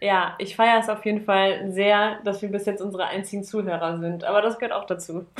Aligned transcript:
Ja, 0.00 0.34
ich 0.38 0.56
feiere 0.56 0.80
es 0.80 0.88
auf 0.88 1.04
jeden 1.04 1.24
Fall 1.24 1.70
sehr, 1.72 2.20
dass 2.24 2.40
wir 2.40 2.48
bis 2.48 2.64
jetzt 2.66 2.80
unsere 2.80 3.06
einzigen 3.06 3.44
Zuhörer 3.44 4.00
sind. 4.00 4.24
Aber 4.24 4.40
das 4.40 4.58
gehört 4.58 4.72
auch 4.72 4.86
dazu. 4.86 5.26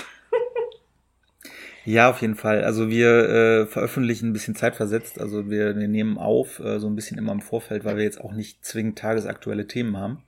Ja, 1.86 2.10
auf 2.10 2.20
jeden 2.20 2.34
Fall. 2.34 2.62
Also 2.62 2.90
wir 2.90 3.08
äh, 3.08 3.66
veröffentlichen 3.66 4.28
ein 4.28 4.32
bisschen 4.34 4.54
zeitversetzt. 4.54 5.18
Also 5.18 5.50
wir, 5.50 5.76
wir 5.76 5.88
nehmen 5.88 6.18
auf, 6.18 6.60
äh, 6.60 6.78
so 6.78 6.86
ein 6.86 6.94
bisschen 6.94 7.16
immer 7.16 7.32
im 7.32 7.40
Vorfeld, 7.40 7.84
weil 7.84 7.96
wir 7.96 8.04
jetzt 8.04 8.20
auch 8.20 8.32
nicht 8.32 8.64
zwingend 8.64 8.98
tagesaktuelle 8.98 9.66
Themen 9.66 9.96
haben. 9.96 10.22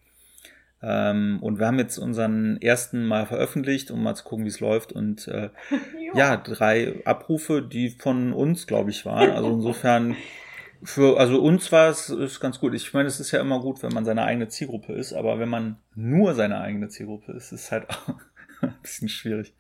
Ähm, 0.82 1.38
und 1.40 1.58
wir 1.58 1.66
haben 1.66 1.78
jetzt 1.78 1.98
unseren 1.98 2.60
ersten 2.60 3.06
Mal 3.06 3.26
veröffentlicht, 3.26 3.90
um 3.90 4.02
mal 4.02 4.14
zu 4.14 4.24
gucken, 4.24 4.44
wie 4.44 4.48
es 4.48 4.60
läuft. 4.60 4.92
Und 4.92 5.28
äh, 5.28 5.50
ja, 6.14 6.36
drei 6.36 7.02
Abrufe, 7.04 7.62
die 7.62 7.90
von 7.90 8.32
uns, 8.32 8.66
glaube 8.66 8.90
ich, 8.90 9.04
waren. 9.04 9.30
Also 9.30 9.52
insofern, 9.52 10.16
für, 10.84 11.18
also 11.18 11.40
uns 11.40 11.70
war 11.70 11.88
es 11.88 12.08
ist 12.08 12.40
ganz 12.40 12.58
gut. 12.58 12.74
Ich 12.74 12.92
meine, 12.92 13.08
es 13.08 13.20
ist 13.20 13.30
ja 13.30 13.40
immer 13.40 13.60
gut, 13.60 13.82
wenn 13.82 13.92
man 13.92 14.04
seine 14.04 14.24
eigene 14.24 14.48
Zielgruppe 14.48 14.92
ist, 14.94 15.12
aber 15.12 15.38
wenn 15.38 15.48
man 15.48 15.78
nur 15.94 16.34
seine 16.34 16.60
eigene 16.60 16.88
Zielgruppe 16.88 17.32
ist, 17.32 17.52
ist 17.52 17.64
es 17.64 17.72
halt 17.72 17.88
auch 17.90 18.08
ein 18.62 18.74
bisschen 18.82 19.08
schwierig. 19.08 19.54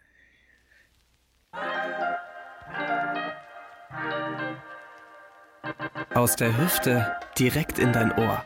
Aus 6.14 6.36
der 6.36 6.56
Hüfte 6.58 7.16
direkt 7.38 7.78
in 7.78 7.92
dein 7.92 8.12
Ohr. 8.12 8.44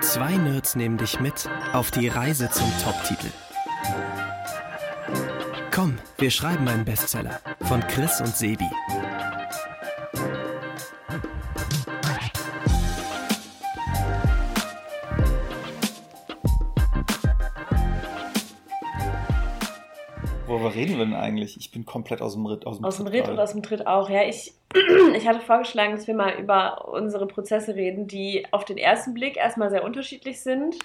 Zwei 0.00 0.36
Nerds 0.36 0.74
nehmen 0.74 0.96
dich 0.96 1.20
mit 1.20 1.48
auf 1.72 1.90
die 1.90 2.08
Reise 2.08 2.48
zum 2.50 2.70
Top-Titel. 2.82 3.28
Komm, 5.70 5.98
wir 6.18 6.30
schreiben 6.30 6.68
einen 6.68 6.84
Bestseller 6.84 7.40
von 7.62 7.80
Chris 7.88 8.20
und 8.20 8.34
Sebi. 8.34 8.68
Reden 20.74 20.98
wir 20.98 21.04
denn 21.04 21.14
eigentlich? 21.14 21.56
Ich 21.56 21.70
bin 21.70 21.84
komplett 21.84 22.20
aus 22.20 22.34
dem 22.34 22.46
Ritt. 22.46 22.66
Aus 22.66 22.78
dem, 22.78 22.84
aus 22.84 22.96
dem 22.96 23.06
Ritt 23.06 23.28
und 23.28 23.38
aus 23.38 23.52
dem 23.52 23.62
Tritt 23.62 23.86
auch. 23.86 24.10
Ja, 24.10 24.22
ich, 24.22 24.54
ich 25.14 25.28
hatte 25.28 25.40
vorgeschlagen, 25.40 25.92
dass 25.92 26.06
wir 26.06 26.14
mal 26.14 26.34
über 26.38 26.88
unsere 26.88 27.26
Prozesse 27.26 27.74
reden, 27.74 28.06
die 28.06 28.46
auf 28.50 28.64
den 28.64 28.78
ersten 28.78 29.14
Blick 29.14 29.36
erstmal 29.36 29.70
sehr 29.70 29.84
unterschiedlich 29.84 30.40
sind, 30.40 30.76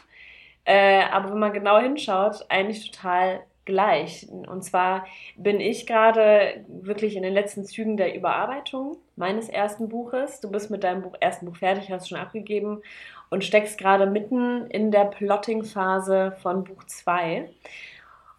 äh, 0.65 1.01
aber 1.03 1.31
wenn 1.31 1.39
man 1.39 1.53
genau 1.53 1.79
hinschaut, 1.79 2.45
eigentlich 2.49 2.91
total 2.91 3.41
gleich. 3.65 4.27
Und 4.29 4.63
zwar 4.63 5.05
bin 5.37 5.59
ich 5.59 5.85
gerade 5.85 6.65
wirklich 6.67 7.15
in 7.15 7.23
den 7.23 7.33
letzten 7.33 7.65
Zügen 7.65 7.97
der 7.97 8.15
Überarbeitung 8.15 8.97
meines 9.15 9.47
ersten 9.47 9.89
Buches. 9.89 10.41
Du 10.41 10.49
bist 10.49 10.71
mit 10.71 10.83
deinem 10.83 11.03
Buch, 11.03 11.15
ersten 11.19 11.45
Buch 11.45 11.55
fertig, 11.55 11.91
hast 11.91 12.09
schon 12.09 12.17
abgegeben 12.17 12.81
und 13.29 13.43
steckst 13.43 13.77
gerade 13.77 14.07
mitten 14.07 14.67
in 14.71 14.91
der 14.91 15.05
Plotting-Phase 15.05 16.35
von 16.41 16.63
Buch 16.63 16.83
2. 16.83 17.47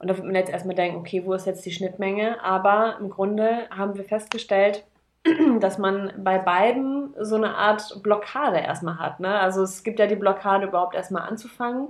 Und 0.01 0.09
da 0.09 0.17
wird 0.17 0.27
man 0.27 0.34
jetzt 0.34 0.51
erstmal 0.51 0.75
denken, 0.75 0.97
okay, 0.97 1.23
wo 1.27 1.34
ist 1.34 1.47
jetzt 1.47 1.65
die 1.67 1.73
Schnittmenge? 1.73 2.43
Aber 2.43 2.97
im 3.01 3.11
Grunde 3.11 3.69
haben 3.70 3.97
wir 3.97 4.05
festgestellt, 4.05 4.84
dass 5.61 5.77
man 5.77 6.15
bei 6.17 6.39
beiden 6.39 7.15
so 7.20 7.37
eine 7.37 7.55
Art 7.55 8.03
Blockade 8.03 8.59
erstmal 8.59 8.98
hat. 8.98 9.21
Ne? 9.21 9.39
Also 9.39 9.62
es 9.62 9.84
gibt 9.84 9.98
ja 9.98 10.06
die 10.06 10.17
Blockade, 10.17 10.67
überhaupt 10.67 10.95
erstmal 10.95 11.28
anzufangen. 11.28 11.89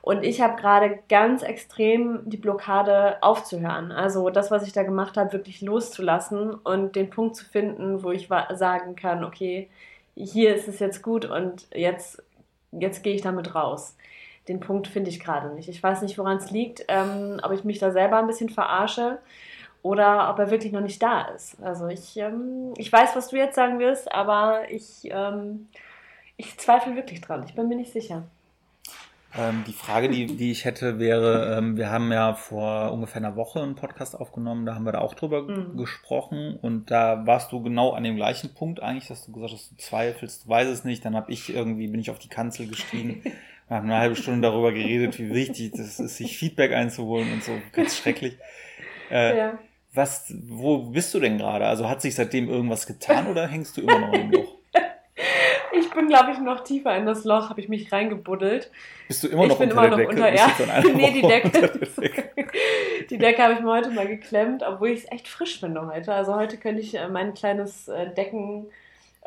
Und 0.00 0.22
ich 0.22 0.40
habe 0.40 0.60
gerade 0.60 1.00
ganz 1.08 1.42
extrem 1.42 2.20
die 2.24 2.36
Blockade 2.36 3.20
aufzuhören. 3.20 3.90
Also 3.90 4.30
das, 4.30 4.52
was 4.52 4.64
ich 4.64 4.72
da 4.72 4.84
gemacht 4.84 5.16
habe, 5.16 5.32
wirklich 5.32 5.60
loszulassen 5.60 6.54
und 6.54 6.94
den 6.94 7.10
Punkt 7.10 7.34
zu 7.34 7.44
finden, 7.44 8.04
wo 8.04 8.12
ich 8.12 8.28
sagen 8.54 8.94
kann, 8.94 9.24
okay, 9.24 9.68
hier 10.14 10.54
ist 10.54 10.68
es 10.68 10.78
jetzt 10.78 11.02
gut 11.02 11.24
und 11.24 11.66
jetzt, 11.74 12.22
jetzt 12.70 13.02
gehe 13.02 13.14
ich 13.14 13.22
damit 13.22 13.56
raus 13.56 13.96
den 14.50 14.60
Punkt 14.60 14.88
finde 14.88 15.10
ich 15.10 15.20
gerade 15.20 15.54
nicht. 15.54 15.68
Ich 15.68 15.82
weiß 15.82 16.02
nicht, 16.02 16.18
woran 16.18 16.38
es 16.38 16.50
liegt, 16.50 16.84
ähm, 16.88 17.40
ob 17.42 17.52
ich 17.52 17.64
mich 17.64 17.78
da 17.78 17.92
selber 17.92 18.18
ein 18.18 18.26
bisschen 18.26 18.48
verarsche 18.48 19.18
oder 19.82 20.28
ob 20.28 20.38
er 20.40 20.50
wirklich 20.50 20.72
noch 20.72 20.80
nicht 20.80 21.00
da 21.02 21.22
ist. 21.22 21.62
Also 21.62 21.86
ich, 21.86 22.16
ähm, 22.16 22.74
ich 22.76 22.92
weiß, 22.92 23.14
was 23.14 23.28
du 23.28 23.36
jetzt 23.36 23.54
sagen 23.54 23.78
wirst, 23.78 24.12
aber 24.12 24.70
ich, 24.70 25.04
ähm, 25.04 25.68
ich 26.36 26.58
zweifle 26.58 26.96
wirklich 26.96 27.20
dran. 27.20 27.44
Ich 27.46 27.54
bin 27.54 27.68
mir 27.68 27.76
nicht 27.76 27.92
sicher. 27.92 28.24
Ähm, 29.38 29.62
die 29.68 29.72
Frage, 29.72 30.08
die, 30.08 30.26
die 30.26 30.50
ich 30.50 30.64
hätte, 30.64 30.98
wäre, 30.98 31.56
ähm, 31.56 31.76
wir 31.76 31.88
haben 31.88 32.10
ja 32.10 32.34
vor 32.34 32.90
ungefähr 32.90 33.22
einer 33.22 33.36
Woche 33.36 33.62
einen 33.62 33.76
Podcast 33.76 34.18
aufgenommen, 34.18 34.66
da 34.66 34.74
haben 34.74 34.84
wir 34.84 34.90
da 34.90 34.98
auch 34.98 35.14
drüber 35.14 35.42
mhm. 35.42 35.76
gesprochen 35.76 36.58
und 36.60 36.90
da 36.90 37.24
warst 37.28 37.52
du 37.52 37.62
genau 37.62 37.92
an 37.92 38.02
dem 38.02 38.16
gleichen 38.16 38.52
Punkt 38.52 38.82
eigentlich, 38.82 39.06
dass 39.06 39.24
du 39.24 39.30
gesagt 39.30 39.52
hast, 39.52 39.70
du 39.70 39.76
zweifelst, 39.76 40.46
du 40.46 40.48
weißt 40.48 40.68
es 40.68 40.84
nicht, 40.84 41.04
dann 41.04 41.14
habe 41.14 41.30
ich 41.30 41.54
irgendwie, 41.54 41.86
bin 41.86 42.00
ich 42.00 42.10
auf 42.10 42.18
die 42.18 42.28
Kanzel 42.28 42.66
gestiegen 42.66 43.22
Wir 43.70 43.76
haben 43.76 43.88
eine 43.88 44.00
halbe 44.00 44.16
Stunde 44.16 44.40
darüber 44.48 44.72
geredet, 44.72 45.16
wie 45.20 45.32
wichtig 45.32 45.70
das 45.70 46.00
ist, 46.00 46.16
sich 46.16 46.36
Feedback 46.36 46.72
einzuholen 46.72 47.32
und 47.32 47.44
so. 47.44 47.52
Ganz 47.70 47.96
schrecklich. 47.96 48.36
Äh, 49.12 49.38
ja. 49.38 49.58
Was, 49.94 50.34
wo 50.48 50.78
bist 50.78 51.14
du 51.14 51.20
denn 51.20 51.38
gerade? 51.38 51.66
Also 51.66 51.88
hat 51.88 52.02
sich 52.02 52.16
seitdem 52.16 52.48
irgendwas 52.48 52.84
getan 52.88 53.28
oder 53.28 53.46
hängst 53.46 53.76
du 53.76 53.82
immer 53.82 54.00
noch 54.00 54.12
im 54.12 54.32
Loch? 54.32 54.56
Ich 55.72 55.88
bin, 55.90 56.08
glaube 56.08 56.32
ich, 56.32 56.40
noch 56.40 56.64
tiefer 56.64 56.96
in 56.96 57.06
das 57.06 57.22
Loch, 57.22 57.48
habe 57.48 57.60
ich 57.60 57.68
mich 57.68 57.92
reingebuddelt. 57.92 58.72
Bist 59.06 59.22
du 59.22 59.28
immer 59.28 59.46
noch 59.46 59.60
ich 59.60 59.68
bin 59.68 59.70
unter 59.70 59.86
immer 59.86 59.96
der 59.96 60.06
noch 60.06 60.14
Decke? 60.14 60.62
Unter, 60.62 60.76
ja. 60.76 60.92
nee, 60.92 61.12
die 61.12 61.22
Decke. 61.22 62.50
die 63.10 63.18
Decke 63.18 63.40
habe 63.40 63.52
ich 63.54 63.60
mir 63.60 63.70
heute 63.70 63.90
mal 63.90 64.08
geklemmt, 64.08 64.64
obwohl 64.66 64.88
ich 64.88 65.04
es 65.04 65.12
echt 65.12 65.28
frisch 65.28 65.60
finde 65.60 65.86
heute. 65.86 66.12
Also 66.12 66.34
heute 66.34 66.56
könnte 66.56 66.80
ich 66.80 66.96
äh, 66.96 67.08
mein 67.08 67.34
kleines 67.34 67.86
äh, 67.86 68.12
Decken 68.14 68.66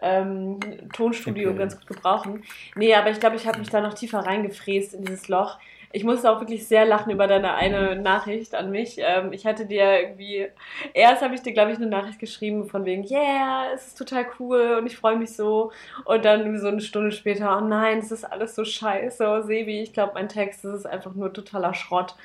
ähm, 0.01 0.59
Tonstudio 0.93 1.49
okay. 1.49 1.59
ganz 1.59 1.77
gut 1.77 1.87
gebrauchen. 1.87 2.43
Nee, 2.75 2.93
aber 2.95 3.09
ich 3.11 3.19
glaube, 3.19 3.35
ich 3.35 3.47
habe 3.47 3.59
mich 3.59 3.69
da 3.69 3.81
noch 3.81 3.93
tiefer 3.93 4.19
reingefräst 4.19 4.93
in 4.93 5.05
dieses 5.05 5.27
Loch. 5.27 5.59
Ich 5.95 6.03
musste 6.03 6.31
auch 6.31 6.39
wirklich 6.39 6.67
sehr 6.67 6.85
lachen 6.85 7.11
über 7.11 7.27
deine 7.27 7.53
eine 7.53 7.95
Nachricht 7.95 8.55
an 8.55 8.71
mich. 8.71 8.97
Ähm, 8.97 9.31
ich 9.31 9.45
hatte 9.45 9.67
dir 9.67 9.99
irgendwie, 9.99 10.47
erst 10.95 11.21
habe 11.21 11.35
ich 11.35 11.43
dir, 11.43 11.53
glaube 11.53 11.71
ich, 11.71 11.77
eine 11.77 11.85
Nachricht 11.85 12.17
geschrieben 12.17 12.65
von 12.65 12.83
wegen, 12.83 13.03
yeah, 13.03 13.67
es 13.75 13.89
ist 13.89 13.97
total 13.99 14.25
cool 14.39 14.77
und 14.79 14.87
ich 14.87 14.97
freue 14.97 15.17
mich 15.17 15.35
so. 15.35 15.71
Und 16.05 16.25
dann 16.25 16.59
so 16.59 16.67
eine 16.67 16.81
Stunde 16.81 17.11
später, 17.11 17.55
oh 17.55 17.61
nein, 17.61 17.99
es 17.99 18.11
ist 18.11 18.23
alles 18.23 18.55
so 18.55 18.65
scheiße, 18.65 19.23
oh 19.27 19.41
Sebi, 19.43 19.83
ich 19.83 19.93
glaube, 19.93 20.13
mein 20.15 20.29
Text, 20.29 20.65
das 20.65 20.79
ist 20.79 20.87
einfach 20.87 21.13
nur 21.13 21.31
totaler 21.31 21.75
Schrott. 21.75 22.15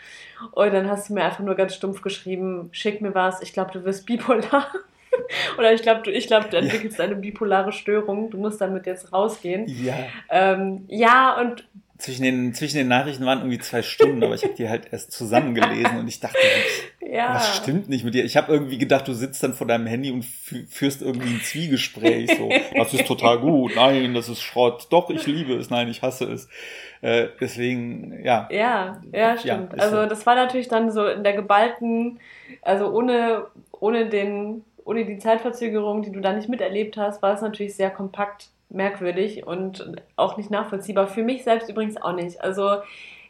Und 0.52 0.72
dann 0.72 0.88
hast 0.88 1.10
du 1.10 1.14
mir 1.14 1.24
einfach 1.24 1.44
nur 1.44 1.54
ganz 1.54 1.74
stumpf 1.74 2.00
geschrieben, 2.00 2.70
schick 2.72 3.02
mir 3.02 3.14
was, 3.14 3.42
ich 3.42 3.52
glaube, 3.52 3.72
du 3.72 3.84
wirst 3.84 4.06
bipolar. 4.06 4.72
Oder 5.58 5.72
ich 5.72 5.82
glaube, 5.82 6.02
du, 6.02 6.10
ich 6.10 6.26
glaub, 6.26 6.50
du 6.50 6.56
entwickelst 6.56 6.98
ja. 6.98 7.04
eine 7.04 7.16
bipolare 7.16 7.72
Störung. 7.72 8.30
Du 8.30 8.38
musst 8.38 8.60
damit 8.60 8.86
jetzt 8.86 9.12
rausgehen. 9.12 9.66
Ja. 9.66 9.96
Ähm, 10.30 10.84
ja, 10.88 11.38
und. 11.40 11.66
Zwischen 11.98 12.22
den, 12.22 12.54
zwischen 12.54 12.76
den 12.76 12.86
Nachrichten 12.86 13.26
waren 13.26 13.38
irgendwie 13.38 13.58
zwei 13.58 13.82
Stunden, 13.82 14.22
aber 14.22 14.34
ich 14.34 14.44
habe 14.44 14.54
die 14.54 14.68
halt 14.68 14.92
erst 14.92 15.10
zusammengelesen 15.10 15.98
und 15.98 16.06
ich 16.06 16.20
dachte, 16.20 16.38
ja. 17.00 17.34
was 17.34 17.56
stimmt 17.56 17.88
nicht 17.88 18.04
mit 18.04 18.14
dir? 18.14 18.24
Ich 18.24 18.36
habe 18.36 18.52
irgendwie 18.52 18.78
gedacht, 18.78 19.08
du 19.08 19.14
sitzt 19.14 19.42
dann 19.42 19.54
vor 19.54 19.66
deinem 19.66 19.88
Handy 19.88 20.12
und 20.12 20.24
führst 20.24 21.02
irgendwie 21.02 21.34
ein 21.34 21.40
Zwiegespräch. 21.40 22.30
So, 22.38 22.50
das 22.76 22.94
ist 22.94 23.06
total 23.06 23.40
gut. 23.40 23.72
Nein, 23.74 24.14
das 24.14 24.28
ist 24.28 24.42
Schrott. 24.42 24.86
Doch, 24.90 25.10
ich 25.10 25.26
liebe 25.26 25.54
es. 25.54 25.70
Nein, 25.70 25.88
ich 25.88 26.02
hasse 26.02 26.30
es. 26.30 26.48
Äh, 27.00 27.28
deswegen, 27.40 28.24
ja. 28.24 28.48
Ja, 28.50 29.00
ja, 29.12 29.36
stimmt. 29.36 29.72
Ja, 29.76 29.82
also 29.82 30.06
das 30.06 30.26
war 30.26 30.34
natürlich 30.34 30.68
dann 30.68 30.90
so 30.90 31.06
in 31.06 31.24
der 31.24 31.32
geballten, 31.32 32.20
also 32.62 32.90
ohne, 32.92 33.46
ohne 33.72 34.08
den 34.08 34.64
ohne 34.88 35.04
die 35.04 35.18
Zeitverzögerung, 35.18 36.02
die 36.02 36.12
du 36.12 36.20
da 36.20 36.32
nicht 36.32 36.48
miterlebt 36.48 36.96
hast, 36.96 37.20
war 37.20 37.34
es 37.34 37.42
natürlich 37.42 37.76
sehr 37.76 37.90
kompakt 37.90 38.48
merkwürdig 38.70 39.46
und 39.46 40.02
auch 40.16 40.38
nicht 40.38 40.50
nachvollziehbar. 40.50 41.08
Für 41.08 41.22
mich 41.22 41.44
selbst 41.44 41.68
übrigens 41.68 42.00
auch 42.00 42.14
nicht. 42.14 42.40
Also 42.42 42.78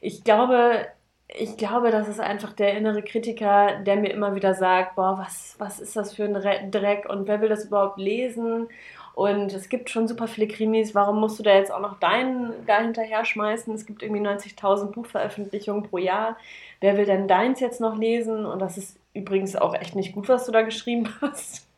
ich 0.00 0.22
glaube, 0.22 0.86
ich 1.26 1.56
glaube, 1.56 1.90
das 1.90 2.06
ist 2.08 2.20
einfach 2.20 2.52
der 2.52 2.76
innere 2.76 3.02
Kritiker, 3.02 3.80
der 3.80 3.96
mir 3.96 4.12
immer 4.12 4.36
wieder 4.36 4.54
sagt, 4.54 4.94
boah, 4.94 5.18
was, 5.18 5.56
was 5.58 5.80
ist 5.80 5.96
das 5.96 6.14
für 6.14 6.24
ein 6.24 6.70
Dreck 6.70 7.08
und 7.08 7.26
wer 7.26 7.40
will 7.40 7.48
das 7.48 7.64
überhaupt 7.64 7.98
lesen? 7.98 8.68
Und 9.14 9.52
es 9.52 9.68
gibt 9.68 9.90
schon 9.90 10.06
super 10.06 10.28
viele 10.28 10.46
Krimis, 10.46 10.94
warum 10.94 11.18
musst 11.18 11.40
du 11.40 11.42
da 11.42 11.52
jetzt 11.54 11.72
auch 11.72 11.80
noch 11.80 11.98
deinen 11.98 12.54
da 12.66 12.78
hinterher 12.78 13.24
schmeißen? 13.24 13.74
Es 13.74 13.84
gibt 13.84 14.04
irgendwie 14.04 14.22
90.000 14.22 14.92
Buchveröffentlichungen 14.92 15.82
pro 15.82 15.98
Jahr. 15.98 16.36
Wer 16.80 16.96
will 16.96 17.04
denn 17.04 17.26
deins 17.26 17.58
jetzt 17.58 17.80
noch 17.80 17.96
lesen? 17.96 18.46
Und 18.46 18.60
das 18.60 18.78
ist 18.78 18.96
übrigens 19.18 19.56
auch 19.56 19.74
echt 19.74 19.94
nicht 19.94 20.12
gut, 20.12 20.28
was 20.28 20.46
du 20.46 20.52
da 20.52 20.62
geschrieben 20.62 21.08
hast. 21.20 21.68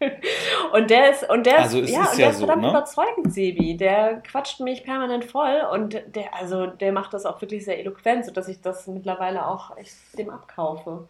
und 0.73 0.91
der 0.91 1.11
ist, 1.11 1.29
und 1.29 1.47
der 1.47 1.59
also 1.59 1.81
ist, 1.81 1.91
ja, 1.91 2.03
und 2.03 2.19
der 2.19 2.25
ja 2.27 2.31
ist 2.31 2.39
verdammt 2.39 2.63
so, 2.63 2.67
ne? 2.67 2.79
überzeugend, 2.79 3.33
Sebi. 3.33 3.77
Der 3.77 4.21
quatscht 4.21 4.61
mich 4.61 4.85
permanent 4.85 5.25
voll 5.25 5.63
und 5.73 6.01
der, 6.15 6.35
also 6.35 6.67
der 6.67 6.93
macht 6.93 7.13
das 7.13 7.27
auch 7.27 7.41
wirklich 7.41 7.65
sehr 7.65 7.79
eloquent, 7.79 8.25
sodass 8.25 8.49
ich 8.49 8.61
das 8.61 8.87
mittlerweile 8.87 9.47
auch 9.47 9.77
echt 9.77 9.95
dem 10.19 10.31
abkaufe. 10.31 11.09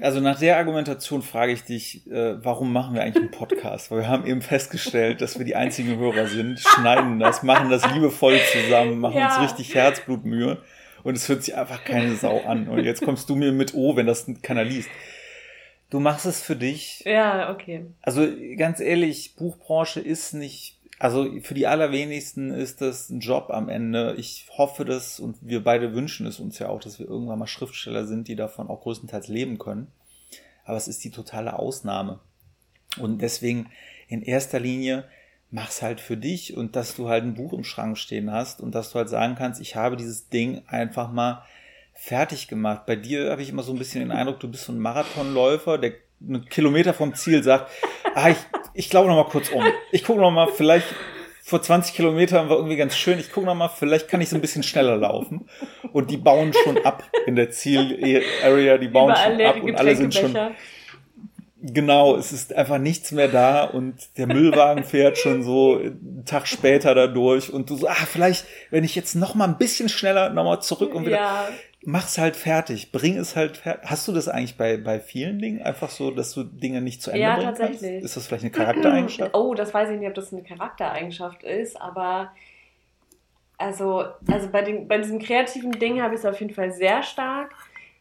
Also 0.00 0.20
nach 0.20 0.38
der 0.38 0.56
Argumentation 0.56 1.20
frage 1.20 1.52
ich 1.52 1.64
dich, 1.64 2.06
äh, 2.10 2.42
warum 2.42 2.72
machen 2.72 2.94
wir 2.94 3.02
eigentlich 3.02 3.24
einen 3.24 3.30
Podcast? 3.30 3.90
Weil 3.90 3.98
wir 3.98 4.08
haben 4.08 4.24
eben 4.24 4.40
festgestellt, 4.40 5.20
dass 5.20 5.38
wir 5.38 5.44
die 5.44 5.54
einzigen 5.54 5.98
Hörer 5.98 6.26
sind, 6.28 6.60
schneiden 6.60 7.18
das, 7.18 7.42
machen 7.42 7.68
das 7.68 7.88
liebevoll 7.92 8.38
zusammen, 8.52 9.00
machen 9.00 9.18
ja. 9.18 9.26
uns 9.26 9.50
richtig 9.50 9.74
Herzblutmühe 9.74 10.58
und 11.04 11.16
es 11.16 11.28
hört 11.28 11.42
sich 11.42 11.54
einfach 11.56 11.84
keine 11.84 12.16
Sau 12.16 12.40
an. 12.42 12.68
Und 12.68 12.84
jetzt 12.84 13.02
kommst 13.02 13.28
du 13.28 13.36
mir 13.36 13.52
mit 13.52 13.74
O, 13.74 13.96
wenn 13.96 14.06
das 14.06 14.26
keiner 14.42 14.64
liest. 14.64 14.88
Du 15.90 16.00
machst 16.00 16.24
es 16.24 16.42
für 16.42 16.56
dich. 16.56 17.02
Ja, 17.04 17.50
okay. 17.52 17.86
Also 18.00 18.26
ganz 18.56 18.80
ehrlich, 18.80 19.36
Buchbranche 19.36 20.00
ist 20.00 20.32
nicht 20.32 20.78
Also 20.98 21.40
für 21.40 21.54
die 21.54 21.66
allerwenigsten 21.66 22.52
ist 22.52 22.80
das 22.80 23.10
ein 23.10 23.18
Job 23.18 23.50
am 23.50 23.68
Ende. 23.68 24.14
Ich 24.18 24.46
hoffe 24.56 24.84
das 24.84 25.18
und 25.18 25.36
wir 25.40 25.64
beide 25.64 25.94
wünschen 25.94 26.26
es 26.26 26.38
uns 26.38 26.60
ja 26.60 26.68
auch, 26.68 26.78
dass 26.78 27.00
wir 27.00 27.08
irgendwann 27.08 27.40
mal 27.40 27.48
Schriftsteller 27.48 28.06
sind, 28.06 28.28
die 28.28 28.36
davon 28.36 28.68
auch 28.68 28.82
größtenteils 28.82 29.26
leben 29.26 29.58
können. 29.58 29.88
Aber 30.64 30.76
es 30.76 30.86
ist 30.86 31.02
die 31.02 31.10
totale 31.10 31.58
Ausnahme. 31.58 32.20
Und 33.00 33.20
deswegen 33.20 33.66
in 34.06 34.22
erster 34.22 34.60
Linie 34.60 35.04
mach's 35.52 35.82
halt 35.82 36.00
für 36.00 36.16
dich 36.16 36.56
und 36.56 36.74
dass 36.74 36.96
du 36.96 37.08
halt 37.08 37.24
ein 37.24 37.34
Buch 37.34 37.52
im 37.52 37.62
Schrank 37.62 37.98
stehen 37.98 38.32
hast 38.32 38.60
und 38.60 38.74
dass 38.74 38.90
du 38.90 38.98
halt 38.98 39.10
sagen 39.10 39.36
kannst, 39.36 39.60
ich 39.60 39.76
habe 39.76 39.96
dieses 39.96 40.30
Ding 40.30 40.62
einfach 40.66 41.12
mal 41.12 41.44
fertig 41.92 42.48
gemacht. 42.48 42.86
Bei 42.86 42.96
dir 42.96 43.30
habe 43.30 43.42
ich 43.42 43.50
immer 43.50 43.62
so 43.62 43.72
ein 43.72 43.78
bisschen 43.78 44.00
den 44.00 44.10
Eindruck, 44.10 44.40
du 44.40 44.50
bist 44.50 44.64
so 44.64 44.72
ein 44.72 44.78
Marathonläufer, 44.78 45.76
der 45.76 45.92
einen 46.26 46.48
Kilometer 46.48 46.94
vom 46.94 47.14
Ziel 47.14 47.42
sagt, 47.42 47.70
ah, 48.14 48.30
ich, 48.30 48.36
ich 48.72 48.90
glaube 48.90 49.08
noch 49.08 49.16
mal 49.16 49.30
kurz 49.30 49.50
um. 49.50 49.62
Ich 49.92 50.04
gucke 50.04 50.20
noch 50.20 50.30
mal, 50.30 50.48
vielleicht 50.48 50.86
vor 51.44 51.60
20 51.60 51.94
Kilometern 51.94 52.48
war 52.48 52.56
irgendwie 52.56 52.76
ganz 52.76 52.96
schön. 52.96 53.18
Ich 53.18 53.30
gucke 53.30 53.44
noch 53.44 53.54
mal, 53.54 53.68
vielleicht 53.68 54.08
kann 54.08 54.22
ich 54.22 54.30
so 54.30 54.36
ein 54.36 54.40
bisschen 54.40 54.62
schneller 54.62 54.96
laufen. 54.96 55.48
Und 55.92 56.10
die 56.10 56.16
bauen 56.16 56.54
schon 56.64 56.78
ab 56.78 57.04
in 57.26 57.36
der 57.36 57.50
Ziel-Area, 57.50 58.78
die 58.78 58.88
bauen 58.88 59.10
Überall 59.10 59.36
schon 59.36 59.46
ab 59.46 59.62
und 59.62 59.76
alle 59.76 59.96
sind 59.96 60.14
schon 60.14 60.34
Genau, 61.64 62.16
es 62.16 62.32
ist 62.32 62.52
einfach 62.54 62.78
nichts 62.78 63.12
mehr 63.12 63.28
da 63.28 63.62
und 63.62 63.94
der 64.18 64.26
Müllwagen 64.26 64.82
fährt 64.82 65.16
schon 65.16 65.44
so 65.44 65.76
einen 65.76 66.24
Tag 66.26 66.48
später 66.48 66.92
da 66.92 67.06
durch 67.06 67.52
und 67.52 67.70
du 67.70 67.76
so, 67.76 67.86
ah, 67.86 67.94
vielleicht, 67.94 68.46
wenn 68.70 68.82
ich 68.82 68.96
jetzt 68.96 69.14
noch 69.14 69.36
mal 69.36 69.46
ein 69.46 69.58
bisschen 69.58 69.88
schneller 69.88 70.30
noch 70.30 70.42
mal 70.42 70.60
zurück 70.60 70.92
und 70.92 71.06
wieder, 71.06 71.16
ja. 71.16 71.48
mach's 71.84 72.18
halt 72.18 72.34
fertig, 72.34 72.90
bring 72.90 73.16
es 73.16 73.36
halt 73.36 73.58
fertig. 73.58 73.88
Hast 73.88 74.08
du 74.08 74.12
das 74.12 74.26
eigentlich 74.26 74.56
bei, 74.56 74.76
bei 74.76 74.98
vielen 74.98 75.38
Dingen 75.38 75.62
einfach 75.62 75.88
so, 75.88 76.10
dass 76.10 76.34
du 76.34 76.42
Dinge 76.42 76.80
nicht 76.80 77.00
zu 77.00 77.12
Ende 77.12 77.22
ja, 77.22 77.36
bringen 77.36 77.46
tatsächlich. 77.46 77.80
kannst? 77.92 78.04
Ist 78.06 78.16
das 78.16 78.26
vielleicht 78.26 78.44
eine 78.44 78.50
Charaktereigenschaft? 78.50 79.34
Oh, 79.34 79.54
das 79.54 79.72
weiß 79.72 79.90
ich 79.90 80.00
nicht, 80.00 80.08
ob 80.08 80.14
das 80.14 80.32
eine 80.32 80.42
Charaktereigenschaft 80.42 81.44
ist, 81.44 81.80
aber 81.80 82.32
also, 83.56 84.04
also 84.28 84.48
bei, 84.48 84.62
den, 84.62 84.88
bei 84.88 84.98
diesen 84.98 85.20
kreativen 85.20 85.70
Dingen 85.70 86.02
habe 86.02 86.14
ich 86.14 86.20
es 86.20 86.26
auf 86.26 86.40
jeden 86.40 86.52
Fall 86.52 86.72
sehr 86.72 87.04
stark. 87.04 87.54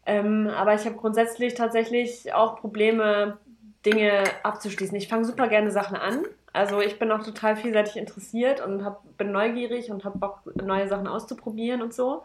Ähm, 0.08 0.48
aber 0.48 0.74
ich 0.74 0.86
habe 0.86 0.96
grundsätzlich 0.96 1.54
tatsächlich 1.54 2.34
auch 2.34 2.60
Probleme, 2.60 3.38
Dinge 3.86 4.24
abzuschließen. 4.44 4.96
Ich 4.98 5.08
fange 5.08 5.26
super 5.26 5.48
gerne 5.48 5.72
Sachen 5.72 5.98
an. 5.98 6.26
Also 6.54 6.82
ich 6.82 7.00
bin 7.00 7.12
auch 7.12 7.24
total 7.24 7.56
vielseitig 7.56 7.98
interessiert 7.98 8.66
und 8.66 8.84
hab, 8.84 9.02
bin 9.18 9.32
neugierig 9.32 9.90
und 9.90 10.04
habe 10.04 10.18
Bock, 10.18 10.42
neue 10.56 10.88
Sachen 10.88 11.08
auszuprobieren 11.08 11.82
und 11.82 11.94
so. 11.94 12.24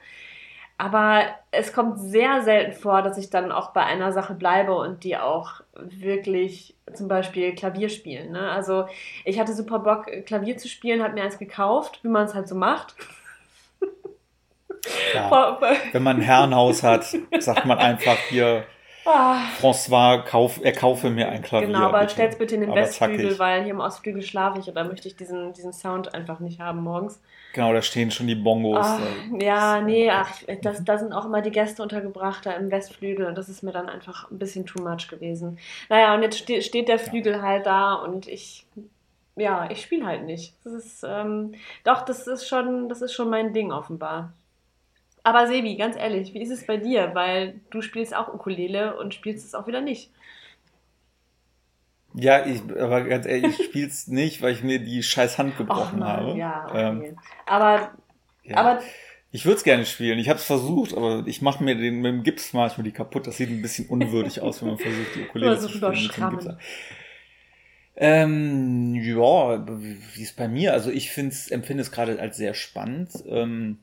Aber 0.79 1.23
es 1.53 1.73
kommt 1.73 1.99
sehr 1.99 2.43
selten 2.43 2.73
vor, 2.73 3.01
dass 3.01 3.17
ich 3.17 3.31
dann 3.31 3.51
auch 3.51 3.71
bei 3.71 3.83
einer 3.83 4.13
Sache 4.13 4.35
bleibe 4.35 4.75
und 4.75 5.05
die 5.05 5.17
auch 5.17 5.63
wirklich 5.75 6.75
zum 6.93 7.09
Beispiel 7.09 7.55
Klavier 7.55 7.89
spielen. 7.89 8.33
Ne? 8.33 8.51
Also 8.51 8.87
ich 9.25 9.41
hatte 9.41 9.55
super 9.55 9.79
Bock, 9.79 10.07
Klavier 10.27 10.59
zu 10.59 10.69
spielen, 10.69 11.03
habe 11.03 11.15
mir 11.15 11.23
eins 11.23 11.39
gekauft, 11.39 12.01
wie 12.03 12.09
man 12.09 12.27
es 12.27 12.35
halt 12.35 12.49
so 12.49 12.55
macht. 12.55 12.95
Ja, 15.15 15.59
wenn 15.93 16.03
man 16.03 16.19
ein 16.19 16.23
Herrenhaus 16.23 16.83
hat, 16.83 17.05
sagt 17.39 17.65
man 17.65 17.79
einfach 17.79 18.17
hier, 18.29 18.65
Ah. 19.07 19.41
François, 19.61 20.19
kauf, 20.25 20.61
er 20.63 20.73
kaufe 20.73 21.11
mir 21.11 21.29
ein 21.29 21.41
Klavier. 21.41 21.69
Genau, 21.69 21.87
aber 21.87 22.09
stell's 22.09 22.37
bitte 22.37 22.57
in 22.57 22.63
den 22.63 22.71
aber 22.71 22.81
Westflügel, 22.81 23.39
weil 23.39 23.63
hier 23.63 23.73
im 23.73 23.81
Ostflügel 23.81 24.23
schlafe 24.23 24.59
ich 24.59 24.67
und 24.67 24.75
da 24.75 24.83
möchte 24.83 25.07
ich 25.07 25.15
diesen, 25.15 25.53
diesen 25.53 25.73
Sound 25.73 26.13
einfach 26.13 26.41
nicht 26.41 26.61
haben 26.61 26.83
morgens. 26.83 27.21
Genau, 27.53 27.73
da 27.73 27.83
stehen 27.83 28.11
schon 28.11 28.27
die 28.27 28.35
Bongos. 28.35 28.85
Ach, 28.85 29.01
ja, 29.41 29.81
nee, 29.81 30.11
ach, 30.11 30.43
das, 30.61 30.85
da 30.85 30.99
sind 30.99 31.13
auch 31.13 31.25
immer 31.25 31.41
die 31.41 31.53
Gäste 31.53 31.83
untergebracht 31.83 32.45
da 32.45 32.53
im 32.53 32.71
Westflügel 32.71 33.27
und 33.27 33.39
das 33.39 33.49
ist 33.49 33.63
mir 33.63 33.73
dann 33.73 33.89
einfach 33.89 34.29
ein 34.31 34.39
bisschen 34.39 34.67
too 34.67 34.83
much 34.83 35.07
gewesen. 35.09 35.59
Naja, 35.89 36.13
und 36.15 36.23
jetzt 36.23 36.39
ste 36.39 36.61
steht 36.61 36.89
der 36.89 36.99
Flügel 36.99 37.43
halt 37.43 37.65
da 37.65 37.95
und 37.95 38.27
ich, 38.27 38.67
ja, 39.37 39.71
ich 39.71 39.83
spiele 39.83 40.05
halt 40.05 40.25
nicht. 40.25 40.55
Das 40.65 40.73
ist, 40.73 41.05
ähm, 41.09 41.53
doch, 41.85 42.05
das 42.05 42.27
ist 42.27 42.49
schon, 42.49 42.89
das 42.89 43.03
ist 43.03 43.15
schon 43.15 43.31
mein 43.31 43.53
Ding 43.53 43.71
offenbar. 43.71 44.33
Aber 45.27 45.49
Sebi, 45.49 45.75
ganz 45.75 45.97
ehrlich, 45.97 46.35
wie 46.35 46.41
ist 46.41 46.53
es 46.53 46.65
bei 46.67 46.77
dir? 46.77 47.11
Weil 47.15 47.59
du 47.71 47.83
spielst 47.83 48.15
auch 48.15 48.33
Ukulele 48.33 48.97
und 48.97 49.13
spielst 49.13 49.45
es 49.45 49.57
auch 49.57 49.67
wieder 49.67 49.81
nicht. 49.81 50.13
Ja, 52.15 52.47
ich, 52.47 52.63
aber 52.79 53.03
ganz 53.03 53.27
ehrlich, 53.27 53.59
ich 53.59 53.67
spiel's 53.67 54.07
nicht, 54.07 54.41
weil 54.41 54.53
ich 54.53 54.63
mir 54.63 54.79
die 54.79 55.03
scheiß 55.03 55.37
Hand 55.37 55.59
gebrochen 55.59 56.01
Och, 56.01 56.07
habe. 56.07 56.39
Ja, 56.39 56.67
okay. 56.69 57.09
ähm, 57.09 57.19
aber, 57.45 57.91
ja. 58.45 58.57
aber 58.57 58.81
ich 59.33 59.45
würde 59.45 59.57
es 59.57 59.65
gerne 59.65 59.85
spielen. 59.85 60.21
Ich 60.21 60.29
habe 60.29 60.39
es 60.39 60.45
versucht, 60.45 60.97
aber 60.97 61.25
ich 61.27 61.43
mache 61.43 61.65
mir 61.65 61.75
den 61.75 61.97
mit 62.03 62.13
dem 62.13 62.23
Gips 62.23 62.53
manchmal 62.53 62.85
die 62.85 62.93
kaputt. 62.93 63.27
Das 63.27 63.37
sieht 63.37 63.51
ein 63.51 63.63
bisschen 63.63 63.89
unwürdig 63.89 64.41
aus, 64.43 64.63
wenn 64.63 64.69
man 64.69 64.79
versucht, 64.79 65.13
die 65.17 65.23
Ukulele 65.23 65.59
zu 65.59 65.69
spielen. 65.71 66.57
Ähm, 67.97 68.95
ja, 68.95 69.67
wie 69.67 70.23
ist 70.23 70.37
bei 70.37 70.47
mir? 70.47 70.73
Also 70.73 70.93
ich 70.93 71.11
find's, 71.11 71.51
empfinde 71.51 71.83
es 71.83 71.91
gerade 71.91 72.21
als 72.21 72.37
sehr 72.37 72.55
spannend. 72.55 73.11
Ähm, 73.27 73.79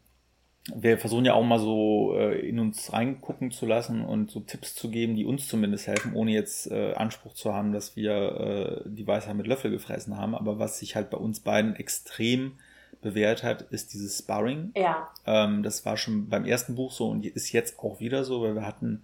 wir 0.73 0.97
versuchen 0.97 1.25
ja 1.25 1.33
auch 1.33 1.43
mal 1.43 1.59
so 1.59 2.15
äh, 2.17 2.39
in 2.47 2.59
uns 2.59 2.93
reingucken 2.93 3.51
zu 3.51 3.65
lassen 3.65 4.05
und 4.05 4.31
so 4.31 4.39
Tipps 4.39 4.75
zu 4.75 4.89
geben, 4.89 5.15
die 5.15 5.25
uns 5.25 5.47
zumindest 5.47 5.87
helfen, 5.87 6.13
ohne 6.13 6.31
jetzt 6.31 6.71
äh, 6.71 6.93
Anspruch 6.93 7.33
zu 7.33 7.53
haben, 7.53 7.73
dass 7.73 7.97
wir 7.97 8.83
äh, 8.85 8.89
die 8.89 9.05
Weisheit 9.05 9.35
mit 9.35 9.47
Löffel 9.47 9.71
gefressen 9.71 10.17
haben. 10.17 10.35
Aber 10.35 10.59
was 10.59 10.79
sich 10.79 10.95
halt 10.95 11.09
bei 11.09 11.17
uns 11.17 11.41
beiden 11.41 11.75
extrem 11.75 12.53
bewährt 13.01 13.43
hat, 13.43 13.63
ist 13.63 13.93
dieses 13.93 14.19
Sparring. 14.19 14.71
Ja. 14.77 15.09
Ähm, 15.25 15.63
das 15.63 15.85
war 15.85 15.97
schon 15.97 16.29
beim 16.29 16.45
ersten 16.45 16.75
Buch 16.75 16.93
so 16.93 17.09
und 17.09 17.25
ist 17.25 17.51
jetzt 17.51 17.79
auch 17.79 17.99
wieder 17.99 18.23
so, 18.23 18.41
weil 18.41 18.55
wir 18.55 18.65
hatten 18.65 19.03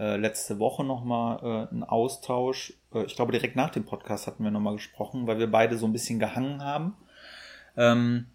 äh, 0.00 0.16
letzte 0.16 0.58
Woche 0.58 0.82
nochmal 0.82 1.38
äh, 1.42 1.72
einen 1.72 1.84
Austausch. 1.84 2.72
Äh, 2.92 3.04
ich 3.04 3.14
glaube, 3.14 3.30
direkt 3.30 3.54
nach 3.54 3.70
dem 3.70 3.84
Podcast 3.84 4.26
hatten 4.26 4.42
wir 4.42 4.50
nochmal 4.50 4.74
gesprochen, 4.74 5.28
weil 5.28 5.38
wir 5.38 5.50
beide 5.50 5.78
so 5.78 5.86
ein 5.86 5.92
bisschen 5.92 6.18
gehangen 6.18 6.62
haben. 6.62 6.96
Ähm, 7.76 8.26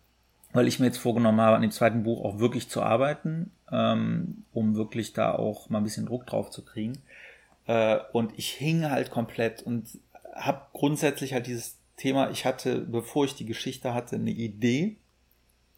weil 0.53 0.67
ich 0.67 0.79
mir 0.79 0.85
jetzt 0.85 0.99
vorgenommen 0.99 1.41
habe, 1.41 1.55
an 1.55 1.61
dem 1.61 1.71
zweiten 1.71 2.03
Buch 2.03 2.23
auch 2.23 2.39
wirklich 2.39 2.69
zu 2.69 2.81
arbeiten, 2.81 3.51
ähm, 3.71 4.45
um 4.53 4.75
wirklich 4.75 5.13
da 5.13 5.33
auch 5.33 5.69
mal 5.69 5.79
ein 5.79 5.83
bisschen 5.83 6.05
Druck 6.05 6.27
drauf 6.27 6.51
zu 6.51 6.63
kriegen. 6.63 6.93
Äh, 7.65 7.97
und 8.11 8.37
ich 8.37 8.51
hing 8.51 8.89
halt 8.89 9.09
komplett 9.09 9.63
und 9.63 9.99
habe 10.35 10.61
grundsätzlich 10.73 11.33
halt 11.33 11.47
dieses 11.47 11.77
Thema, 11.97 12.29
ich 12.29 12.45
hatte, 12.45 12.79
bevor 12.79 13.25
ich 13.25 13.35
die 13.35 13.45
Geschichte 13.45 13.93
hatte, 13.93 14.15
eine 14.15 14.31
Idee, 14.31 14.97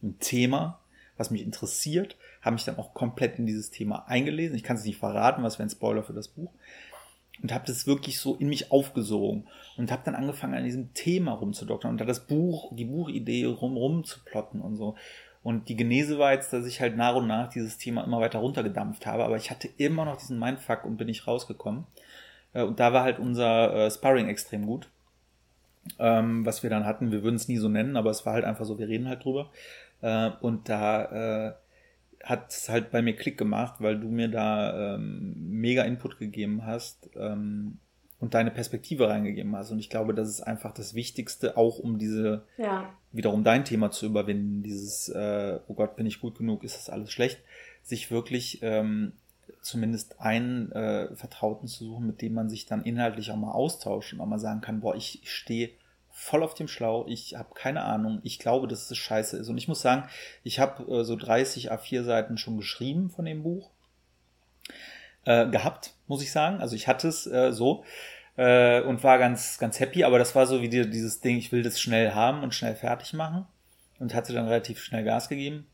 ein 0.04 0.19
Thema, 0.19 0.80
was 1.18 1.31
mich 1.31 1.42
interessiert, 1.42 2.18
habe 2.42 2.56
mich 2.56 2.66
dann 2.66 2.77
auch 2.77 2.94
komplett 2.94 3.39
in 3.39 3.45
dieses 3.45 3.72
Thema 3.72 4.06
eingelesen. 4.07 4.56
Ich 4.56 4.63
kann 4.63 4.75
es 4.75 4.83
nicht 4.83 4.98
verraten, 4.98 5.44
was 5.44 5.57
wäre 5.57 5.68
ein 5.68 5.72
Spoiler 5.72 6.04
für 6.04 6.13
das 6.13 6.27
Buch 6.27 6.51
und 7.46 7.54
habe 7.54 7.68
das 7.68 7.86
wirklich 7.86 8.20
so 8.20 8.34
in 8.34 8.50
mich 8.50 8.72
aufgesogen 8.72 9.46
und 9.78 9.92
habe 9.92 10.02
dann 10.04 10.16
angefangen 10.16 10.56
an 10.56 10.64
diesem 10.64 10.96
Thema 10.96 11.34
rumzudoktern 11.34 11.92
und 11.92 12.02
da 12.02 12.06
das 12.06 12.26
Buch, 12.26 12.72
die 12.74 12.86
Buchidee 12.86 13.46
rum 13.46 14.04
zu 14.04 14.24
plotten 14.26 14.62
und 14.62 14.78
so. 14.78 14.96
Und 15.44 15.70
die 15.70 15.76
Genese 15.76 16.18
war 16.18 16.34
jetzt, 16.34 16.54
dass 16.54 16.66
ich 16.66 16.82
halt 16.82 16.98
nach 16.98 17.14
und 17.14 17.28
nach 17.28 17.50
dieses 17.50 17.78
Thema 17.78 18.04
immer 18.04 18.20
weiter 18.20 18.40
runtergedampft 18.40 19.06
habe, 19.06 19.24
aber 19.24 19.38
ich 19.38 19.52
hatte 19.52 19.70
immer 19.78 20.04
noch 20.04 20.18
diesen 20.18 20.40
Mindfuck 20.40 20.86
und 20.86 20.98
bin 20.98 21.06
nicht 21.06 21.28
rausgekommen. 21.28 21.86
Äh, 22.54 22.64
und 22.64 22.80
da 22.80 22.94
war 22.94 23.04
halt 23.04 23.20
unser 23.20 23.75
äh, 23.75 23.92
Sparring 23.92 24.28
extrem 24.28 24.66
gut, 24.66 24.90
ähm, 26.00 26.48
was 26.48 26.64
wir 26.64 26.72
dann 26.72 26.88
hatten. 26.88 27.12
Wir 27.12 27.22
würden 27.22 27.36
es 27.36 27.48
nie 27.48 27.58
so 27.58 27.70
nennen, 27.70 27.96
aber 27.96 28.10
es 28.10 28.25
war 28.25 28.34
halt 28.34 28.46
einfach 28.46 28.66
so, 28.66 28.80
wir 28.80 28.88
reden 28.88 29.08
halt 29.08 29.24
drüber. 29.24 29.52
Äh, 30.02 30.32
und 30.42 30.68
da 30.68 31.60
hat 32.25 32.51
es 32.51 32.70
halt 32.70 32.91
bei 32.91 33.03
mir 33.03 33.15
Klick 33.15 33.38
gemacht, 33.38 33.75
weil 33.79 34.00
du 34.00 34.08
mir 34.08 34.27
da 34.27 34.96
ähm, 34.96 35.36
mega 35.38 35.84
Input 35.84 36.17
gegeben 36.17 36.65
hast 36.65 37.12
ähm, 37.15 37.77
und 38.20 38.34
deine 38.34 38.50
Perspektive 38.50 39.08
reingegeben 39.08 39.55
hast. 39.55 39.70
Und 39.70 39.77
ich 39.77 39.91
glaube, 39.91 40.15
das 40.15 40.29
ist 40.29 40.41
einfach 40.41 40.74
das 40.74 40.96
Wichtigste, 40.96 41.55
auch 41.55 41.77
um 41.77 42.00
diese, 42.00 42.44
ja. 42.58 42.89
wiederum 43.12 43.44
dein 43.44 43.63
Thema 43.63 43.91
zu 43.91 44.08
überwinden, 44.08 44.63
dieses, 44.63 45.08
äh, 45.10 45.60
oh 45.67 45.75
Gott, 45.75 45.96
bin 45.96 46.08
ich 46.08 46.20
gut 46.20 46.39
genug, 46.39 46.63
ist 46.63 46.75
das 46.75 46.89
alles 46.89 47.12
schlecht, 47.12 47.39
sich 47.84 48.10
wirklich 48.10 48.60
ähm, 48.63 49.13
zumindest 49.62 50.20
einen 50.20 50.72
äh, 50.72 51.15
Vertrauten 51.15 51.67
zu 51.67 51.86
suchen, 51.86 52.08
mit 52.08 52.24
dem 52.24 52.34
man 52.34 52.50
sich 52.50 52.65
dann 52.65 52.84
inhaltlich 52.84 53.29
auch 53.29 53.38
mal 53.38 53.51
austauscht 53.51 54.13
und 54.13 54.20
auch 54.22 54.25
mal 54.25 54.39
sagen 54.39 54.62
kann, 54.62 54.79
boah, 54.79 54.96
ich, 54.96 55.22
ich 55.22 55.32
stehe 55.32 55.70
voll 56.15 56.43
auf 56.43 56.53
dem 56.53 56.69
Schlauch. 56.69 57.07
Ich 57.07 57.36
habe 57.36 57.53
keine 57.53 57.84
Ahnung. 57.84 58.22
Ich 58.24 58.39
glaube, 58.39 58.67
dass 58.67 58.89
es 58.89 58.98
scheiße 58.98 59.38
ist. 59.38 59.50
Und 59.50 59.57
ich 59.57 59.67
muss 59.67 59.81
sagen, 59.81 60.07
ich 60.43 60.60
habe 60.60 61.01
äh, 61.01 61.03
so 61.03 61.17
30 61.17 61.74
A4 61.74 62.03
Seiten 62.03 62.38
schon 62.38 62.57
geschrieben 62.57 63.10
von 63.10 63.25
dem 63.25 63.43
Buch. 63.43 63.69
Äh, 65.25 65.50
gehabt, 65.50 65.93
muss 66.07 66.22
ich 66.22 66.31
sagen. 66.31 66.62
Also 66.62 66.75
ich 66.75 66.88
hatte 66.88 67.10
es 67.10 67.27
äh, 67.27 67.51
so 67.51 67.84
äh, 68.38 68.81
und 68.81 69.03
war 69.03 69.19
ganz, 69.19 69.57
ganz 69.57 69.79
happy. 69.79 70.05
Aber 70.05 70.17
das 70.17 70.36
war 70.36 70.48
so 70.48 70.62
wie 70.62 70.69
die, 70.69 70.89
dieses 70.89 71.19
Ding, 71.19 71.38
ich 71.38 71.51
will 71.51 71.63
das 71.63 71.81
schnell 71.81 72.13
haben 72.13 72.43
und 72.43 72.53
schnell 72.53 72.75
fertig 72.75 73.13
machen. 73.13 73.45
Und 74.00 74.13
hatte 74.13 74.34
dann 74.34 74.48
relativ 74.48 74.81
schnell 74.81 75.03
Gas 75.03 75.27
gegeben. 75.27 75.67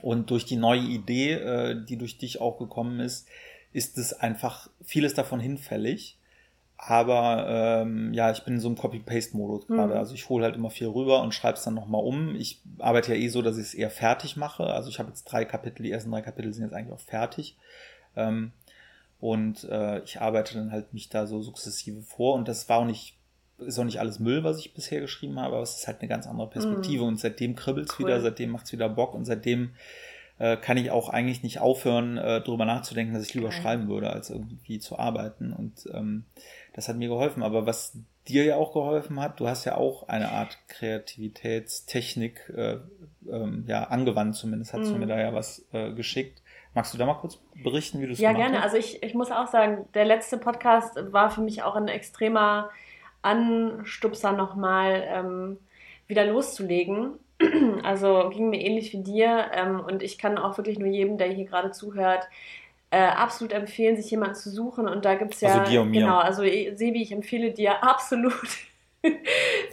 Und 0.00 0.30
durch 0.30 0.44
die 0.44 0.56
neue 0.56 0.80
Idee, 0.80 1.32
äh, 1.32 1.84
die 1.84 1.96
durch 1.96 2.18
dich 2.18 2.40
auch 2.40 2.58
gekommen 2.58 3.00
ist, 3.00 3.26
ist 3.72 3.98
es 3.98 4.12
einfach 4.12 4.70
vieles 4.84 5.14
davon 5.14 5.40
hinfällig. 5.40 6.15
Aber 6.78 7.46
ähm, 7.48 8.12
ja, 8.12 8.30
ich 8.30 8.44
bin 8.44 8.54
in 8.54 8.60
so 8.60 8.68
einem 8.68 8.76
Copy-Paste-Modus 8.76 9.66
gerade. 9.66 9.94
Mhm. 9.94 9.98
Also 9.98 10.14
ich 10.14 10.28
hole 10.28 10.44
halt 10.44 10.56
immer 10.56 10.70
viel 10.70 10.88
rüber 10.88 11.22
und 11.22 11.32
schreibe 11.32 11.56
es 11.56 11.64
dann 11.64 11.74
nochmal 11.74 12.02
um. 12.02 12.34
Ich 12.36 12.60
arbeite 12.78 13.14
ja 13.14 13.20
eh 13.20 13.28
so, 13.28 13.40
dass 13.40 13.56
ich 13.56 13.64
es 13.64 13.74
eher 13.74 13.90
fertig 13.90 14.36
mache. 14.36 14.64
Also 14.64 14.90
ich 14.90 14.98
habe 14.98 15.08
jetzt 15.08 15.24
drei 15.24 15.44
Kapitel, 15.44 15.82
die 15.82 15.90
ersten 15.90 16.10
drei 16.10 16.20
Kapitel 16.20 16.52
sind 16.52 16.64
jetzt 16.64 16.74
eigentlich 16.74 16.92
auch 16.92 17.00
fertig. 17.00 17.56
Ähm, 18.14 18.52
und 19.20 19.64
äh, 19.64 20.00
ich 20.02 20.20
arbeite 20.20 20.54
dann 20.54 20.70
halt 20.70 20.92
mich 20.92 21.08
da 21.08 21.26
so 21.26 21.40
sukzessive 21.40 22.02
vor. 22.02 22.34
Und 22.34 22.46
das 22.46 22.68
war 22.68 22.80
auch 22.80 22.84
nicht 22.84 23.16
ist 23.58 23.78
auch 23.78 23.84
nicht 23.84 24.00
alles 24.00 24.18
Müll, 24.18 24.44
was 24.44 24.58
ich 24.58 24.74
bisher 24.74 25.00
geschrieben 25.00 25.40
habe, 25.40 25.54
aber 25.54 25.62
es 25.62 25.76
ist 25.76 25.86
halt 25.86 26.00
eine 26.00 26.08
ganz 26.08 26.26
andere 26.26 26.50
Perspektive 26.50 27.04
mm. 27.04 27.08
und 27.08 27.20
seitdem 27.20 27.56
kribbelt's 27.56 27.98
cool. 27.98 28.06
wieder, 28.06 28.20
seitdem 28.20 28.50
macht's 28.50 28.72
wieder 28.72 28.88
Bock 28.88 29.14
und 29.14 29.24
seitdem 29.24 29.70
äh, 30.38 30.56
kann 30.56 30.76
ich 30.76 30.90
auch 30.90 31.08
eigentlich 31.08 31.42
nicht 31.42 31.60
aufhören, 31.60 32.18
äh, 32.18 32.42
darüber 32.42 32.64
nachzudenken, 32.64 33.14
dass 33.14 33.24
ich 33.24 33.34
lieber 33.34 33.48
okay. 33.48 33.60
schreiben 33.62 33.88
würde, 33.88 34.10
als 34.10 34.30
irgendwie 34.30 34.78
zu 34.78 34.98
arbeiten 34.98 35.52
und 35.52 35.88
ähm, 35.92 36.24
das 36.74 36.88
hat 36.88 36.96
mir 36.96 37.08
geholfen. 37.08 37.42
Aber 37.42 37.66
was 37.66 37.98
dir 38.28 38.44
ja 38.44 38.56
auch 38.56 38.72
geholfen 38.72 39.20
hat, 39.20 39.40
du 39.40 39.48
hast 39.48 39.64
ja 39.64 39.76
auch 39.76 40.08
eine 40.08 40.30
Art 40.30 40.58
Kreativitätstechnik 40.68 42.52
äh, 42.54 42.78
ähm, 43.30 43.64
ja 43.66 43.84
angewandt, 43.84 44.36
zumindest 44.36 44.72
hast 44.74 44.90
mm. 44.90 44.92
du 44.92 44.98
mir 44.98 45.06
da 45.06 45.18
ja 45.18 45.32
was 45.32 45.66
äh, 45.72 45.92
geschickt. 45.92 46.42
Magst 46.74 46.92
du 46.92 46.98
da 46.98 47.06
mal 47.06 47.14
kurz 47.14 47.38
berichten, 47.62 48.00
wie 48.00 48.06
du 48.06 48.12
es 48.12 48.18
Ja, 48.18 48.32
gerne. 48.32 48.58
Hast? 48.58 48.64
Also 48.64 48.76
ich, 48.76 49.02
ich 49.02 49.14
muss 49.14 49.30
auch 49.30 49.46
sagen, 49.46 49.86
der 49.94 50.04
letzte 50.04 50.36
Podcast 50.36 50.94
war 51.10 51.30
für 51.30 51.40
mich 51.40 51.62
auch 51.62 51.76
ein 51.76 51.88
extremer 51.88 52.68
Anstupser 53.22 54.32
nochmal 54.32 55.02
ähm, 55.06 55.58
wieder 56.06 56.26
loszulegen. 56.26 57.14
Also 57.82 58.30
ging 58.30 58.50
mir 58.50 58.60
ähnlich 58.60 58.92
wie 58.92 59.02
dir 59.02 59.50
ähm, 59.52 59.80
und 59.80 60.02
ich 60.02 60.18
kann 60.18 60.38
auch 60.38 60.56
wirklich 60.56 60.78
nur 60.78 60.88
jedem, 60.88 61.18
der 61.18 61.28
hier 61.28 61.44
gerade 61.44 61.70
zuhört, 61.70 62.26
äh, 62.90 62.98
absolut 62.98 63.52
empfehlen, 63.52 63.96
sich 63.96 64.10
jemanden 64.10 64.36
zu 64.36 64.50
suchen. 64.50 64.88
Und 64.88 65.04
da 65.04 65.14
gibt 65.14 65.34
es 65.34 65.40
ja. 65.40 65.60
Also 65.60 65.70
dir 65.70 65.82
und 65.82 65.90
mir. 65.90 66.00
Genau, 66.00 66.18
also 66.18 66.42
Sebi, 66.42 67.02
ich 67.02 67.12
empfehle 67.12 67.52
dir 67.52 67.82
absolut, 67.82 68.32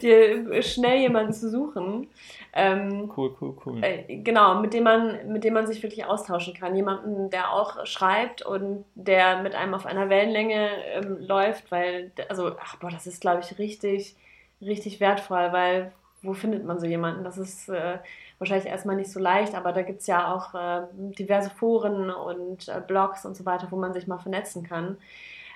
dir 0.02 0.62
schnell 0.62 1.00
jemanden 1.00 1.32
zu 1.32 1.48
suchen. 1.50 2.08
Ähm, 2.52 3.10
cool, 3.16 3.34
cool, 3.40 3.56
cool. 3.64 3.82
Äh, 3.82 4.16
genau, 4.18 4.60
mit 4.60 4.74
dem 4.74 4.84
man, 4.84 5.32
mit 5.32 5.44
dem 5.44 5.54
man 5.54 5.66
sich 5.66 5.82
wirklich 5.82 6.04
austauschen 6.04 6.54
kann. 6.54 6.76
Jemanden, 6.76 7.30
der 7.30 7.52
auch 7.52 7.84
schreibt 7.86 8.42
und 8.42 8.84
der 8.94 9.42
mit 9.42 9.54
einem 9.54 9.74
auf 9.74 9.86
einer 9.86 10.08
Wellenlänge 10.08 10.68
ähm, 10.92 11.18
läuft, 11.20 11.70
weil, 11.72 12.12
also, 12.28 12.52
ach 12.60 12.76
boah, 12.76 12.90
das 12.90 13.06
ist, 13.06 13.20
glaube 13.20 13.40
ich, 13.40 13.58
richtig, 13.58 14.14
richtig 14.60 15.00
wertvoll, 15.00 15.52
weil 15.52 15.92
wo 16.24 16.34
findet 16.34 16.64
man 16.64 16.78
so 16.78 16.86
jemanden? 16.86 17.24
Das 17.24 17.38
ist 17.38 17.68
äh, 17.68 17.98
wahrscheinlich 18.38 18.66
erstmal 18.66 18.96
nicht 18.96 19.10
so 19.10 19.20
leicht, 19.20 19.54
aber 19.54 19.72
da 19.72 19.82
gibt 19.82 20.00
es 20.00 20.06
ja 20.06 20.32
auch 20.32 20.54
äh, 20.54 20.86
diverse 20.92 21.50
Foren 21.50 22.10
und 22.10 22.68
äh, 22.68 22.80
Blogs 22.86 23.24
und 23.24 23.36
so 23.36 23.44
weiter, 23.46 23.68
wo 23.70 23.76
man 23.76 23.92
sich 23.92 24.06
mal 24.06 24.18
vernetzen 24.18 24.62
kann. 24.64 24.96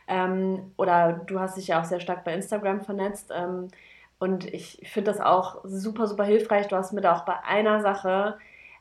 Ähm, 0.07 0.73
oder 0.77 1.13
du 1.27 1.41
hast 1.41 1.57
dich 1.57 1.69
ja 1.69 1.81
auch 1.81 1.85
sehr 1.85 2.01
stark 2.01 2.25
bei 2.25 2.35
Instagram 2.35 2.83
vernetzt. 2.83 3.33
Ähm, 3.35 3.69
und 4.19 4.53
ich 4.53 4.81
finde 4.85 5.11
das 5.13 5.21
auch 5.21 5.61
super, 5.65 6.07
super 6.07 6.25
hilfreich. 6.25 6.69
Du 6.69 6.77
hast 6.77 6.93
mir 6.93 7.01
da 7.01 7.17
auch 7.17 7.25
bei 7.25 7.43
einer 7.45 7.81
Sache, 7.81 8.39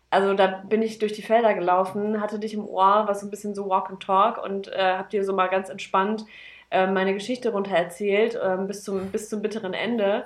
also 0.10 0.34
da 0.34 0.48
bin 0.48 0.82
ich 0.82 1.00
durch 1.00 1.14
die 1.14 1.22
Felder 1.22 1.54
gelaufen, 1.54 2.22
hatte 2.22 2.40
dich 2.40 2.54
im 2.54 2.68
Ohr, 2.68 3.04
was 3.08 3.20
so 3.22 3.28
ein 3.28 3.30
bisschen 3.30 3.54
so 3.56 3.70
Walk 3.70 3.90
and 3.90 4.02
Talk 4.02 4.44
und 4.44 4.68
äh, 4.70 4.96
hab 4.98 5.10
dir 5.10 5.24
so 5.26 5.34
mal 5.34 5.48
ganz 5.48 5.70
entspannt 5.70 6.26
äh, 6.70 6.88
meine 6.88 7.14
Geschichte 7.14 7.52
runter 7.52 7.76
erzählt, 7.76 8.36
äh, 8.36 8.58
bis, 8.66 8.84
zum, 8.84 9.10
bis 9.12 9.30
zum 9.30 9.42
bitteren 9.42 9.74
Ende. 9.74 10.26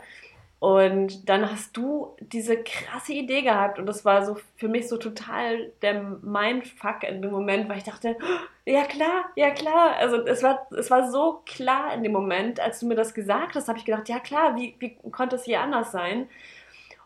Und 0.61 1.27
dann 1.27 1.49
hast 1.49 1.75
du 1.75 2.15
diese 2.19 2.55
krasse 2.55 3.13
Idee 3.13 3.41
gehabt 3.41 3.79
und 3.79 3.87
das 3.87 4.05
war 4.05 4.23
so 4.23 4.37
für 4.57 4.67
mich 4.67 4.87
so 4.87 4.97
total 4.97 5.71
der 5.81 6.03
Mindfuck 6.21 7.01
in 7.01 7.23
dem 7.23 7.31
Moment, 7.31 7.67
weil 7.67 7.79
ich 7.79 7.83
dachte, 7.83 8.15
ja 8.63 8.83
klar, 8.83 9.25
ja 9.35 9.49
klar. 9.49 9.95
Also 9.97 10.17
es 10.17 10.43
war, 10.43 10.67
es 10.77 10.91
war 10.91 11.09
so 11.09 11.41
klar 11.47 11.95
in 11.95 12.03
dem 12.03 12.11
Moment, 12.11 12.59
als 12.59 12.79
du 12.79 12.85
mir 12.85 12.93
das 12.93 13.15
gesagt 13.15 13.55
hast, 13.55 13.69
habe 13.69 13.79
ich 13.79 13.85
gedacht, 13.85 14.07
ja 14.07 14.19
klar, 14.19 14.55
wie, 14.55 14.75
wie 14.77 14.95
konnte 15.09 15.35
es 15.35 15.45
hier 15.45 15.61
anders 15.61 15.91
sein? 15.91 16.29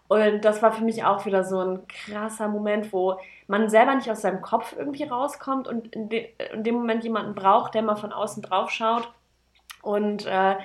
Und 0.10 0.44
das 0.44 0.62
war 0.62 0.74
für 0.74 0.84
mich 0.84 1.06
auch 1.06 1.26
wieder 1.26 1.46
so 1.46 1.60
ein 1.62 1.88
krasser 1.88 2.50
Moment, 2.50 2.92
wo 2.92 3.22
man 3.48 3.70
selber 3.70 3.96
nicht 3.96 4.12
aus 4.12 4.22
seinem 4.22 4.42
Kopf 4.42 4.76
irgendwie 4.78 5.06
rauskommt 5.06 5.70
und 5.70 5.96
in, 5.96 6.10
de 6.10 6.28
in 6.52 6.66
dem 6.66 6.76
Moment 6.76 7.06
jemanden 7.06 7.36
braucht, 7.36 7.74
der 7.74 7.84
mal 7.84 7.96
von 7.96 8.12
außen 8.12 8.44
drauf 8.44 8.70
schaut 8.70 9.10
und 9.82 10.26
äh, 10.26 10.58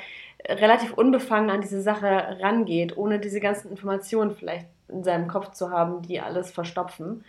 relativ 0.49 0.94
unbefangen 0.94 1.50
an 1.50 1.61
diese 1.61 1.82
Sache 1.82 2.38
rangeht, 2.40 2.97
ohne 2.97 3.18
diese 3.18 3.40
ganzen 3.40 3.70
Informationen 3.70 4.35
vielleicht 4.35 4.66
in 4.88 5.04
seinem 5.04 5.28
Kopf 5.28 5.52
zu 5.52 5.70
haben, 5.70 6.02
die 6.02 6.20
alles 6.20 6.50
verstopfen. 6.50 7.25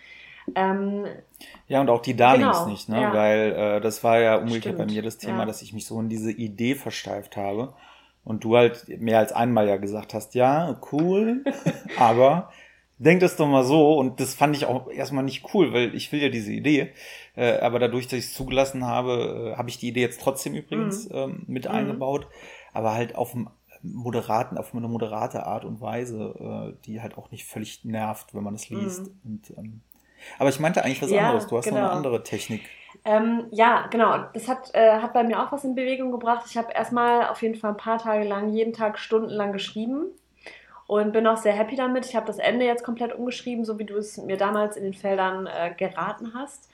Ähm, 0.56 1.06
ja, 1.68 1.82
und 1.82 1.90
auch 1.90 2.02
die 2.02 2.16
Darlings 2.16 2.60
genau, 2.60 2.70
nicht, 2.70 2.90
ne? 2.90 3.02
Ja. 3.02 3.14
Weil 3.14 3.52
äh, 3.52 3.82
das 3.82 4.04
war 4.04 4.20
ja 4.20 4.38
umgekehrt 4.38 4.78
bei 4.78 4.86
mir 4.86 5.02
das 5.02 5.18
Thema, 5.18 5.40
ja. 5.40 5.46
dass 5.46 5.62
ich 5.62 5.74
mich 5.74 5.86
so 5.86 6.00
in 6.00 6.10
diese 6.10 6.32
Idee 6.32 6.76
versteift 6.76 7.38
habe. 7.38 7.74
Und 8.24 8.44
du 8.44 8.56
halt 8.56 8.88
mehr 9.00 9.18
als 9.18 9.32
einmal 9.32 9.68
ja 9.68 9.78
gesagt 9.78 10.14
hast, 10.14 10.36
ja, 10.36 10.80
cool, 10.92 11.44
aber 11.98 12.52
denk 13.00 13.20
das 13.20 13.36
doch 13.36 13.48
mal 13.48 13.64
so. 13.64 13.98
Und 13.98 14.20
das 14.20 14.36
fand 14.36 14.56
ich 14.56 14.66
auch 14.66 14.90
erstmal 14.92 15.24
nicht 15.24 15.54
cool, 15.54 15.74
weil 15.74 15.96
ich 15.96 16.12
will 16.12 16.22
ja 16.22 16.30
diese 16.30 16.52
Idee. 16.52 16.92
Äh, 17.36 17.60
aber 17.60 17.80
dadurch, 17.80 18.08
dass 18.08 18.20
ich 18.20 18.26
es 18.26 18.34
zugelassen 18.34 18.86
habe, 18.86 19.54
äh, 19.54 19.58
habe 19.58 19.70
ich 19.70 19.78
die 19.78 19.88
Idee 19.88 20.02
jetzt 20.02 20.22
trotzdem 20.22 20.54
übrigens 20.54 21.10
mhm. 21.10 21.16
ähm, 21.16 21.44
mit 21.48 21.66
mhm. 21.66 21.72
eingebaut 21.72 22.28
aber 22.74 22.94
halt 22.94 23.16
auf 23.16 23.34
einem 23.34 23.50
moderaten, 23.84 24.58
auf 24.58 24.74
eine 24.74 24.88
moderate 24.88 25.46
Art 25.46 25.66
und 25.66 25.82
Weise, 25.82 26.74
äh, 26.78 26.86
die 26.86 27.02
halt 27.02 27.18
auch 27.18 27.32
nicht 27.32 27.46
völlig 27.46 27.84
nervt, 27.84 28.34
wenn 28.34 28.44
man 28.44 28.56
es 28.56 28.70
liest. 28.70 29.08
Mhm. 29.08 29.20
Und, 29.24 29.58
ähm, 29.58 29.82
aber 30.38 30.50
ich 30.50 30.60
meinte 30.60 30.84
eigentlich 30.84 31.02
was 31.02 31.10
ja, 31.10 31.28
anderes. 31.28 31.48
Du 31.48 31.58
hast 31.58 31.66
genau. 31.66 31.78
noch 31.78 31.84
eine 31.84 31.90
genau. 31.90 31.98
andere 31.98 32.24
Technik. 32.24 32.62
Ähm, 33.04 33.46
ja, 33.52 33.88
genau. 33.90 34.26
Das 34.34 34.48
hat, 34.48 34.74
äh, 34.74 35.00
hat 35.00 35.14
bei 35.14 35.24
mir 35.24 35.42
auch 35.42 35.52
was 35.52 35.64
in 35.64 35.74
Bewegung 35.74 36.12
gebracht. 36.12 36.46
Ich 36.48 36.58
habe 36.58 36.72
erstmal 36.74 37.28
auf 37.28 37.42
jeden 37.42 37.56
Fall 37.56 37.72
ein 37.72 37.78
paar 37.78 37.98
Tage 37.98 38.28
lang, 38.28 38.50
jeden 38.50 38.74
Tag 38.74 39.00
stundenlang 39.00 39.52
geschrieben 39.52 40.12
und 40.88 41.14
bin 41.14 41.26
auch 41.26 41.38
sehr 41.38 41.54
happy 41.54 41.76
damit. 41.76 42.06
Ich 42.06 42.16
habe 42.16 42.28
das 42.28 42.38
Ende 42.38 42.66
jetzt 42.66 42.84
komplett 42.84 43.14
umgeschrieben, 43.14 43.66
so 43.66 43.80
wie 43.80 43.86
du 43.86 43.96
es 43.96 44.18
mir 44.18 44.38
damals 44.38 44.76
in 44.76 44.84
den 44.84 44.94
Feldern 44.94 45.48
äh, 45.48 45.74
geraten 45.76 46.34
hast. 46.36 46.70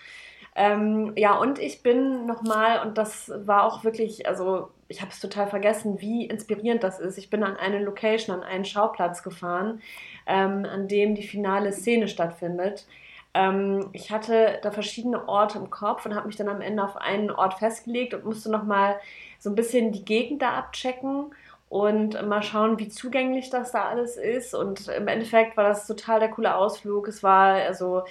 Ähm, 0.60 1.14
ja, 1.16 1.38
und 1.38 1.60
ich 1.60 1.84
bin 1.84 2.26
nochmal, 2.26 2.86
und 2.86 2.98
das 2.98 3.32
war 3.46 3.64
auch 3.64 3.84
wirklich, 3.84 4.28
also 4.28 4.72
ich 4.88 5.02
habe 5.02 5.12
es 5.12 5.20
total 5.20 5.48
vergessen, 5.48 6.02
wie 6.02 6.26
inspirierend 6.26 6.84
das 6.84 7.00
ist. 7.00 7.20
Ich 7.20 7.30
bin 7.30 7.44
an 7.44 7.58
eine 7.58 7.80
Location, 7.84 8.36
an 8.36 8.44
einen 8.44 8.66
Schauplatz 8.66 9.22
gefahren, 9.22 9.82
ähm, 10.26 10.66
an 10.66 10.88
dem 10.88 11.14
die 11.14 11.28
finale 11.28 11.72
Szene 11.72 12.08
stattfindet. 12.08 12.88
Ähm, 13.36 13.90
ich 13.94 14.12
hatte 14.12 14.60
da 14.64 14.72
verschiedene 14.72 15.28
Orte 15.30 15.60
im 15.60 15.70
Kopf 15.70 16.08
und 16.08 16.16
habe 16.16 16.26
mich 16.26 16.38
dann 16.38 16.50
am 16.50 16.62
Ende 16.62 16.84
auf 16.84 16.98
einen 16.98 17.30
Ort 17.30 17.56
festgelegt 17.60 18.16
und 18.16 18.26
musste 18.26 18.50
nochmal 18.50 19.00
so 19.38 19.52
ein 19.52 19.56
bisschen 19.56 19.92
die 19.92 20.06
Gegend 20.06 20.42
da 20.42 20.54
abchecken 20.54 21.36
und 21.70 22.20
mal 22.28 22.42
schauen, 22.42 22.80
wie 22.80 22.90
zugänglich 22.90 23.52
das 23.52 23.74
da 23.74 23.86
alles 23.90 24.18
ist. 24.18 24.56
Und 24.56 24.88
im 24.88 25.08
Endeffekt 25.08 25.56
war 25.56 25.66
das 25.66 25.86
total 25.86 26.20
der 26.20 26.30
coole 26.30 26.56
Ausflug. 26.56 27.08
Es 27.08 27.22
war 27.22 27.56
also 27.56 28.04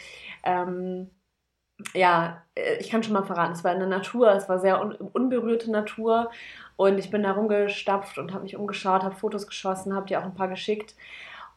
ähm, 0.45 1.11
ja, 1.95 2.43
äh, 2.55 2.77
ich 2.79 2.91
kann 2.91 3.03
schon 3.03 3.13
mal 3.13 3.25
verraten, 3.25 3.53
es 3.53 3.65
war 3.65 3.73
in 3.73 3.79
der 3.79 3.89
Natur, 3.89 4.33
es 4.33 4.49
war 4.49 4.59
sehr 4.59 4.81
un 4.81 4.95
unberührte 4.95 5.71
Natur 5.71 6.31
und 6.77 6.99
ich 6.99 7.11
bin 7.11 7.23
da 7.23 7.33
rumgestapft 7.33 8.19
und 8.19 8.33
habe 8.33 8.45
mich 8.45 8.57
umgeschaut, 8.57 9.03
habe 9.03 9.15
Fotos 9.15 9.47
geschossen, 9.47 9.95
habe 9.95 10.07
dir 10.07 10.21
auch 10.21 10.25
ein 10.25 10.35
paar 10.35 10.49
geschickt. 10.49 10.95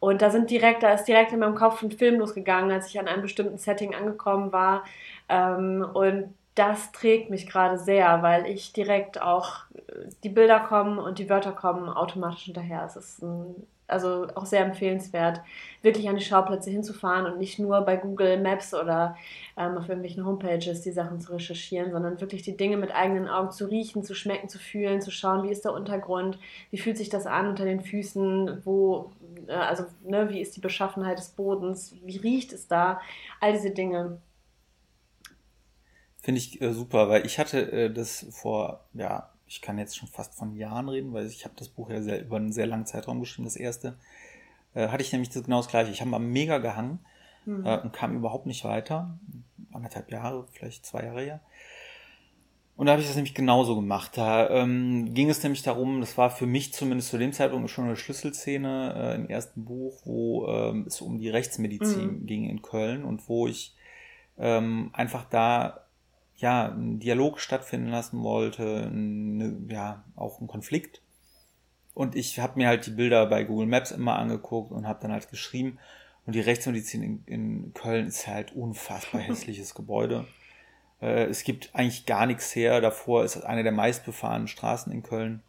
Und 0.00 0.22
da 0.22 0.30
sind 0.30 0.50
direkt, 0.50 0.82
da 0.82 0.92
ist 0.92 1.04
direkt 1.04 1.32
in 1.32 1.40
meinem 1.40 1.54
Kopf 1.54 1.82
ein 1.82 1.92
Film 1.92 2.20
losgegangen, 2.20 2.72
als 2.72 2.88
ich 2.88 2.98
an 2.98 3.06
einem 3.08 3.22
bestimmten 3.22 3.58
Setting 3.58 3.94
angekommen 3.94 4.50
war. 4.52 4.84
Ähm, 5.28 5.86
und 5.92 6.34
das 6.54 6.92
trägt 6.92 7.30
mich 7.30 7.46
gerade 7.46 7.78
sehr, 7.78 8.22
weil 8.22 8.46
ich 8.46 8.72
direkt 8.72 9.20
auch 9.20 9.64
äh, 9.74 10.08
die 10.24 10.30
Bilder 10.30 10.60
kommen 10.60 10.98
und 10.98 11.18
die 11.18 11.28
Wörter 11.28 11.52
kommen 11.52 11.88
automatisch 11.88 12.44
hinterher. 12.44 12.84
Es 12.84 12.96
ist 12.96 13.22
ein 13.22 13.66
also 13.90 14.28
auch 14.34 14.46
sehr 14.46 14.64
empfehlenswert, 14.64 15.40
wirklich 15.82 16.08
an 16.08 16.16
die 16.16 16.24
Schauplätze 16.24 16.70
hinzufahren 16.70 17.26
und 17.26 17.38
nicht 17.38 17.58
nur 17.58 17.80
bei 17.82 17.96
Google 17.96 18.38
Maps 18.40 18.74
oder 18.74 19.16
ähm, 19.56 19.76
auf 19.78 19.88
irgendwelchen 19.88 20.26
Homepages 20.26 20.82
die 20.82 20.92
Sachen 20.92 21.20
zu 21.20 21.32
recherchieren, 21.32 21.90
sondern 21.90 22.20
wirklich 22.20 22.42
die 22.42 22.56
Dinge 22.56 22.76
mit 22.76 22.94
eigenen 22.94 23.28
Augen 23.28 23.50
zu 23.50 23.66
riechen, 23.66 24.02
zu 24.02 24.14
schmecken, 24.14 24.48
zu 24.48 24.58
fühlen, 24.58 25.00
zu 25.00 25.10
schauen, 25.10 25.44
wie 25.44 25.52
ist 25.52 25.64
der 25.64 25.72
Untergrund, 25.72 26.38
wie 26.70 26.78
fühlt 26.78 26.98
sich 26.98 27.08
das 27.08 27.26
an 27.26 27.48
unter 27.48 27.64
den 27.64 27.80
Füßen, 27.80 28.62
wo, 28.64 29.10
äh, 29.46 29.52
also 29.52 29.84
ne, 30.04 30.28
wie 30.30 30.40
ist 30.40 30.56
die 30.56 30.60
Beschaffenheit 30.60 31.18
des 31.18 31.30
Bodens, 31.30 31.94
wie 32.04 32.18
riecht 32.18 32.52
es 32.52 32.68
da, 32.68 33.00
all 33.40 33.52
diese 33.52 33.70
Dinge. 33.70 34.20
Finde 36.22 36.38
ich 36.38 36.60
äh, 36.60 36.72
super, 36.74 37.08
weil 37.08 37.24
ich 37.24 37.38
hatte 37.38 37.72
äh, 37.72 37.90
das 37.90 38.26
vor, 38.30 38.84
ja, 38.92 39.29
ich 39.50 39.60
kann 39.60 39.78
jetzt 39.78 39.98
schon 39.98 40.08
fast 40.08 40.36
von 40.36 40.54
Jahren 40.54 40.88
reden, 40.88 41.12
weil 41.12 41.26
ich 41.26 41.44
habe 41.44 41.56
das 41.58 41.68
Buch 41.68 41.90
ja 41.90 42.00
sehr, 42.00 42.20
über 42.20 42.36
einen 42.36 42.52
sehr 42.52 42.68
langen 42.68 42.86
Zeitraum 42.86 43.18
geschrieben, 43.18 43.46
das 43.46 43.56
erste. 43.56 43.98
Äh, 44.74 44.88
hatte 44.88 45.02
ich 45.02 45.10
nämlich 45.10 45.30
das, 45.30 45.42
genau 45.42 45.56
das 45.56 45.66
gleiche. 45.66 45.90
Ich 45.90 46.00
habe 46.00 46.10
mal 46.10 46.20
mega 46.20 46.58
gehangen 46.58 47.00
mhm. 47.44 47.66
äh, 47.66 47.80
und 47.80 47.92
kam 47.92 48.14
überhaupt 48.14 48.46
nicht 48.46 48.64
weiter. 48.64 49.18
Anderthalb 49.72 50.12
Jahre, 50.12 50.46
vielleicht 50.52 50.86
zwei 50.86 51.02
Jahre 51.02 51.22
her. 51.22 51.40
Und 52.76 52.86
da 52.86 52.92
habe 52.92 53.02
ich 53.02 53.08
das 53.08 53.16
nämlich 53.16 53.34
genauso 53.34 53.74
gemacht. 53.74 54.12
Da 54.14 54.48
ähm, 54.50 55.14
ging 55.14 55.28
es 55.28 55.42
nämlich 55.42 55.62
darum, 55.62 56.00
das 56.00 56.16
war 56.16 56.30
für 56.30 56.46
mich 56.46 56.72
zumindest 56.72 57.10
zu 57.10 57.18
dem 57.18 57.32
Zeitpunkt 57.32 57.70
schon 57.70 57.86
eine 57.86 57.96
Schlüsselszene 57.96 58.94
äh, 58.96 59.14
im 59.16 59.28
ersten 59.28 59.64
Buch, 59.64 60.00
wo 60.04 60.46
ähm, 60.46 60.84
es 60.86 61.00
um 61.00 61.18
die 61.18 61.28
Rechtsmedizin 61.28 62.20
mhm. 62.20 62.26
ging 62.26 62.48
in 62.48 62.62
Köln 62.62 63.04
und 63.04 63.28
wo 63.28 63.48
ich 63.48 63.74
ähm, 64.38 64.90
einfach 64.92 65.24
da 65.24 65.89
ja, 66.40 66.70
einen 66.70 66.98
Dialog 66.98 67.38
stattfinden 67.40 67.88
lassen 67.88 68.22
wollte, 68.22 68.86
eine, 68.86 69.60
ja, 69.68 70.04
auch 70.16 70.40
ein 70.40 70.46
Konflikt. 70.46 71.02
Und 71.94 72.16
ich 72.16 72.38
habe 72.38 72.58
mir 72.58 72.68
halt 72.68 72.86
die 72.86 72.92
Bilder 72.92 73.26
bei 73.26 73.44
Google 73.44 73.66
Maps 73.66 73.90
immer 73.90 74.16
angeguckt 74.18 74.72
und 74.72 74.86
habe 74.86 75.00
dann 75.02 75.12
halt 75.12 75.28
geschrieben. 75.30 75.78
Und 76.26 76.34
die 76.34 76.40
Rechtsmedizin 76.40 77.02
in, 77.02 77.24
in 77.26 77.74
Köln 77.74 78.06
ist 78.06 78.26
halt 78.26 78.52
unfassbar 78.52 79.20
hässliches 79.20 79.74
Gebäude. 79.74 80.26
Äh, 81.02 81.24
es 81.24 81.44
gibt 81.44 81.70
eigentlich 81.74 82.06
gar 82.06 82.26
nichts 82.26 82.54
her. 82.54 82.80
Davor 82.80 83.24
ist 83.24 83.36
eine 83.42 83.62
der 83.62 83.72
meistbefahrenen 83.72 84.48
Straßen 84.48 84.92
in 84.92 85.02
Köln. 85.02 85.42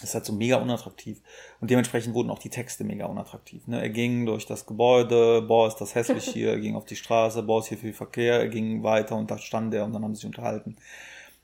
Das 0.00 0.10
ist 0.10 0.14
halt 0.14 0.24
so 0.24 0.32
mega 0.32 0.56
unattraktiv. 0.56 1.20
Und 1.60 1.70
dementsprechend 1.70 2.14
wurden 2.14 2.30
auch 2.30 2.38
die 2.38 2.48
Texte 2.48 2.84
mega 2.84 3.06
unattraktiv. 3.06 3.66
Ne? 3.66 3.80
Er 3.80 3.90
ging 3.90 4.24
durch 4.24 4.46
das 4.46 4.66
Gebäude, 4.66 5.42
boah, 5.42 5.68
ist 5.68 5.76
das 5.76 5.94
hässlich 5.94 6.24
hier, 6.32 6.50
er 6.50 6.60
ging 6.60 6.74
auf 6.74 6.86
die 6.86 6.96
Straße, 6.96 7.42
boah, 7.42 7.60
ist 7.60 7.66
hier 7.66 7.78
viel 7.78 7.92
Verkehr, 7.92 8.40
er 8.40 8.48
ging 8.48 8.82
weiter 8.82 9.16
und 9.16 9.30
da 9.30 9.38
stand 9.38 9.74
er 9.74 9.84
und 9.84 9.92
dann 9.92 10.02
haben 10.02 10.14
sie 10.14 10.20
sich 10.20 10.26
unterhalten. 10.26 10.76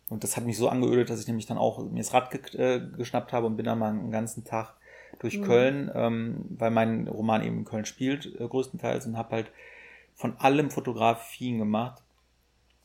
Und 0.08 0.24
das 0.24 0.36
hat 0.36 0.44
mich 0.44 0.56
so 0.56 0.68
angeödet, 0.68 1.10
dass 1.10 1.20
ich 1.20 1.26
nämlich 1.26 1.46
dann 1.46 1.58
auch 1.58 1.78
mir 1.84 1.98
das 1.98 2.14
Rad 2.14 2.30
ge 2.30 2.40
äh, 2.56 2.80
geschnappt 2.96 3.32
habe 3.32 3.46
und 3.46 3.56
bin 3.56 3.66
dann 3.66 3.78
mal 3.78 3.90
einen 3.90 4.10
ganzen 4.10 4.44
Tag 4.44 4.74
durch 5.18 5.38
mhm. 5.38 5.44
Köln, 5.44 5.90
ähm, 5.94 6.44
weil 6.50 6.70
mein 6.70 7.08
Roman 7.08 7.42
eben 7.42 7.58
in 7.58 7.64
Köln 7.64 7.84
spielt, 7.84 8.26
äh, 8.40 8.46
größtenteils, 8.46 9.06
und 9.06 9.16
habe 9.16 9.36
halt 9.36 9.50
von 10.14 10.36
allem 10.38 10.70
Fotografien 10.70 11.58
gemacht. 11.58 12.02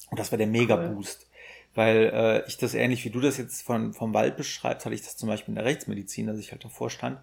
Und 0.09 0.19
das 0.19 0.31
war 0.31 0.37
der 0.37 0.47
Mega-Boost. 0.47 1.21
Cool 1.21 1.30
weil 1.73 2.11
äh, 2.13 2.47
ich 2.47 2.57
das 2.57 2.73
ähnlich 2.73 3.05
wie 3.05 3.09
du 3.09 3.19
das 3.19 3.37
jetzt 3.37 3.61
von, 3.61 3.93
vom 3.93 4.13
Wald 4.13 4.37
beschreibst, 4.37 4.85
hatte 4.85 4.95
ich 4.95 5.01
das 5.01 5.17
zum 5.17 5.29
Beispiel 5.29 5.51
in 5.51 5.55
der 5.55 5.65
Rechtsmedizin, 5.65 6.27
dass 6.27 6.39
ich 6.39 6.51
halt 6.51 6.63
davor 6.63 6.89
stand 6.89 7.19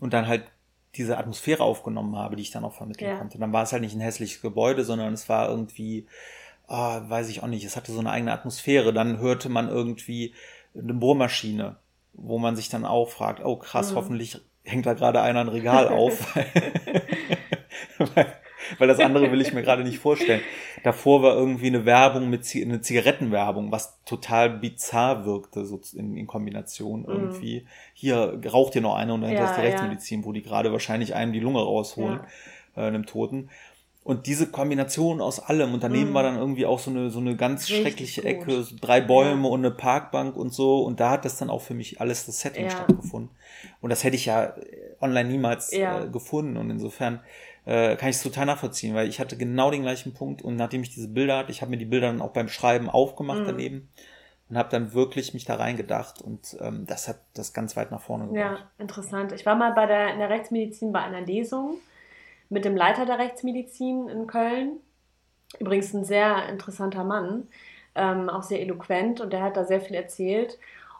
und 0.00 0.12
dann 0.12 0.26
halt 0.26 0.44
diese 0.96 1.18
Atmosphäre 1.18 1.62
aufgenommen 1.62 2.16
habe, 2.16 2.36
die 2.36 2.42
ich 2.42 2.50
dann 2.50 2.64
auch 2.64 2.74
vermitteln 2.74 3.10
ja. 3.10 3.18
konnte. 3.18 3.38
Dann 3.38 3.52
war 3.52 3.62
es 3.62 3.72
halt 3.72 3.82
nicht 3.82 3.94
ein 3.94 4.00
hässliches 4.00 4.40
Gebäude, 4.40 4.84
sondern 4.84 5.12
es 5.12 5.28
war 5.28 5.48
irgendwie, 5.48 6.06
ah, 6.66 7.02
weiß 7.08 7.28
ich 7.28 7.42
auch 7.42 7.48
nicht, 7.48 7.64
es 7.64 7.76
hatte 7.76 7.92
so 7.92 8.00
eine 8.00 8.10
eigene 8.10 8.32
Atmosphäre. 8.32 8.92
Dann 8.92 9.18
hörte 9.18 9.48
man 9.48 9.68
irgendwie 9.68 10.34
eine 10.74 10.94
Bohrmaschine, 10.94 11.76
wo 12.14 12.38
man 12.38 12.56
sich 12.56 12.68
dann 12.68 12.84
auch 12.84 13.10
fragt, 13.10 13.44
oh 13.44 13.56
krass, 13.56 13.92
mhm. 13.92 13.96
hoffentlich 13.96 14.40
hängt 14.64 14.86
da 14.86 14.94
gerade 14.94 15.20
einer 15.20 15.40
ein 15.40 15.48
Regal 15.48 15.88
auf. 15.88 16.34
weil, 18.78 18.88
das 18.88 19.00
andere 19.00 19.30
will 19.32 19.40
ich 19.40 19.52
mir 19.52 19.62
gerade 19.62 19.82
nicht 19.82 19.98
vorstellen. 19.98 20.40
Davor 20.82 21.22
war 21.22 21.34
irgendwie 21.34 21.66
eine 21.66 21.84
Werbung 21.84 22.30
mit 22.30 22.46
eine 22.54 22.80
Zigarettenwerbung, 22.80 23.72
was 23.72 24.02
total 24.04 24.50
bizarr 24.50 25.24
wirkte, 25.24 25.64
so 25.64 25.80
in, 25.94 26.16
in 26.16 26.26
Kombination 26.26 27.00
mhm. 27.00 27.08
irgendwie. 27.08 27.66
Hier 27.94 28.40
raucht 28.52 28.74
ihr 28.74 28.82
noch 28.82 28.96
eine 28.96 29.14
und 29.14 29.22
dahinter 29.22 29.42
ja, 29.42 29.50
ist 29.50 29.56
die 29.56 29.62
Rechtsmedizin, 29.62 30.20
ja. 30.20 30.26
wo 30.26 30.32
die 30.32 30.42
gerade 30.42 30.72
wahrscheinlich 30.72 31.14
einem 31.14 31.32
die 31.32 31.40
Lunge 31.40 31.60
rausholen, 31.60 32.20
ja. 32.76 32.82
äh, 32.82 32.86
einem 32.86 33.06
Toten. 33.06 33.50
Und 34.06 34.28
diese 34.28 34.46
Kombination 34.46 35.20
aus 35.20 35.40
allem, 35.40 35.74
und 35.74 35.82
daneben 35.82 36.12
mm. 36.12 36.14
war 36.14 36.22
dann 36.22 36.36
irgendwie 36.36 36.64
auch 36.64 36.78
so 36.78 36.92
eine, 36.92 37.10
so 37.10 37.18
eine 37.18 37.34
ganz 37.34 37.62
Richtig 37.62 37.82
schreckliche 37.82 38.20
gut. 38.20 38.30
Ecke, 38.30 38.62
so 38.62 38.76
drei 38.80 39.00
Bäume 39.00 39.48
ja. 39.48 39.52
und 39.52 39.64
eine 39.64 39.72
Parkbank 39.72 40.36
und 40.36 40.54
so. 40.54 40.84
Und 40.84 41.00
da 41.00 41.10
hat 41.10 41.24
das 41.24 41.38
dann 41.38 41.50
auch 41.50 41.60
für 41.60 41.74
mich 41.74 42.00
alles 42.00 42.24
das 42.24 42.38
Setting 42.38 42.66
ja. 42.66 42.70
stattgefunden. 42.70 43.30
Und 43.80 43.90
das 43.90 44.04
hätte 44.04 44.14
ich 44.14 44.26
ja 44.26 44.54
online 45.00 45.28
niemals 45.28 45.72
ja. 45.72 46.04
äh, 46.04 46.08
gefunden. 46.08 46.56
Und 46.56 46.70
insofern 46.70 47.20
äh, 47.66 47.96
kann 47.96 48.08
ich 48.08 48.16
es 48.16 48.22
total 48.22 48.46
nachvollziehen, 48.46 48.94
weil 48.94 49.08
ich 49.08 49.20
hatte 49.20 49.36
genau 49.36 49.70
den 49.70 49.82
gleichen 49.82 50.14
Punkt 50.14 50.40
und 50.40 50.56
nachdem 50.56 50.82
ich 50.82 50.94
diese 50.94 51.08
Bilder 51.08 51.38
hatte, 51.38 51.50
ich 51.50 51.60
habe 51.62 51.70
mir 51.70 51.76
die 51.76 51.84
Bilder 51.84 52.06
dann 52.06 52.22
auch 52.22 52.30
beim 52.30 52.48
Schreiben 52.48 52.88
aufgemacht 52.88 53.40
mhm. 53.40 53.46
daneben 53.46 53.88
und 54.48 54.56
habe 54.56 54.68
dann 54.70 54.94
wirklich 54.94 55.34
mich 55.34 55.44
da 55.44 55.56
reingedacht 55.56 56.22
und 56.22 56.56
ähm, 56.60 56.86
das 56.86 57.08
hat 57.08 57.18
das 57.34 57.52
ganz 57.52 57.76
weit 57.76 57.90
nach 57.90 58.00
vorne 58.00 58.28
gebracht. 58.28 58.40
Ja, 58.40 58.70
interessant. 58.78 59.32
Ich 59.32 59.44
war 59.44 59.56
mal 59.56 59.72
bei 59.72 59.86
der, 59.86 60.12
in 60.12 60.20
der 60.20 60.30
Rechtsmedizin 60.30 60.92
bei 60.92 61.00
einer 61.00 61.22
Lesung 61.22 61.78
mit 62.48 62.64
dem 62.64 62.76
Leiter 62.76 63.04
der 63.04 63.18
Rechtsmedizin 63.18 64.08
in 64.08 64.28
Köln. 64.28 64.78
Übrigens 65.58 65.92
ein 65.92 66.04
sehr 66.04 66.48
interessanter 66.48 67.02
Mann, 67.02 67.48
ähm, 67.96 68.28
auch 68.28 68.44
sehr 68.44 68.60
eloquent 68.60 69.20
und 69.20 69.32
der 69.32 69.42
hat 69.42 69.56
da 69.56 69.64
sehr 69.64 69.80
viel 69.80 69.96
erzählt. 69.96 70.58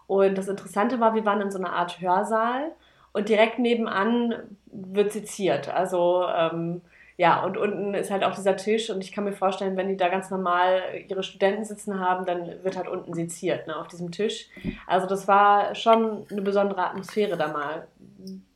Und 0.09 0.37
das 0.37 0.49
Interessante 0.49 0.99
war, 0.99 1.15
wir 1.15 1.25
waren 1.25 1.41
in 1.41 1.50
so 1.53 1.59
einer 1.59 1.73
Art 1.73 2.00
Hörsaal 2.00 2.73
und 3.16 3.30
direkt 3.30 3.58
nebenan 3.58 4.35
wird 4.66 5.11
seziert. 5.11 5.73
Also 5.73 6.26
ähm, 6.28 6.82
ja, 7.16 7.42
und 7.42 7.56
unten 7.56 7.94
ist 7.94 8.11
halt 8.11 8.25
auch 8.25 8.35
dieser 8.35 8.58
Tisch 8.58 8.90
und 8.90 9.02
ich 9.02 9.11
kann 9.11 9.25
mir 9.25 9.32
vorstellen, 9.32 9.75
wenn 9.78 9.88
die 9.88 9.96
da 9.96 10.11
ganz 10.11 10.28
normal 10.28 10.82
ihre 11.08 11.23
Studenten 11.23 11.64
sitzen 11.64 11.99
haben, 11.99 12.26
dann 12.26 12.62
wird 12.62 12.76
halt 12.76 12.88
unten 12.88 13.14
seziert, 13.14 13.66
ne, 13.66 13.75
auf 13.75 13.88
diesem 13.88 14.11
Tisch. 14.12 14.50
Also 14.87 15.06
das 15.06 15.26
war 15.26 15.75
schon 15.75 16.26
eine 16.30 16.42
besondere 16.42 16.90
Atmosphäre 16.90 17.38
da 17.38 17.49
mal 17.49 17.87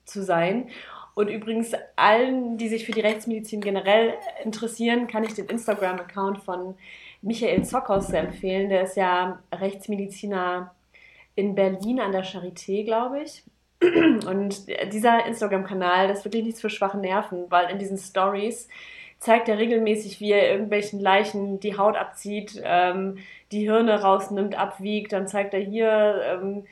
zu 0.05 0.23
sein. 0.23 0.69
Und 1.15 1.29
übrigens 1.29 1.73
allen, 1.97 2.59
die 2.59 2.69
sich 2.69 2.85
für 2.85 2.93
die 2.93 3.01
Rechtsmedizin 3.01 3.63
generell 3.63 4.13
interessieren, 4.45 5.07
kann 5.07 5.25
ich 5.25 5.33
den 5.33 5.47
Instagram-Account 5.47 6.37
von 6.37 6.75
Michael 7.23 7.65
Zockhaus 7.65 8.11
empfehlen. 8.11 8.69
Der 8.69 8.83
ist 8.83 8.99
ja 8.99 9.39
Rechtsmediziner 9.53 10.75
in 11.35 11.55
Berlin 11.55 11.99
an 11.99 12.13
der 12.13 12.27
Charité, 12.27 12.85
glaube 12.85 13.23
ich. 13.23 13.43
Und 13.83 14.67
dieser 14.93 15.25
Instagram-Kanal, 15.27 16.09
das 16.09 16.19
ist 16.19 16.25
wirklich 16.27 16.45
nichts 16.45 16.61
für 16.61 16.71
schwache 16.71 16.99
Nerven, 16.99 17.51
weil 17.51 17.71
in 17.71 17.79
diesen 17.79 17.97
Stories 17.97 18.69
zeigt 19.19 19.49
er 19.49 19.59
regelmäßig, 19.59 20.21
wie 20.21 20.33
er 20.33 20.51
irgendwelchen 20.51 21.01
Leichen 21.01 21.61
die 21.61 21.77
Haut 21.77 21.97
abzieht, 21.97 22.61
ähm, 22.63 23.19
die 23.53 23.63
Hirne 23.63 24.03
rausnimmt, 24.03 24.59
abwiegt, 24.59 25.13
dann 25.13 25.29
zeigt 25.29 25.55
er 25.55 25.61
hier 25.61 26.23
ähm, 26.25 26.65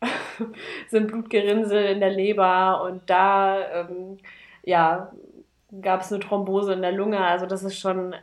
sind 0.88 1.08
Blutgerinnsel 1.08 1.84
in 1.84 2.00
der 2.00 2.10
Leber 2.10 2.82
und 2.84 3.08
da 3.08 3.58
ähm, 3.80 4.18
ja 4.64 5.12
gab 5.82 6.02
es 6.02 6.12
eine 6.12 6.20
Thrombose 6.20 6.72
in 6.72 6.82
der 6.82 6.92
Lunge. 6.92 7.18
Also 7.20 7.46
das 7.46 7.62
ist 7.62 7.78
schon 7.78 8.14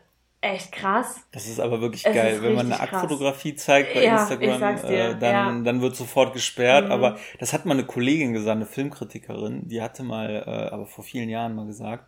echt 0.42 0.72
krass. 0.72 1.22
Das 1.32 1.48
ist 1.48 1.60
aber 1.60 1.82
wirklich 1.82 2.06
es 2.06 2.14
geil. 2.14 2.42
Wenn 2.42 2.56
man 2.56 2.66
eine 2.66 2.80
Aktfotografie 2.80 3.56
zeigt 3.56 3.94
bei 3.94 4.04
ja, 4.04 4.22
Instagram, 4.22 4.78
äh, 4.86 5.16
dann, 5.18 5.58
ja. 5.58 5.62
dann 5.64 5.82
wird 5.82 5.96
sofort 5.96 6.34
gesperrt. 6.34 6.86
Mhm. 6.86 6.92
Aber 6.92 7.18
das 7.40 7.54
hat 7.54 7.66
mal 7.66 7.76
eine 7.76 7.86
Kollegin 7.86 8.34
gesagt, 8.34 8.56
eine 8.56 8.66
Filmkritikerin, 8.66 9.68
die 9.68 9.82
hatte 9.82 10.04
mal, 10.04 10.44
äh, 10.46 10.74
aber 10.74 10.88
vor 10.88 11.04
vielen 11.04 11.30
Jahren 11.30 11.56
mal 11.56 11.68
gesagt, 11.68 12.06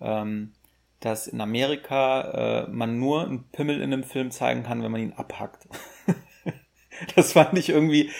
ähm, 0.00 0.52
dass 1.00 1.26
in 1.26 1.40
Amerika 1.40 2.64
äh, 2.64 2.70
man 2.70 2.98
nur 2.98 3.24
einen 3.24 3.50
Pimmel 3.50 3.80
in 3.80 3.92
einem 3.92 4.04
Film 4.04 4.30
zeigen 4.30 4.62
kann, 4.62 4.82
wenn 4.82 4.92
man 4.92 5.00
ihn 5.00 5.12
abhackt. 5.14 5.66
das 7.16 7.32
fand 7.32 7.58
ich 7.58 7.70
irgendwie 7.70 8.10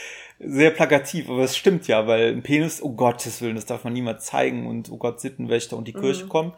sehr 0.46 0.70
plakativ, 0.70 1.28
aber 1.28 1.42
es 1.42 1.56
stimmt 1.56 1.86
ja, 1.88 2.06
weil 2.06 2.32
ein 2.32 2.42
Penis, 2.42 2.82
oh 2.82 2.92
Gottes 2.92 3.40
Willen, 3.42 3.54
das 3.56 3.66
darf 3.66 3.84
man 3.84 3.92
niemals 3.92 4.24
zeigen 4.24 4.66
und 4.66 4.90
oh 4.90 4.96
Gott, 4.96 5.20
Sittenwächter 5.20 5.76
und 5.76 5.88
die 5.88 5.92
Kirche 5.92 6.24
mhm. 6.24 6.28
kommt. 6.28 6.54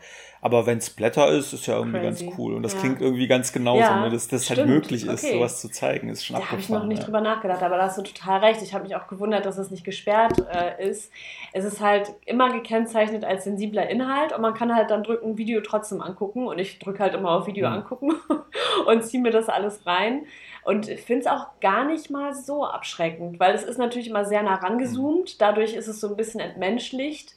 Aber 0.47 0.65
wenn 0.65 0.79
es 0.79 0.91
Blätter 0.91 1.29
ist, 1.29 1.53
ist 1.53 1.67
ja 1.67 1.77
irgendwie 1.77 1.99
Crazy. 1.99 2.25
ganz 2.25 2.39
cool. 2.39 2.55
Und 2.55 2.63
das 2.63 2.75
ja. 2.75 2.81
klingt 2.81 3.01
irgendwie 3.01 3.27
ganz 3.27 3.53
genauso, 3.53 3.81
ja, 3.81 4.03
ne? 4.03 4.11
dass 4.11 4.29
das 4.29 4.49
halt 4.49 4.67
möglich 4.67 5.05
ist, 5.05 5.25
okay. 5.25 5.35
sowas 5.35 5.61
zu 5.61 5.69
zeigen, 5.69 6.09
ist 6.09 6.25
schon 6.25 6.37
Da 6.37 6.51
habe 6.51 6.61
ich 6.61 6.69
noch 6.69 6.85
nicht 6.85 6.99
ja. 6.99 7.05
drüber 7.05 7.21
nachgedacht, 7.21 7.63
aber 7.63 7.79
da 7.79 7.85
hast 7.85 7.99
du 7.99 8.03
total 8.03 8.41
recht. 8.45 8.63
Ich 8.63 8.73
habe 8.73 8.85
mich 8.85 8.95
auch 8.95 9.09
gewundert, 9.09 9.45
dass 9.45 9.59
es 9.59 9.73
nicht 9.73 9.83
gesperrt 9.83 10.35
äh, 10.53 10.89
ist. 10.89 11.11
Es 11.53 11.65
ist 11.65 11.81
halt 11.81 12.13
immer 12.27 12.53
gekennzeichnet 12.53 13.25
als 13.25 13.43
sensibler 13.45 13.89
Inhalt 13.89 14.33
und 14.33 14.41
man 14.41 14.55
kann 14.55 14.73
halt 14.73 14.91
dann 14.91 15.03
drücken, 15.03 15.37
Video 15.37 15.61
trotzdem 15.63 16.01
angucken. 16.01 16.47
Und 16.47 16.59
ich 16.61 16.79
drücke 16.79 17.01
halt 17.01 17.15
immer 17.15 17.33
auf 17.33 17.49
Video 17.49 17.69
mhm. 17.69 17.75
angucken 17.75 18.13
und 18.87 19.05
ziehe 19.05 19.21
mir 19.23 19.33
das 19.33 19.49
alles 19.49 19.85
rein. 19.85 20.27
Und 20.67 20.89
ich 20.89 21.03
finde 21.03 21.21
es 21.21 21.27
auch 21.29 21.61
gar 21.61 21.85
nicht 21.85 22.11
mal 22.11 22.35
so 22.35 22.67
abschreckend, 22.67 23.39
weil 23.39 23.55
es 23.55 23.63
ist 23.63 23.79
natürlich 23.79 24.09
immer 24.09 24.25
sehr 24.25 24.43
nah 24.43 24.57
rangezoomt. 24.57 25.35
Mhm. 25.35 25.39
Dadurch 25.39 25.75
ist 25.75 25.87
es 25.87 26.01
so 26.01 26.09
ein 26.09 26.17
bisschen 26.17 26.41
entmenschlicht. 26.41 27.37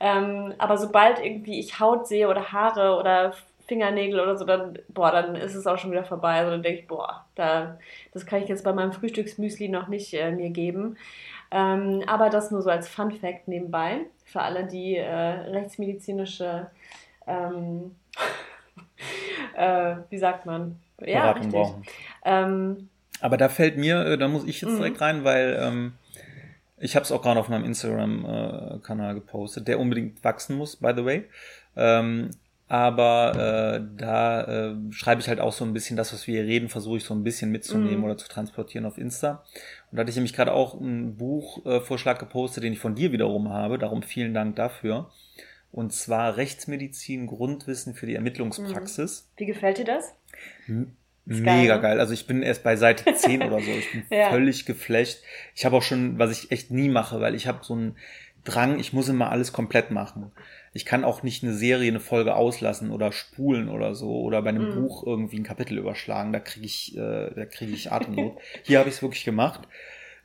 Ähm, 0.00 0.54
aber 0.56 0.78
sobald 0.78 1.22
irgendwie 1.22 1.60
ich 1.60 1.78
Haut 1.78 2.08
sehe 2.08 2.26
oder 2.26 2.52
Haare 2.52 2.96
oder 2.96 3.34
Fingernägel 3.66 4.18
oder 4.18 4.38
so, 4.38 4.46
dann, 4.46 4.78
boah, 4.88 5.12
dann 5.12 5.36
ist 5.36 5.54
es 5.54 5.66
auch 5.66 5.76
schon 5.76 5.90
wieder 5.90 6.04
vorbei. 6.04 6.38
Also 6.38 6.52
dann 6.52 6.62
denke 6.62 6.80
ich, 6.80 6.88
boah, 6.88 7.26
da, 7.34 7.76
das 8.14 8.24
kann 8.24 8.42
ich 8.42 8.48
jetzt 8.48 8.64
bei 8.64 8.72
meinem 8.72 8.92
Frühstücksmüsli 8.92 9.68
noch 9.68 9.88
nicht 9.88 10.14
äh, 10.14 10.30
mir 10.30 10.48
geben. 10.48 10.96
Ähm, 11.50 12.02
aber 12.06 12.30
das 12.30 12.50
nur 12.50 12.62
so 12.62 12.70
als 12.70 12.88
Fun 12.88 13.12
Fact 13.12 13.46
nebenbei 13.46 14.06
für 14.24 14.40
alle, 14.40 14.64
die 14.64 14.96
äh, 14.96 15.04
rechtsmedizinische, 15.04 16.70
ähm, 17.26 17.94
äh, 19.54 19.96
wie 20.08 20.18
sagt 20.18 20.46
man? 20.46 20.80
Ja, 21.06 21.32
Beratung 21.32 21.60
richtig. 21.60 21.92
Ähm, 22.24 22.88
aber 23.20 23.36
da 23.36 23.48
fällt 23.48 23.76
mir, 23.76 24.04
äh, 24.06 24.18
da 24.18 24.28
muss 24.28 24.44
ich 24.44 24.60
jetzt 24.60 24.76
direkt 24.76 24.96
mhm. 24.96 25.02
rein, 25.02 25.24
weil 25.24 25.58
ähm, 25.60 25.92
ich 26.78 26.96
habe 26.96 27.04
es 27.04 27.12
auch 27.12 27.22
gerade 27.22 27.38
auf 27.38 27.48
meinem 27.48 27.64
Instagram-Kanal 27.64 29.14
gepostet, 29.14 29.68
der 29.68 29.78
unbedingt 29.78 30.24
wachsen 30.24 30.56
muss, 30.56 30.76
by 30.76 30.92
the 30.96 31.04
way. 31.04 31.24
Ähm, 31.76 32.30
aber 32.70 33.32
äh, 33.34 33.82
da 33.96 34.42
äh, 34.44 34.76
schreibe 34.90 35.20
ich 35.20 35.28
halt 35.28 35.40
auch 35.40 35.52
so 35.52 35.64
ein 35.64 35.72
bisschen 35.72 35.96
das, 35.96 36.12
was 36.12 36.28
wir 36.28 36.40
hier 36.40 36.48
reden, 36.48 36.68
versuche 36.68 36.98
ich 36.98 37.04
so 37.04 37.12
ein 37.14 37.24
bisschen 37.24 37.50
mitzunehmen 37.50 38.02
mm. 38.02 38.04
oder 38.04 38.16
zu 38.16 38.28
transportieren 38.28 38.86
auf 38.86 38.96
Insta. 38.96 39.42
Und 39.90 39.96
da 39.96 40.02
hatte 40.02 40.10
ich 40.10 40.16
nämlich 40.16 40.34
gerade 40.34 40.52
auch 40.52 40.80
einen 40.80 41.16
Buchvorschlag 41.16 42.18
äh, 42.18 42.20
gepostet, 42.20 42.62
den 42.62 42.72
ich 42.72 42.78
von 42.78 42.94
dir 42.94 43.10
wiederum 43.10 43.48
habe. 43.48 43.76
Darum 43.76 44.04
vielen 44.04 44.34
Dank 44.34 44.54
dafür. 44.54 45.10
Und 45.72 45.92
zwar 45.92 46.36
Rechtsmedizin, 46.36 47.26
Grundwissen 47.26 47.94
für 47.94 48.06
die 48.06 48.16
Ermittlungspraxis. 48.16 49.22
Mm. 49.22 49.40
Wie 49.40 49.46
gefällt 49.46 49.78
dir 49.78 49.84
das? 49.84 50.14
Hm. 50.66 50.96
Mega 51.26 51.76
geil, 51.76 52.00
Also 52.00 52.12
ich 52.12 52.26
bin 52.26 52.42
erst 52.42 52.64
bei 52.64 52.76
Seite 52.76 53.14
10 53.14 53.42
oder 53.42 53.60
so. 53.60 53.70
Ich 53.70 53.92
bin 53.92 54.04
ja. 54.10 54.30
völlig 54.30 54.66
geflasht. 54.66 55.20
Ich 55.54 55.64
habe 55.64 55.76
auch 55.76 55.82
schon, 55.82 56.18
was 56.18 56.32
ich 56.32 56.50
echt 56.50 56.70
nie 56.70 56.88
mache, 56.88 57.20
weil 57.20 57.34
ich 57.34 57.46
habe 57.46 57.60
so 57.62 57.74
einen 57.74 57.96
Drang, 58.42 58.80
ich 58.80 58.92
muss 58.92 59.08
immer 59.08 59.30
alles 59.30 59.52
komplett 59.52 59.90
machen. 59.90 60.32
Ich 60.72 60.86
kann 60.86 61.04
auch 61.04 61.22
nicht 61.22 61.42
eine 61.42 61.52
Serie, 61.52 61.88
eine 61.88 62.00
Folge 62.00 62.34
auslassen 62.34 62.90
oder 62.90 63.12
spulen 63.12 63.68
oder 63.68 63.94
so 63.94 64.20
oder 64.22 64.40
bei 64.42 64.48
einem 64.48 64.70
mhm. 64.70 64.74
Buch 64.82 65.06
irgendwie 65.06 65.38
ein 65.38 65.44
Kapitel 65.44 65.76
überschlagen. 65.76 66.32
Da 66.32 66.40
kriege 66.40 66.64
ich, 66.64 66.96
äh, 66.96 67.30
da 67.34 67.44
kriege 67.44 67.72
ich 67.72 67.92
Atemnot. 67.92 68.38
Hier 68.62 68.78
habe 68.78 68.88
ich 68.88 68.96
es 68.96 69.02
wirklich 69.02 69.24
gemacht, 69.24 69.68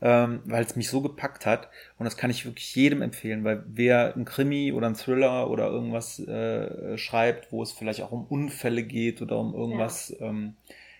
ähm, 0.01 0.41
weil 0.45 0.63
es 0.63 0.75
mich 0.75 0.89
so 0.89 1.01
gepackt 1.01 1.45
hat. 1.45 1.69
Und 1.97 2.05
das 2.05 2.17
kann 2.17 2.29
ich 2.29 2.45
wirklich 2.45 2.75
jedem 2.75 3.01
empfehlen, 3.01 3.43
weil 3.43 3.63
wer 3.67 4.15
ein 4.15 4.25
Krimi 4.25 4.71
oder 4.71 4.87
ein 4.87 4.95
Thriller 4.95 5.49
oder 5.49 5.67
irgendwas 5.67 6.19
äh, 6.19 6.97
schreibt, 6.97 7.51
wo 7.51 7.63
es 7.63 7.71
vielleicht 7.71 8.01
auch 8.01 8.11
um 8.11 8.25
Unfälle 8.25 8.83
geht 8.83 9.21
oder 9.21 9.37
um 9.37 9.53
irgendwas 9.53 10.15
ja. 10.19 10.27
ähm, 10.27 10.55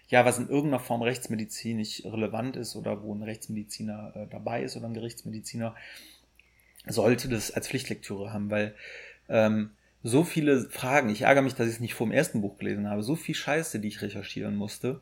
ja, 0.08 0.23
was 0.23 0.38
in 0.38 0.49
irgendeiner 0.49 0.79
Form 0.79 1.01
rechtsmedizinisch 1.01 2.03
relevant 2.05 2.58
ist 2.58 2.75
oder 2.75 3.01
wo 3.01 3.13
ein 3.13 3.23
Rechtsmediziner 3.23 4.13
äh, 4.15 4.27
dabei 4.29 4.63
ist 4.63 4.77
oder 4.77 4.86
ein 4.86 4.93
Gerichtsmediziner, 4.93 5.75
sollte 6.88 7.27
das 7.27 7.51
als 7.51 7.67
Pflichtlektüre 7.67 8.31
haben, 8.31 8.51
weil 8.51 8.75
ähm, 9.29 9.71
so 10.03 10.23
viele 10.23 10.69
Fragen, 10.69 11.10
ich 11.10 11.23
ärgere 11.23 11.41
mich, 11.41 11.55
dass 11.55 11.67
ich 11.67 11.75
es 11.75 11.79
nicht 11.79 11.95
vor 11.95 12.05
dem 12.05 12.13
ersten 12.13 12.41
Buch 12.41 12.60
gelesen 12.60 12.88
habe, 12.88 13.01
so 13.01 13.15
viel 13.15 13.34
Scheiße, 13.34 13.79
die 13.79 13.88
ich 13.88 14.03
recherchieren 14.03 14.55
musste, 14.55 15.01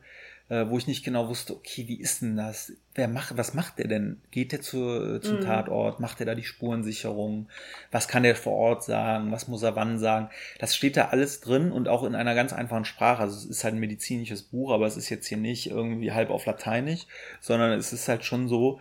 äh, 0.50 0.66
wo 0.68 0.78
ich 0.78 0.88
nicht 0.88 1.04
genau 1.04 1.30
wusste, 1.30 1.54
okay, 1.54 1.88
wie 1.88 2.00
ist 2.00 2.22
denn 2.22 2.36
das? 2.36 2.74
Wer 2.96 3.08
macht, 3.08 3.38
was 3.38 3.54
macht 3.54 3.80
der 3.80 3.88
denn? 3.88 4.22
Geht 4.32 4.52
der 4.52 4.62
zu, 4.62 5.20
zum 5.20 5.40
mm. 5.40 5.42
Tatort? 5.42 6.00
Macht 6.00 6.20
er 6.20 6.26
da 6.26 6.36
die 6.36 6.44
Spurensicherung? 6.44 7.48
Was 7.92 8.08
kann 8.08 8.24
der 8.24 8.36
vor 8.36 8.54
Ort 8.54 8.84
sagen? 8.84 9.32
Was 9.32 9.48
muss 9.48 9.64
er 9.64 9.76
wann 9.76 10.00
sagen? 10.00 10.30
Das 10.60 10.76
steht 10.76 10.98
da 10.98 11.06
alles 11.06 11.42
drin 11.42 11.72
und 11.72 11.88
auch 11.88 12.04
in 12.04 12.14
einer 12.14 12.36
ganz 12.36 12.54
einfachen 12.54 12.86
Sprache. 12.86 13.22
Also 13.22 13.38
es 13.38 13.46
ist 13.46 13.64
halt 13.64 13.76
ein 13.76 13.80
medizinisches 13.80 14.44
Buch, 14.44 14.72
aber 14.72 14.86
es 14.86 14.98
ist 14.98 15.10
jetzt 15.10 15.28
hier 15.28 15.38
nicht 15.38 15.70
irgendwie 15.72 16.12
halb 16.12 16.30
auf 16.30 16.46
Lateinisch, 16.46 17.08
sondern 17.40 17.72
es 17.72 17.94
ist 17.94 18.08
halt 18.08 18.24
schon 18.26 18.48
so, 18.48 18.80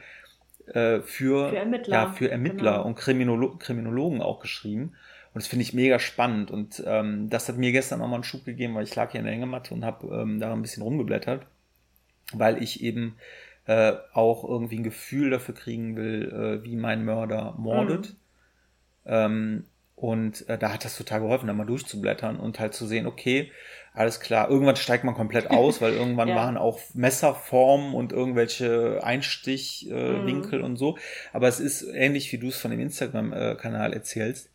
äh, 0.67 1.01
für, 1.01 1.51
für 1.51 1.57
Ermittler, 1.57 1.95
ja, 1.95 2.13
für 2.13 2.31
Ermittler 2.31 2.73
genau. 2.73 2.87
und 2.87 2.95
Kriminolo 2.95 3.57
Kriminologen 3.57 4.23
auch 4.23 4.41
geschrieben. 4.41 4.95
Und 5.35 5.43
das 5.43 5.49
finde 5.49 5.63
ich 5.63 5.73
mega 5.73 5.99
spannend. 5.99 6.51
Und 6.51 6.83
ähm, 6.87 7.31
das 7.31 7.49
hat 7.49 7.57
mir 7.57 7.73
gestern 7.73 8.01
nochmal 8.01 8.17
einen 8.17 8.25
Schub 8.25 8.45
gegeben, 8.45 8.75
weil 8.75 8.85
ich 8.85 8.95
lag 8.95 9.11
hier 9.11 9.21
in 9.21 9.25
der 9.25 9.35
Hängematte 9.35 9.73
und 9.75 9.85
habe 9.85 10.07
ähm, 10.09 10.41
da 10.41 10.53
ein 10.53 10.63
bisschen 10.63 10.83
rumgeblättert, 10.83 11.47
weil 12.39 12.63
ich 12.63 12.83
eben 12.83 13.17
äh, 13.67 13.93
auch 14.13 14.45
irgendwie 14.45 14.79
ein 14.79 14.85
Gefühl 14.85 15.31
dafür 15.31 15.55
kriegen 15.55 15.97
will, 15.97 16.61
äh, 16.63 16.65
wie 16.65 16.77
mein 16.77 17.05
Mörder 17.05 17.55
mordet. 17.59 18.11
Mhm. 18.11 18.17
Ähm, 19.07 19.65
und 19.95 20.49
äh, 20.49 20.59
da 20.59 20.73
hat 20.73 20.85
das 20.85 20.97
total 20.97 21.21
geholfen, 21.21 21.47
da 21.47 21.53
mal 21.53 21.65
durchzublättern 21.65 22.37
und 22.37 22.59
halt 22.59 22.75
zu 22.75 22.87
sehen, 22.87 23.07
okay, 23.07 23.53
alles 23.95 24.19
klar, 24.19 24.51
irgendwann 24.51 24.75
steigt 24.75 25.05
man 25.05 25.15
komplett 25.15 25.51
aus, 25.51 25.81
weil 25.81 25.93
irgendwann 25.93 26.29
ja. 26.29 26.35
waren 26.35 26.57
auch 26.57 26.81
Messerformen 26.95 27.95
und 27.95 28.13
irgendwelche 28.13 29.01
Einstichwinkel 29.05 30.55
äh, 30.55 30.59
mhm. 30.59 30.65
und 30.65 30.77
so. 30.77 30.99
Aber 31.33 31.47
es 31.47 31.61
ist 31.61 31.83
ähnlich, 31.83 32.33
wie 32.33 32.39
du 32.39 32.49
es 32.49 32.59
von 32.59 32.73
dem 32.73 32.81
Instagram-Kanal 32.81 33.93
erzählst 33.93 34.49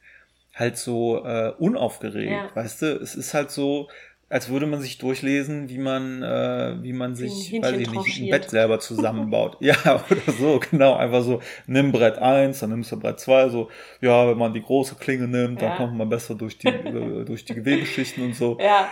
halt 0.58 0.78
so 0.78 1.24
äh, 1.24 1.54
unaufgeregt, 1.60 2.32
ja. 2.32 2.56
weißt 2.56 2.82
du? 2.82 2.96
Es 2.96 3.16
ist 3.16 3.34
halt 3.34 3.52
so, 3.52 3.90
als 4.30 4.50
würde 4.50 4.66
man 4.66 4.82
sich 4.82 4.98
durchlesen, 4.98 5.70
wie 5.70 5.78
man, 5.78 6.22
äh, 6.22 6.76
wie 6.82 6.92
man 6.92 7.16
sich, 7.16 7.54
weiß 7.62 7.78
ich 7.78 7.90
nicht, 7.90 8.22
ein 8.22 8.30
Bett 8.30 8.50
selber 8.50 8.80
zusammenbaut. 8.80 9.56
ja, 9.62 9.76
oder 9.84 10.34
so, 10.38 10.60
genau. 10.70 10.96
Einfach 10.96 11.22
so, 11.22 11.42
nimm 11.66 11.94
Brett 11.94 12.18
eins, 12.18 12.60
dann 12.60 12.72
nimmst 12.72 12.92
du 12.92 13.00
Brett 13.00 13.20
zwei 13.20 13.48
so, 13.48 13.70
ja, 14.02 14.28
wenn 14.28 14.38
man 14.38 14.54
die 14.54 14.62
große 14.62 14.96
Klinge 14.96 15.28
nimmt, 15.28 15.62
ja. 15.62 15.70
dann 15.70 15.78
kommt 15.78 15.98
man 15.98 16.10
besser 16.10 16.36
durch 16.36 16.58
die, 16.58 16.68
äh, 16.68 17.24
durch 17.24 17.46
die 17.46 17.56
Gewebeschichten 17.56 18.26
und 18.26 18.36
so. 18.36 18.58
Ja. 18.60 18.90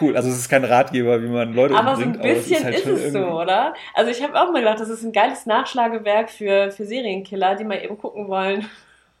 Cool, 0.00 0.16
also 0.16 0.28
es 0.28 0.36
ist 0.36 0.48
kein 0.48 0.64
Ratgeber, 0.64 1.22
wie 1.22 1.28
man 1.28 1.54
Leute 1.54 1.74
aber 1.74 1.94
umbringt. 1.94 2.16
Aber 2.16 2.24
so 2.24 2.28
ein 2.28 2.34
bisschen 2.34 2.56
ist, 2.56 2.64
halt 2.64 2.74
ist 2.76 2.86
es 2.86 3.12
so, 3.12 3.24
oder? 3.40 3.74
Also 3.94 4.10
ich 4.10 4.22
habe 4.22 4.38
auch 4.40 4.52
mal 4.52 4.60
gedacht, 4.60 4.80
das 4.80 4.88
ist 4.88 5.02
ein 5.02 5.12
geiles 5.12 5.46
Nachschlagewerk 5.46 6.30
für, 6.30 6.70
für 6.70 6.84
Serienkiller, 6.84 7.56
die 7.56 7.64
mal 7.64 7.82
eben 7.82 7.98
gucken 7.98 8.28
wollen, 8.28 8.66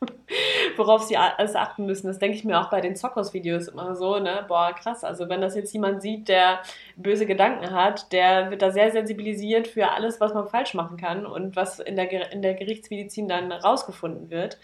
worauf 0.76 1.02
sie 1.02 1.16
alles 1.16 1.54
achten 1.54 1.86
müssen. 1.86 2.06
Das 2.06 2.18
denke 2.18 2.36
ich 2.36 2.44
mir 2.44 2.60
auch 2.60 2.70
bei 2.70 2.80
den 2.80 2.96
Zockers-Videos 2.96 3.68
immer 3.68 3.94
so, 3.94 4.18
ne? 4.18 4.44
Boah, 4.48 4.72
krass. 4.72 5.04
Also 5.04 5.28
wenn 5.28 5.40
das 5.40 5.54
jetzt 5.54 5.72
jemand 5.72 6.02
sieht, 6.02 6.28
der 6.28 6.60
böse 6.96 7.26
Gedanken 7.26 7.70
hat, 7.70 8.12
der 8.12 8.50
wird 8.50 8.62
da 8.62 8.70
sehr 8.70 8.90
sensibilisiert 8.90 9.68
für 9.68 9.90
alles, 9.90 10.20
was 10.20 10.34
man 10.34 10.48
falsch 10.48 10.74
machen 10.74 10.96
kann 10.96 11.26
und 11.26 11.56
was 11.56 11.78
in 11.78 11.96
der, 11.96 12.32
in 12.32 12.42
der 12.42 12.54
Gerichtsmedizin 12.54 13.28
dann 13.28 13.52
rausgefunden 13.52 14.30
wird. 14.30 14.58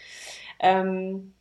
Ähm, 0.59 1.33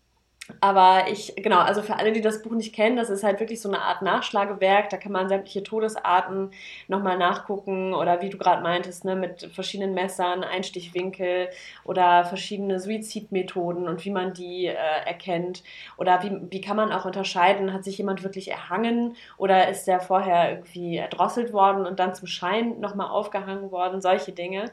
aber 0.60 1.04
ich, 1.10 1.34
genau, 1.36 1.58
also 1.58 1.82
für 1.82 1.96
alle, 1.96 2.12
die 2.12 2.20
das 2.20 2.42
Buch 2.42 2.52
nicht 2.52 2.74
kennen, 2.74 2.96
das 2.96 3.10
ist 3.10 3.22
halt 3.22 3.38
wirklich 3.38 3.60
so 3.60 3.68
eine 3.68 3.82
Art 3.82 4.02
Nachschlagewerk. 4.02 4.88
Da 4.90 4.96
kann 4.96 5.12
man 5.12 5.28
sämtliche 5.28 5.62
Todesarten 5.62 6.50
nochmal 6.88 7.18
nachgucken 7.18 7.94
oder 7.94 8.22
wie 8.22 8.30
du 8.30 8.38
gerade 8.38 8.62
meintest, 8.62 9.04
ne, 9.04 9.14
mit 9.14 9.50
verschiedenen 9.52 9.94
Messern, 9.94 10.42
Einstichwinkel 10.42 11.50
oder 11.84 12.24
verschiedene 12.24 12.80
Suizidmethoden 12.80 13.88
und 13.88 14.04
wie 14.04 14.10
man 14.10 14.32
die 14.32 14.66
äh, 14.66 14.74
erkennt. 14.74 15.62
Oder 15.96 16.22
wie, 16.22 16.32
wie 16.50 16.60
kann 16.60 16.76
man 16.76 16.92
auch 16.92 17.04
unterscheiden, 17.04 17.72
hat 17.72 17.84
sich 17.84 17.98
jemand 17.98 18.22
wirklich 18.22 18.50
erhangen 18.50 19.16
oder 19.36 19.68
ist 19.68 19.86
der 19.86 20.00
vorher 20.00 20.50
irgendwie 20.50 20.96
erdrosselt 20.96 21.52
worden 21.52 21.86
und 21.86 22.00
dann 22.00 22.14
zum 22.14 22.26
Schein 22.26 22.80
nochmal 22.80 23.08
aufgehangen 23.10 23.70
worden, 23.70 24.00
solche 24.00 24.32
Dinge. 24.32 24.70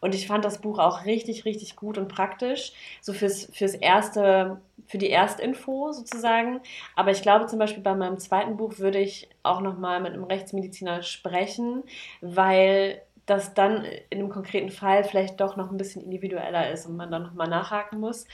Und 0.00 0.14
ich 0.14 0.26
fand 0.26 0.44
das 0.44 0.58
Buch 0.58 0.78
auch 0.78 1.04
richtig, 1.04 1.44
richtig 1.44 1.76
gut 1.76 1.98
und 1.98 2.08
praktisch. 2.08 2.72
So 3.00 3.12
fürs, 3.12 3.48
fürs 3.52 3.74
erste, 3.74 4.60
für 4.86 4.98
die 4.98 5.10
Erstinfo 5.10 5.92
sozusagen. 5.92 6.60
Aber 6.96 7.10
ich 7.10 7.22
glaube 7.22 7.46
zum 7.46 7.58
Beispiel 7.58 7.82
bei 7.82 7.94
meinem 7.94 8.18
zweiten 8.18 8.56
Buch 8.56 8.78
würde 8.78 8.98
ich 8.98 9.28
auch 9.42 9.60
nochmal 9.60 10.00
mit 10.00 10.12
einem 10.12 10.24
Rechtsmediziner 10.24 11.02
sprechen, 11.02 11.82
weil 12.20 13.02
das 13.26 13.52
dann 13.52 13.84
in 14.08 14.18
einem 14.18 14.30
konkreten 14.30 14.70
Fall 14.70 15.04
vielleicht 15.04 15.40
doch 15.40 15.56
noch 15.56 15.70
ein 15.70 15.76
bisschen 15.76 16.02
individueller 16.02 16.70
ist 16.70 16.86
und 16.86 16.96
man 16.96 17.10
dann 17.10 17.22
nochmal 17.22 17.48
nachhaken 17.48 18.00
muss. 18.00 18.26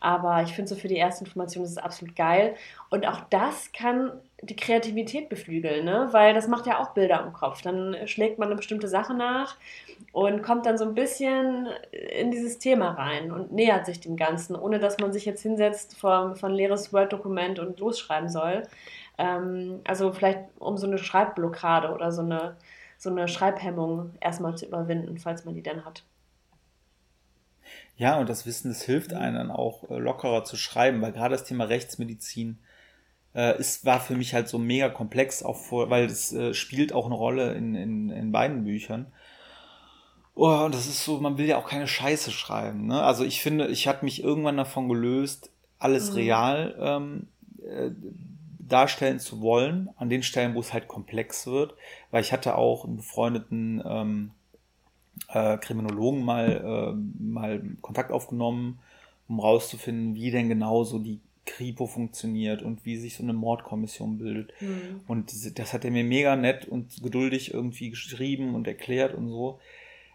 Aber 0.00 0.42
ich 0.42 0.54
finde 0.54 0.68
so 0.68 0.76
für 0.76 0.88
die 0.88 0.96
erste 0.96 1.24
Information 1.24 1.64
ist 1.64 1.72
es 1.72 1.78
absolut 1.78 2.16
geil. 2.16 2.54
Und 2.88 3.06
auch 3.06 3.20
das 3.28 3.72
kann 3.72 4.12
die 4.42 4.56
Kreativität 4.56 5.28
beflügeln, 5.28 5.84
ne? 5.84 6.08
weil 6.12 6.32
das 6.32 6.46
macht 6.46 6.66
ja 6.66 6.78
auch 6.78 6.90
Bilder 6.90 7.24
im 7.24 7.32
Kopf. 7.32 7.60
Dann 7.62 7.96
schlägt 8.06 8.38
man 8.38 8.48
eine 8.48 8.56
bestimmte 8.56 8.86
Sache 8.86 9.14
nach 9.14 9.56
und 10.12 10.42
kommt 10.42 10.64
dann 10.64 10.78
so 10.78 10.84
ein 10.84 10.94
bisschen 10.94 11.68
in 11.90 12.30
dieses 12.30 12.58
Thema 12.58 12.92
rein 12.92 13.32
und 13.32 13.52
nähert 13.52 13.86
sich 13.86 14.00
dem 14.00 14.16
Ganzen, 14.16 14.54
ohne 14.54 14.78
dass 14.78 14.98
man 14.98 15.12
sich 15.12 15.24
jetzt 15.24 15.42
hinsetzt 15.42 15.96
vor, 15.98 16.36
vor 16.36 16.48
ein 16.48 16.54
leeres 16.54 16.92
Word-Dokument 16.92 17.58
und 17.58 17.80
losschreiben 17.80 18.28
soll. 18.28 18.62
Ähm, 19.18 19.80
also 19.84 20.12
vielleicht 20.12 20.40
um 20.60 20.78
so 20.78 20.86
eine 20.86 20.98
Schreibblockade 20.98 21.92
oder 21.92 22.12
so 22.12 22.22
eine, 22.22 22.56
so 22.96 23.10
eine 23.10 23.26
Schreibhemmung 23.26 24.12
erstmal 24.20 24.56
zu 24.56 24.66
überwinden, 24.66 25.18
falls 25.18 25.44
man 25.44 25.54
die 25.54 25.62
denn 25.62 25.84
hat. 25.84 26.04
Ja, 27.96 28.20
und 28.20 28.28
das 28.28 28.46
Wissen, 28.46 28.68
das 28.68 28.82
hilft 28.82 29.12
einem 29.12 29.34
dann 29.34 29.50
auch 29.50 29.90
äh, 29.90 29.98
lockerer 29.98 30.44
zu 30.44 30.56
schreiben, 30.56 31.02
weil 31.02 31.10
gerade 31.10 31.34
das 31.34 31.42
Thema 31.42 31.64
Rechtsmedizin 31.64 32.60
äh, 33.34 33.58
ist, 33.58 33.84
war 33.84 34.00
für 34.00 34.14
mich 34.14 34.34
halt 34.34 34.48
so 34.48 34.58
mega 34.58 34.88
komplex, 34.88 35.42
auch 35.42 35.56
vor, 35.56 35.90
weil 35.90 36.06
es 36.06 36.32
äh, 36.32 36.54
spielt 36.54 36.92
auch 36.92 37.06
eine 37.06 37.14
Rolle 37.14 37.54
in, 37.54 37.74
in, 37.74 38.10
in 38.10 38.32
beiden 38.32 38.64
Büchern. 38.64 39.06
Oh, 40.34 40.64
und 40.64 40.74
das 40.74 40.86
ist 40.86 41.04
so, 41.04 41.18
man 41.18 41.36
will 41.36 41.46
ja 41.46 41.58
auch 41.58 41.68
keine 41.68 41.88
Scheiße 41.88 42.30
schreiben. 42.30 42.86
Ne? 42.86 43.02
Also 43.02 43.24
ich 43.24 43.42
finde, 43.42 43.66
ich 43.68 43.88
hatte 43.88 44.04
mich 44.04 44.22
irgendwann 44.22 44.56
davon 44.56 44.88
gelöst, 44.88 45.50
alles 45.80 46.10
mhm. 46.10 46.16
real 46.16 46.76
ähm, 46.78 47.26
äh, 47.68 47.90
darstellen 48.60 49.18
zu 49.18 49.40
wollen, 49.40 49.90
an 49.96 50.10
den 50.10 50.22
Stellen, 50.22 50.54
wo 50.54 50.60
es 50.60 50.72
halt 50.72 50.86
komplex 50.86 51.46
wird. 51.46 51.74
Weil 52.12 52.22
ich 52.22 52.32
hatte 52.32 52.54
auch 52.54 52.84
einen 52.84 52.96
befreundeten 52.96 53.82
ähm, 53.84 54.30
äh, 55.28 55.56
Kriminologen 55.58 56.22
mal, 56.22 56.94
äh, 56.94 57.22
mal 57.22 57.62
Kontakt 57.80 58.12
aufgenommen, 58.12 58.78
um 59.26 59.40
rauszufinden, 59.40 60.14
wie 60.14 60.30
denn 60.30 60.48
genau 60.48 60.84
so 60.84 60.98
die 60.98 61.20
Kripo 61.48 61.86
funktioniert 61.86 62.62
und 62.62 62.84
wie 62.84 62.96
sich 62.96 63.16
so 63.16 63.22
eine 63.22 63.32
Mordkommission 63.32 64.18
bildet. 64.18 64.52
Mhm. 64.60 65.00
Und 65.06 65.58
das 65.58 65.72
hat 65.72 65.84
er 65.84 65.90
mir 65.90 66.04
mega 66.04 66.36
nett 66.36 66.66
und 66.66 67.02
geduldig 67.02 67.54
irgendwie 67.54 67.90
geschrieben 67.90 68.54
und 68.54 68.66
erklärt 68.66 69.14
und 69.14 69.28
so. 69.28 69.58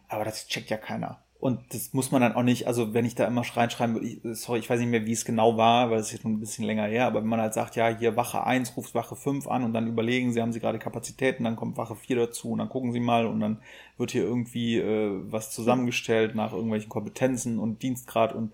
Aber 0.08 0.26
das 0.26 0.48
checkt 0.48 0.70
ja 0.70 0.78
keiner. 0.78 1.23
Und 1.44 1.60
das 1.74 1.92
muss 1.92 2.10
man 2.10 2.22
dann 2.22 2.36
auch 2.36 2.42
nicht, 2.42 2.68
also 2.68 2.94
wenn 2.94 3.04
ich 3.04 3.16
da 3.16 3.28
immer 3.28 3.42
reinschreiben 3.42 3.96
würde, 3.96 4.08
ich, 4.08 4.22
sorry, 4.40 4.60
ich 4.60 4.70
weiß 4.70 4.80
nicht 4.80 4.88
mehr, 4.88 5.06
wie 5.06 5.12
es 5.12 5.26
genau 5.26 5.58
war, 5.58 5.92
weil 5.92 6.00
es 6.00 6.06
ist 6.06 6.14
jetzt 6.14 6.22
schon 6.22 6.32
ein 6.32 6.40
bisschen 6.40 6.64
länger 6.64 6.86
her, 6.86 7.06
aber 7.06 7.20
wenn 7.20 7.28
man 7.28 7.42
halt 7.42 7.54
sagt, 7.54 7.76
ja, 7.76 7.90
hier 7.90 8.16
Wache 8.16 8.46
1 8.46 8.78
ruft 8.78 8.96
Wache 8.96 9.18
5 9.18 9.50
an 9.50 9.66
und 9.66 9.74
dann 9.74 9.88
überlegen 9.88 10.32
sie, 10.32 10.42
haben 10.42 10.54
sie 10.54 10.62
gerade 10.62 10.80
Kapazitäten, 10.80 11.44
dann 11.44 11.58
kommt 11.58 11.76
Wache 11.76 11.98
4 11.98 12.16
dazu 12.16 12.52
und 12.52 12.60
dann 12.60 12.70
gucken 12.70 12.94
sie 12.94 13.02
mal 13.02 13.26
und 13.26 13.42
dann 13.42 13.58
wird 13.98 14.12
hier 14.12 14.24
irgendwie 14.24 14.78
äh, 14.78 15.20
was 15.32 15.52
zusammengestellt 15.52 16.34
nach 16.34 16.54
irgendwelchen 16.54 16.88
Kompetenzen 16.88 17.60
und 17.60 17.84
Dienstgrad 17.84 18.34
und 18.34 18.54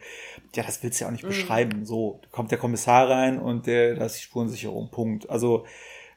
ja, 0.56 0.64
das 0.64 0.82
willst 0.82 1.00
du 1.00 1.04
ja 1.04 1.10
auch 1.10 1.12
nicht 1.12 1.26
mhm. 1.26 1.28
beschreiben. 1.28 1.86
So, 1.86 2.20
kommt 2.32 2.50
der 2.50 2.58
Kommissar 2.58 3.08
rein 3.08 3.38
und 3.38 3.68
der, 3.68 3.98
da 3.98 4.06
ist 4.06 4.18
die 4.18 4.24
Spurensicherung, 4.24 4.90
Punkt. 4.90 5.30
Also 5.30 5.64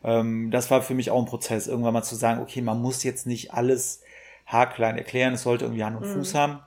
ähm, 0.02 0.50
das 0.50 0.70
war 0.70 0.80
für 0.80 0.94
mich 0.94 1.10
auch 1.10 1.18
ein 1.18 1.26
Prozess, 1.26 1.66
irgendwann 1.66 1.92
mal 1.92 2.02
zu 2.02 2.14
sagen, 2.14 2.40
okay, 2.40 2.62
man 2.62 2.80
muss 2.80 3.04
jetzt 3.04 3.26
nicht 3.26 3.52
alles 3.52 4.01
haarklein 4.52 4.98
erklären. 4.98 5.34
Es 5.34 5.42
sollte 5.42 5.64
irgendwie 5.64 5.84
Hand 5.84 5.96
und 5.96 6.08
mhm. 6.08 6.14
Fuß 6.14 6.34
haben. 6.34 6.60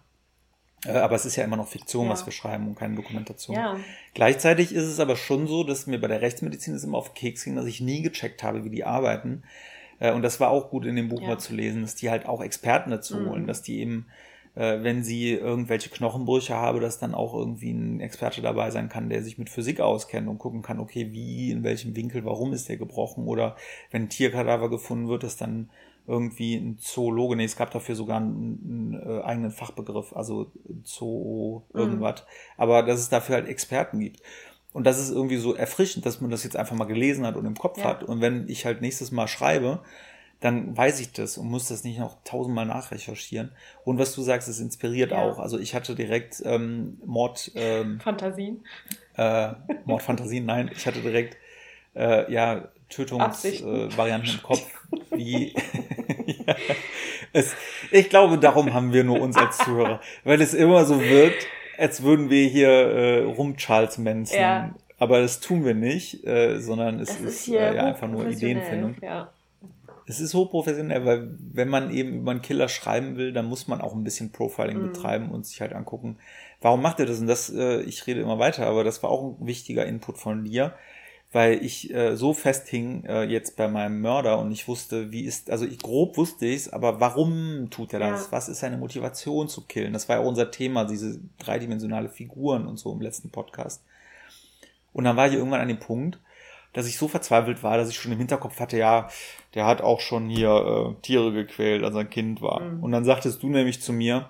Äh, 0.86 0.98
aber 0.98 1.16
es 1.16 1.26
ist 1.26 1.36
ja 1.36 1.44
immer 1.44 1.58
noch 1.58 1.68
Fiktion, 1.68 2.06
ja. 2.06 2.12
was 2.12 2.26
wir 2.26 2.34
schreiben 2.34 2.68
und 2.68 2.76
keine 2.76 2.96
Dokumentation. 2.96 3.56
Ja. 3.56 3.78
Gleichzeitig 4.14 4.74
ist 4.74 4.86
es 4.86 5.00
aber 5.00 5.16
schon 5.16 5.48
so, 5.48 5.64
dass 5.64 5.88
mir 5.88 6.00
bei 6.00 6.08
der 6.08 6.22
Rechtsmedizin 6.22 6.76
es 6.76 6.84
immer 6.84 6.98
auf 6.98 7.14
Keks 7.14 7.44
ging, 7.44 7.56
dass 7.56 7.66
ich 7.66 7.82
nie 7.82 8.02
gecheckt 8.02 8.44
habe, 8.44 8.64
wie 8.64 8.70
die 8.70 8.84
arbeiten. 8.84 9.44
Äh, 10.00 10.12
und 10.14 10.22
das 10.22 10.40
war 10.40 10.50
auch 10.50 10.70
gut 10.70 10.86
in 10.86 10.96
dem 10.96 11.10
Buch 11.10 11.22
ja. 11.22 11.30
mal 11.30 11.38
zu 11.40 11.54
lesen, 11.54 11.82
dass 11.82 11.96
die 11.96 12.10
halt 12.10 12.26
auch 12.26 12.42
Experten 12.42 12.92
dazu 12.92 13.18
mhm. 13.18 13.30
holen, 13.30 13.48
dass 13.48 13.62
die 13.62 13.80
eben, 13.80 14.08
äh, 14.56 14.84
wenn 14.84 15.04
sie 15.04 15.32
irgendwelche 15.32 15.90
Knochenbrüche 15.90 16.56
haben, 16.56 16.82
dass 16.82 17.00
dann 17.00 17.16
auch 17.16 17.34
irgendwie 17.34 17.72
ein 17.72 18.00
Experte 18.00 18.42
dabei 18.42 18.72
sein 18.72 18.90
kann, 18.90 19.10
der 19.10 19.24
sich 19.24 19.38
mit 19.38 19.50
Physik 19.50 19.80
auskennt 19.80 20.28
und 20.28 20.38
gucken 20.38 20.62
kann, 20.62 20.80
okay, 20.80 21.12
wie, 21.12 21.52
in 21.52 21.64
welchem 21.64 21.96
Winkel, 21.96 22.26
warum 22.26 22.54
ist 22.54 22.70
der 22.70 22.78
gebrochen? 22.78 23.28
Oder 23.28 23.56
wenn 23.92 24.04
ein 24.04 24.10
Tierkadaver 24.10 24.70
gefunden 24.70 25.08
wird, 25.08 25.24
dass 25.24 25.38
dann 25.38 25.70
irgendwie 26.08 26.56
ein 26.56 26.78
Zoologe, 26.78 27.36
nee, 27.36 27.46
es 27.46 27.56
gab 27.56 27.72
dafür 27.72 27.96
sogar 27.96 28.18
einen, 28.18 28.94
einen 28.96 29.20
äh, 29.20 29.24
eigenen 29.24 29.52
Fachbegriff, 29.52 30.16
also 30.16 30.52
Zoo 30.84 31.64
irgendwas, 31.74 32.22
mhm. 32.22 32.26
aber 32.58 32.84
dass 32.84 33.00
es 33.00 33.10
dafür 33.10 33.36
halt 33.36 33.48
Experten 33.48 34.00
gibt. 34.00 34.22
Und 34.74 34.86
das 34.86 35.00
ist 35.00 35.10
irgendwie 35.10 35.38
so 35.38 35.56
erfrischend, 35.56 36.06
dass 36.06 36.20
man 36.20 36.30
das 36.30 36.44
jetzt 36.44 36.58
einfach 36.58 36.76
mal 36.76 36.86
gelesen 36.86 37.26
hat 37.26 37.38
und 37.38 37.46
im 37.46 37.56
Kopf 37.56 37.78
ja. 37.78 37.86
hat. 37.86 38.04
Und 38.04 38.20
wenn 38.20 38.50
ich 38.50 38.66
halt 38.66 38.82
nächstes 38.82 39.12
Mal 39.12 39.28
schreibe, 39.28 39.80
dann 40.42 40.76
weiß 40.76 41.00
ich 41.00 41.14
das 41.14 41.38
und 41.38 41.48
muss 41.48 41.70
das 41.70 41.86
nicht 41.86 41.98
noch 41.98 42.18
tausendmal 42.26 42.66
nachrecherchieren. 42.66 43.52
Und 43.86 44.00
was 44.00 44.14
du 44.14 44.22
sagst, 44.22 44.50
es 44.50 44.60
inspiriert 44.60 45.12
ja. 45.12 45.20
auch. 45.20 45.40
Also 45.40 45.58
ich 45.58 45.74
hatte 45.74 45.96
direkt 45.96 46.44
ähm, 46.46 47.00
Mord. 47.06 47.52
Ähm, 47.56 48.02
Fantasien. 48.02 48.66
Äh, 49.16 49.54
Mordfantasien, 49.86 50.46
nein, 50.46 50.70
ich 50.76 50.86
hatte 50.86 51.00
direkt 51.00 51.38
äh, 51.96 52.32
ja 52.32 52.68
Tötungsvarianten 52.90 54.30
äh, 54.30 54.34
im 54.34 54.44
Kopf. 54.44 54.66
Wie 55.12 55.54
ja, 56.26 56.56
es, 57.34 57.56
ich 57.92 58.10
glaube, 58.10 58.38
darum 58.38 58.74
haben 58.74 58.94
wir 58.94 59.04
nur 59.04 59.22
uns 59.22 59.38
als 59.38 59.58
Zuhörer, 59.58 60.00
weil 60.24 60.42
es 60.42 60.54
immer 60.54 60.86
so 60.86 61.02
wirkt, 61.02 61.48
als 61.78 62.04
würden 62.04 62.30
wir 62.30 62.48
hier 62.48 62.70
äh, 62.70 63.24
rum 63.24 63.58
Charles 63.58 63.98
Manson. 63.98 64.40
Ja. 64.40 64.76
Aber 64.98 65.20
das 65.20 65.40
tun 65.40 65.66
wir 65.66 65.74
nicht, 65.74 66.26
äh, 66.26 66.60
sondern 66.60 67.00
es 67.00 67.10
das 67.10 67.20
ist, 67.20 67.48
ist 67.48 67.48
äh, 67.50 67.76
ja, 67.76 67.86
einfach 67.86 68.08
nur 68.08 68.28
Ideenfindung. 68.28 68.96
Ja. 69.02 69.30
Es 70.08 70.20
ist 70.20 70.34
hochprofessionell, 70.34 71.04
weil 71.06 71.36
wenn 71.52 71.68
man 71.68 71.92
eben 71.92 72.20
über 72.20 72.32
einen 72.32 72.42
Killer 72.42 72.70
schreiben 72.70 73.18
will, 73.18 73.34
dann 73.34 73.46
muss 73.46 73.68
man 73.68 73.82
auch 73.82 73.94
ein 73.94 74.04
bisschen 74.04 74.32
Profiling 74.32 74.78
mhm. 74.78 74.88
betreiben 74.94 75.32
und 75.32 75.46
sich 75.46 75.60
halt 75.62 75.74
angucken, 75.74 76.18
warum 76.62 76.82
macht 76.82 77.00
er 77.00 77.08
das? 77.08 77.20
Und 77.20 77.28
das, 77.28 77.50
äh, 77.50 77.82
ich 77.82 78.06
rede 78.08 78.22
immer 78.22 78.40
weiter, 78.40 78.68
aber 78.68 78.84
das 78.84 79.02
war 79.04 79.10
auch 79.10 79.24
ein 79.24 79.46
wichtiger 79.46 79.86
Input 79.86 80.18
von 80.18 80.44
dir, 80.44 80.74
weil 81.36 81.66
ich 81.66 81.94
äh, 81.94 82.16
so 82.16 82.34
festhing 82.34 83.04
äh, 83.04 83.24
jetzt 83.24 83.58
bei 83.58 83.68
meinem 83.68 84.00
Mörder 84.00 84.40
und 84.40 84.54
ich 84.54 84.70
wusste, 84.70 85.12
wie 85.12 85.26
ist, 85.26 85.52
also 85.52 85.66
ich 85.66 85.80
grob 85.80 86.16
wusste 86.16 86.46
ich 86.46 86.56
es, 86.56 86.70
aber 86.72 87.02
warum 87.02 87.68
tut 87.70 87.92
er 87.92 88.00
das? 88.00 88.28
Ja. 88.28 88.32
Was 88.32 88.48
ist 88.48 88.62
seine 88.62 88.78
Motivation 88.78 89.50
zu 89.50 89.66
killen? 89.66 89.92
Das 89.92 90.08
war 90.08 90.16
ja 90.16 90.22
auch 90.22 90.30
unser 90.30 90.50
Thema, 90.50 90.86
diese 90.86 91.20
dreidimensionale 91.38 92.08
Figuren 92.08 92.66
und 92.66 92.78
so 92.78 92.94
im 92.94 93.02
letzten 93.02 93.32
Podcast. 93.32 93.84
Und 94.94 95.04
dann 95.04 95.18
war 95.18 95.28
ich 95.28 95.34
irgendwann 95.34 95.60
an 95.60 95.68
dem 95.68 95.78
Punkt, 95.78 96.20
dass 96.72 96.88
ich 96.88 96.98
so 96.98 97.10
verzweifelt 97.10 97.64
war, 97.64 97.76
dass 97.76 97.90
ich 97.90 97.98
schon 97.98 98.14
im 98.14 98.18
Hinterkopf 98.18 98.62
hatte, 98.62 98.78
ja, 98.78 99.10
der 99.56 99.66
hat 99.66 99.82
auch 99.82 100.00
schon 100.00 100.30
hier 100.30 100.96
äh, 100.96 101.02
Tiere 101.02 101.34
gequält, 101.34 101.84
als 101.84 101.96
er 101.96 102.02
ein 102.02 102.10
Kind 102.10 102.42
war. 102.42 102.62
Mhm. 102.62 102.82
Und 102.82 102.94
dann 102.94 103.04
sagtest 103.04 103.44
du 103.44 103.50
nämlich 103.50 103.82
zu 103.82 103.92
mir, 103.92 104.30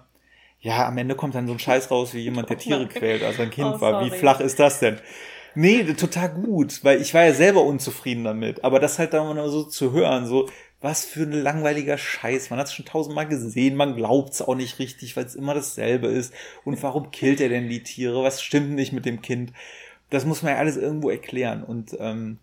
ja, 0.59 0.87
am 0.87 0.97
Ende 0.97 1.13
kommt 1.13 1.35
dann 1.35 1.45
so 1.45 1.53
ein 1.53 1.59
Scheiß 1.59 1.91
raus, 1.91 2.15
wie 2.15 2.21
jemand, 2.21 2.49
der 2.49 2.57
Tiere 2.57 2.87
quält, 2.87 3.21
als 3.21 3.37
er 3.37 3.43
ein 3.43 3.51
Kind 3.51 3.75
oh, 3.75 3.81
war. 3.81 4.03
Wie 4.03 4.09
flach 4.09 4.39
ist 4.39 4.59
das 4.59 4.79
denn? 4.79 4.97
Nee, 5.55 5.83
total 5.93 6.29
gut, 6.29 6.83
weil 6.83 7.01
ich 7.01 7.13
war 7.13 7.23
ja 7.23 7.33
selber 7.33 7.63
unzufrieden 7.63 8.23
damit. 8.25 8.63
Aber 8.63 8.79
das 8.79 8.99
halt 8.99 9.13
dann 9.13 9.35
mal 9.35 9.49
so 9.49 9.63
zu 9.63 9.93
hören, 9.93 10.25
so, 10.25 10.49
was 10.81 11.05
für 11.05 11.23
ein 11.23 11.31
langweiliger 11.31 11.97
Scheiß. 11.97 12.49
Man 12.49 12.59
hat 12.59 12.67
es 12.67 12.73
schon 12.73 12.85
tausendmal 12.85 13.27
gesehen, 13.27 13.75
man 13.75 13.95
glaubt 13.95 14.33
es 14.33 14.41
auch 14.41 14.55
nicht 14.55 14.79
richtig, 14.79 15.15
weil 15.17 15.25
es 15.25 15.35
immer 15.35 15.53
dasselbe 15.53 16.07
ist. 16.07 16.33
Und 16.63 16.81
warum 16.83 17.11
killt 17.11 17.41
er 17.41 17.49
denn 17.49 17.69
die 17.69 17.83
Tiere? 17.83 18.23
Was 18.23 18.41
stimmt 18.41 18.71
nicht 18.71 18.93
mit 18.93 19.05
dem 19.05 19.21
Kind? 19.21 19.53
Das 20.09 20.25
muss 20.25 20.43
man 20.43 20.53
ja 20.53 20.59
alles 20.59 20.77
irgendwo 20.77 21.09
erklären. 21.09 21.63
Und 21.63 21.95
ähm, 21.99 22.39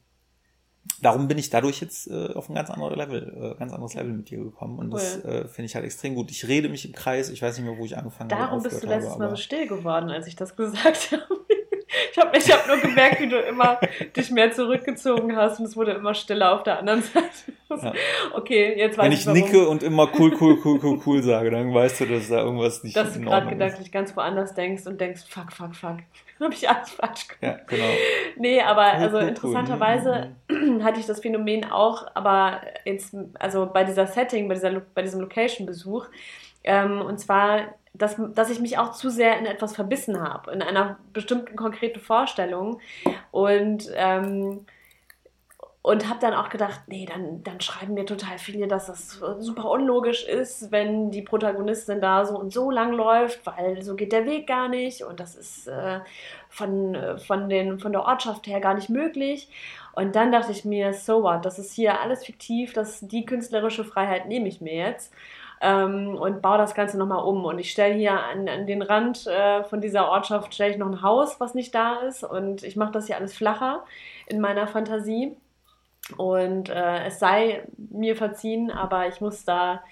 darum 1.01 1.29
bin 1.29 1.38
ich 1.38 1.51
dadurch 1.51 1.81
jetzt 1.81 2.09
äh, 2.09 2.33
auf 2.35 2.48
ein 2.48 2.55
ganz 2.55 2.70
anderes 2.70 2.96
Level, 2.96 3.55
äh, 3.55 3.59
ganz 3.59 3.72
anderes 3.72 3.94
Level 3.94 4.12
mit 4.12 4.31
dir 4.31 4.38
gekommen. 4.38 4.79
Und 4.79 4.90
das 4.90 5.22
äh, 5.25 5.46
finde 5.46 5.66
ich 5.66 5.75
halt 5.75 5.85
extrem 5.85 6.14
gut. 6.14 6.31
Ich 6.31 6.48
rede 6.48 6.68
mich 6.68 6.87
im 6.87 6.92
Kreis, 6.92 7.29
ich 7.29 7.42
weiß 7.42 7.59
nicht 7.59 7.66
mehr, 7.66 7.79
wo 7.79 7.85
ich 7.85 7.96
angefangen 7.96 8.31
habe. 8.31 8.42
Darum 8.42 8.62
bist 8.62 8.83
du 8.83 8.87
letztes 8.87 9.12
habe, 9.12 9.25
Mal 9.25 9.31
so 9.31 9.37
still 9.37 9.66
geworden, 9.66 10.11
als 10.11 10.27
ich 10.27 10.37
das 10.37 10.57
gesagt 10.57 11.12
habe. 11.12 11.42
Ich 12.12 12.18
habe 12.18 12.37
ich 12.37 12.50
hab 12.50 12.66
nur 12.66 12.78
gemerkt, 12.78 13.20
wie 13.20 13.28
du 13.28 13.38
immer 13.38 13.78
dich 14.16 14.31
mehr 14.31 14.52
zurückgezogen 14.52 15.37
hast 15.37 15.61
und 15.61 15.66
es 15.66 15.76
wurde 15.76 15.92
immer 15.92 16.14
stiller 16.14 16.55
auf 16.55 16.62
der 16.62 16.78
anderen 16.78 17.02
Seite. 17.02 17.28
Ja. 17.70 17.92
Okay, 18.35 18.74
jetzt 18.76 18.98
weiß 18.98 19.07
Wenn 19.07 19.12
ich, 19.12 19.26
ich 19.26 19.33
nicke 19.33 19.68
und 19.68 19.83
immer 19.83 20.11
cool, 20.18 20.37
cool, 20.40 20.59
cool, 20.64 20.78
cool, 20.83 21.00
cool 21.07 21.22
sage, 21.22 21.50
dann 21.50 21.72
weißt 21.72 22.00
du, 22.00 22.07
dass 22.07 22.28
da 22.28 22.40
irgendwas 22.40 22.85
nicht 22.85 22.96
dass 22.96 23.16
in 23.16 23.26
Ordnung 23.26 23.28
ist. 23.28 23.28
Dass 23.28 23.33
du 23.33 23.46
gerade 23.46 23.57
gedanklich 23.57 23.92
ganz 23.92 24.16
woanders 24.16 24.55
denkst 24.55 24.87
und 24.87 25.00
denkst, 25.00 25.22
fuck, 25.28 25.52
fuck, 25.52 25.74
fuck. 25.74 25.98
habe 26.42 26.55
ich 26.55 26.68
alles 26.68 26.90
falsch 26.90 27.28
gemacht. 27.28 27.38
Ja, 27.42 27.64
genau. 27.66 27.90
Nee, 28.37 28.61
aber 28.61 28.83
cool, 28.83 29.02
also 29.02 29.16
cool, 29.18 29.28
interessanterweise 29.28 30.37
cool. 30.50 30.81
hatte 30.83 31.00
ich 31.00 31.07
das 31.07 31.20
Phänomen 31.20 31.70
auch, 31.70 32.07
aber 32.14 32.61
jetzt, 32.85 33.16
also 33.38 33.66
bei 33.72 33.85
dieser 33.85 34.07
Setting, 34.07 34.48
bei, 34.48 34.55
dieser, 34.55 34.81
bei 34.94 35.02
diesem 35.02 35.20
Location-Besuch, 35.20 36.07
ähm, 36.64 37.00
und 37.00 37.18
zwar 37.18 37.74
dass, 37.94 38.16
dass 38.35 38.50
ich 38.50 38.61
mich 38.61 38.78
auch 38.78 38.92
zu 38.92 39.11
sehr 39.11 39.38
in 39.38 39.46
etwas 39.46 39.74
verbissen 39.74 40.20
habe, 40.20 40.50
in 40.52 40.62
einer 40.62 40.98
bestimmten 41.12 41.57
konkreten 41.57 42.00
Vorstellung. 42.00 42.81
Und, 43.31 43.90
ähm, 43.94 44.64
und 45.83 46.09
habe 46.09 46.20
dann 46.20 46.33
auch 46.33 46.48
gedacht, 46.48 46.83
nee, 46.87 47.07
dann, 47.07 47.42
dann 47.42 47.61
schreiben 47.61 47.94
mir 47.94 48.07
total 48.07 48.38
viele, 48.38 48.68
dass 48.68 48.87
das 48.87 49.20
super 49.40 49.68
unlogisch 49.68 50.24
ist, 50.24 50.70
wenn 50.70 51.11
die 51.11 51.22
Protagonistin 51.22 52.00
da 52.00 52.24
so 52.24 52.38
und 52.38 52.52
so 52.52 52.70
lang 52.70 52.92
läuft, 52.92 53.44
weil 53.46 53.83
so 53.83 53.96
geht 53.96 54.12
der 54.12 54.24
Weg 54.24 54.46
gar 54.46 54.68
nicht 54.68 55.02
und 55.02 55.18
das 55.18 55.35
ist 55.35 55.66
äh, 55.66 55.98
von, 56.48 56.96
von, 57.26 57.48
den, 57.48 57.81
von 57.81 57.90
der 57.90 58.02
Ortschaft 58.02 58.46
her 58.46 58.61
gar 58.61 58.74
nicht 58.74 58.90
möglich. 58.90 59.48
Und 59.94 60.14
dann 60.14 60.31
dachte 60.31 60.52
ich 60.52 60.64
mir, 60.64 60.94
so 60.94 61.24
what, 61.24 61.44
das 61.44 61.59
ist 61.59 61.74
hier 61.74 62.00
alles 62.00 62.24
fiktiv, 62.24 62.72
das, 62.72 63.00
die 63.00 63.26
künstlerische 63.26 63.85
Freiheit 63.85 64.28
nehme 64.28 64.48
ich 64.48 64.61
mir 64.61 64.74
jetzt 64.74 65.12
ähm, 65.62 66.16
und 66.16 66.42
baue 66.42 66.59
das 66.59 66.75
Ganze 66.75 66.98
nochmal 66.98 67.25
um. 67.25 67.44
Und 67.44 67.59
ich 67.61 67.70
stelle 67.70 67.94
hier 67.94 68.20
an, 68.20 68.48
an, 68.48 68.66
den 68.66 68.83
Rand 68.83 69.27
äh, 69.29 69.62
von 69.64 69.81
dieser 69.81 70.09
Ortschaft 70.09 70.53
stelle 70.53 70.72
ich 70.72 70.79
noch 70.79 70.88
ein 70.88 71.03
Haus, 71.03 71.38
was 71.38 71.55
nicht 71.55 71.75
da 71.75 72.01
ist. 72.01 72.25
Und 72.25 72.64
ich 72.64 72.77
mache 72.77 72.92
das 72.92 73.07
hier 73.07 73.16
alles 73.16 73.35
flacher 73.35 73.85
in 74.27 74.40
meiner 74.40 74.66
Fantasie. 74.66 75.37
Und 76.16 76.68
äh, 76.68 77.05
es 77.07 77.20
sei 77.20 77.62
mir 77.77 78.16
verziehen, 78.16 78.72
aber 78.72 79.07
ich 79.07 79.20
muss 79.20 79.44
da 79.44 79.83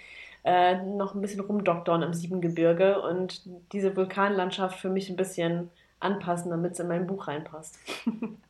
äh, 0.42 0.82
noch 0.82 1.14
ein 1.14 1.20
bisschen 1.20 1.40
rumdoktern 1.40 2.02
im 2.02 2.14
Siebengebirge 2.14 3.00
und 3.00 3.42
diese 3.72 3.96
Vulkanlandschaft 3.96 4.80
für 4.80 4.90
mich 4.90 5.08
ein 5.08 5.16
bisschen 5.16 5.70
anpassen, 6.00 6.50
damit 6.50 6.72
es 6.72 6.80
in 6.80 6.88
mein 6.88 7.06
Buch 7.06 7.28
reinpasst. 7.28 7.78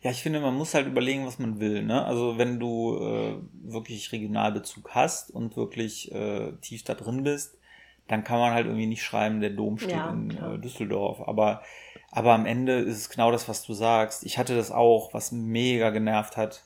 Ja, 0.00 0.12
ich 0.12 0.22
finde, 0.22 0.40
man 0.40 0.54
muss 0.54 0.74
halt 0.74 0.86
überlegen, 0.86 1.26
was 1.26 1.38
man 1.38 1.58
will. 1.58 1.82
Ne? 1.82 2.04
Also 2.04 2.38
wenn 2.38 2.60
du 2.60 2.96
äh, 2.96 3.36
wirklich 3.52 4.12
Regionalbezug 4.12 4.90
hast 4.90 5.30
und 5.30 5.56
wirklich 5.56 6.12
äh, 6.12 6.52
tief 6.60 6.84
da 6.84 6.94
drin 6.94 7.24
bist, 7.24 7.58
dann 8.06 8.24
kann 8.24 8.38
man 8.38 8.52
halt 8.52 8.66
irgendwie 8.66 8.86
nicht 8.86 9.02
schreiben, 9.02 9.40
der 9.40 9.50
Dom 9.50 9.78
steht 9.78 9.90
ja, 9.90 10.10
in 10.10 10.30
äh, 10.30 10.58
Düsseldorf. 10.58 11.20
Aber, 11.26 11.62
aber 12.10 12.32
am 12.32 12.46
Ende 12.46 12.74
ist 12.78 12.96
es 12.96 13.10
genau 13.10 13.32
das, 13.32 13.48
was 13.48 13.64
du 13.64 13.74
sagst. 13.74 14.24
Ich 14.24 14.38
hatte 14.38 14.56
das 14.56 14.70
auch, 14.70 15.12
was 15.14 15.32
mega 15.32 15.90
genervt 15.90 16.36
hat. 16.36 16.64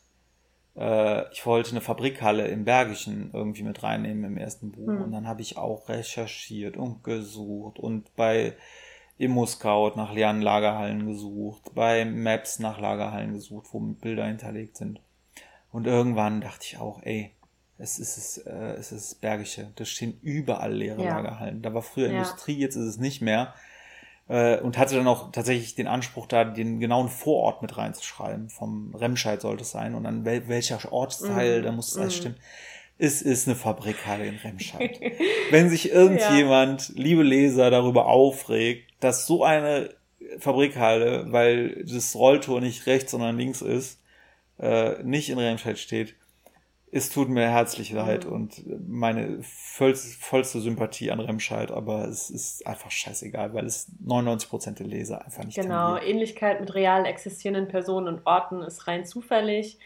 Äh, 0.77 1.31
ich 1.33 1.45
wollte 1.47 1.71
eine 1.71 1.81
Fabrikhalle 1.81 2.47
im 2.49 2.65
Bergischen 2.65 3.31
irgendwie 3.33 3.63
mit 3.63 3.83
reinnehmen 3.83 4.25
im 4.25 4.37
ersten 4.37 4.73
Buch. 4.73 4.89
Hm. 4.89 5.03
Und 5.03 5.13
dann 5.13 5.27
habe 5.27 5.41
ich 5.41 5.57
auch 5.57 5.89
recherchiert 5.89 6.77
und 6.77 7.03
gesucht 7.03 7.79
und 7.79 8.15
bei 8.15 8.55
Immo-Scout 9.23 9.93
nach 9.97 10.13
leeren 10.13 10.43
Lagerhallen 10.43 11.07
gesucht, 11.07 11.75
bei 11.75 12.05
Maps 12.05 12.59
nach 12.59 12.81
Lagerhallen 12.81 13.35
gesucht, 13.35 13.69
wo 13.73 13.81
Bilder 13.81 14.27
hinterlegt 14.27 14.77
sind. 14.77 15.01
Und 15.71 15.87
irgendwann 15.87 16.41
dachte 16.41 16.67
ich 16.67 16.79
auch, 16.79 17.01
ey, 17.03 17.33
es 17.79 17.99
ist, 17.99 18.39
äh, 18.47 18.75
es 18.75 18.93
ist 18.93 19.21
Bergische. 19.21 19.73
Da 19.77 19.85
stehen 19.85 20.19
überall 20.23 20.73
leere 20.73 21.03
ja. 21.03 21.17
Lagerhallen. 21.17 21.63
Da 21.63 21.75
war 21.75 21.83
früher 21.83 22.09
ja. 22.09 22.19
Industrie, 22.19 22.59
jetzt 22.59 22.77
ist 22.77 22.87
es 22.87 22.99
nicht 22.99 23.23
mehr. 23.23 23.55
Äh, 24.29 24.59
und 24.61 24.79
hatte 24.79 24.95
dann 24.95 25.09
auch 25.09 25.33
tatsächlich 25.33 25.75
den 25.75 25.89
Anspruch, 25.89 26.27
da 26.27 26.45
den 26.45 26.79
genauen 26.79 27.09
Vorort 27.09 27.63
mit 27.63 27.77
reinzuschreiben. 27.77 28.51
Vom 28.51 28.95
Remscheid 28.95 29.41
sollte 29.41 29.63
es 29.63 29.71
sein. 29.71 29.95
Und 29.95 30.05
dann 30.05 30.25
wel 30.25 30.47
welcher 30.49 30.93
Ortsteil, 30.93 31.61
mm. 31.61 31.65
da 31.65 31.73
muss 31.73 31.93
es 31.93 31.99
alles 31.99 32.17
mm. 32.17 32.21
stimmen. 32.21 32.37
Es 32.99 33.21
ist 33.21 33.49
eine 33.49 33.57
Fabrikhalle 33.57 34.27
in 34.27 34.37
Remscheid. 34.37 35.01
Wenn 35.51 35.69
sich 35.71 35.91
irgendjemand, 35.91 36.91
ja. 36.91 36.95
liebe 36.97 37.23
Leser, 37.23 37.71
darüber 37.71 38.07
aufregt, 38.07 38.92
dass 39.03 39.27
so 39.27 39.45
eine 39.45 39.91
Fabrikhalle, 40.39 41.33
weil 41.33 41.85
das 41.85 42.15
Rolltor 42.15 42.61
nicht 42.61 42.87
rechts, 42.87 43.11
sondern 43.11 43.37
links 43.37 43.61
ist, 43.61 44.01
äh, 44.59 45.03
nicht 45.03 45.29
in 45.31 45.39
Remscheid 45.39 45.79
steht, 45.79 46.15
es 46.95 47.09
tut 47.09 47.31
mir 47.31 47.49
herzlich 47.49 47.91
leid 47.91 48.27
mhm. 48.27 48.33
und 48.33 48.89
meine 48.89 49.39
vollste, 49.43 50.19
vollste 50.21 50.61
Sympathie 50.61 51.11
an 51.11 51.21
Remscheid, 51.21 51.71
aber 51.71 52.05
es 52.07 52.29
ist 52.29 52.67
einfach 52.67 52.91
scheißegal, 52.91 53.55
weil 53.55 53.65
es 53.65 53.91
99% 54.07 54.75
der 54.75 54.87
Leser 54.87 55.25
einfach 55.25 55.43
nicht 55.43 55.57
Genau, 55.57 55.95
tangiert. 55.95 56.09
Ähnlichkeit 56.09 56.61
mit 56.61 56.75
real 56.75 57.07
existierenden 57.07 57.67
Personen 57.69 58.09
und 58.09 58.27
Orten 58.27 58.63
ist 58.63 58.87
rein 58.87 59.07
zufällig 59.07 59.79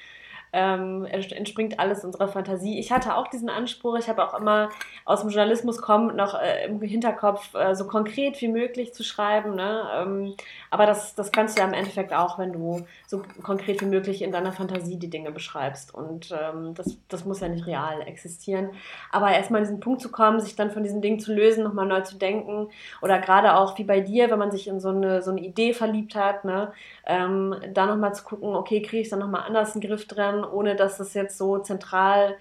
ähm, 0.56 1.04
entspringt 1.04 1.78
alles 1.78 2.02
unserer 2.02 2.28
Fantasie. 2.28 2.78
Ich 2.78 2.90
hatte 2.90 3.14
auch 3.14 3.28
diesen 3.28 3.50
Anspruch, 3.50 3.98
ich 3.98 4.08
habe 4.08 4.26
auch 4.26 4.32
immer 4.38 4.70
aus 5.04 5.20
dem 5.20 5.28
Journalismus 5.28 5.82
kommen 5.82 6.16
noch 6.16 6.40
äh, 6.40 6.64
im 6.64 6.80
Hinterkopf 6.80 7.54
äh, 7.54 7.74
so 7.74 7.86
konkret 7.86 8.40
wie 8.40 8.48
möglich 8.48 8.94
zu 8.94 9.04
schreiben. 9.04 9.54
Ne? 9.54 9.82
Ähm, 9.94 10.34
aber 10.70 10.86
das, 10.86 11.14
das 11.14 11.30
kannst 11.30 11.56
du 11.56 11.60
ja 11.60 11.68
im 11.68 11.74
Endeffekt 11.74 12.14
auch, 12.14 12.38
wenn 12.38 12.54
du 12.54 12.86
so 13.06 13.22
konkret 13.42 13.82
wie 13.82 13.86
möglich 13.86 14.22
in 14.22 14.32
deiner 14.32 14.52
Fantasie 14.52 14.96
die 14.96 15.10
Dinge 15.10 15.30
beschreibst. 15.30 15.92
Und 15.92 16.32
ähm, 16.32 16.72
das, 16.74 16.96
das 17.08 17.26
muss 17.26 17.40
ja 17.40 17.48
nicht 17.48 17.66
real 17.66 18.00
existieren. 18.06 18.70
Aber 19.12 19.30
erstmal 19.30 19.60
an 19.60 19.66
diesen 19.66 19.80
Punkt 19.80 20.00
zu 20.00 20.10
kommen, 20.10 20.40
sich 20.40 20.56
dann 20.56 20.70
von 20.70 20.82
diesen 20.82 21.02
Dingen 21.02 21.20
zu 21.20 21.34
lösen, 21.34 21.64
nochmal 21.64 21.86
neu 21.86 22.00
zu 22.00 22.16
denken 22.16 22.70
oder 23.02 23.18
gerade 23.18 23.56
auch 23.56 23.76
wie 23.76 23.84
bei 23.84 24.00
dir, 24.00 24.30
wenn 24.30 24.38
man 24.38 24.50
sich 24.50 24.68
in 24.68 24.80
so 24.80 24.88
eine, 24.88 25.20
so 25.20 25.32
eine 25.32 25.42
Idee 25.42 25.74
verliebt 25.74 26.14
hat, 26.14 26.46
ne? 26.46 26.72
ähm, 27.04 27.54
da 27.74 27.84
nochmal 27.84 28.14
zu 28.14 28.24
gucken, 28.24 28.54
okay, 28.54 28.80
kriege 28.80 29.02
ich 29.02 29.10
da 29.10 29.16
nochmal 29.16 29.42
anders 29.46 29.74
einen 29.74 29.82
Griff 29.82 30.06
dran 30.06 30.45
ohne 30.52 30.76
dass 30.76 31.00
es 31.00 31.14
jetzt 31.14 31.38
so 31.38 31.58
zentral 31.58 32.36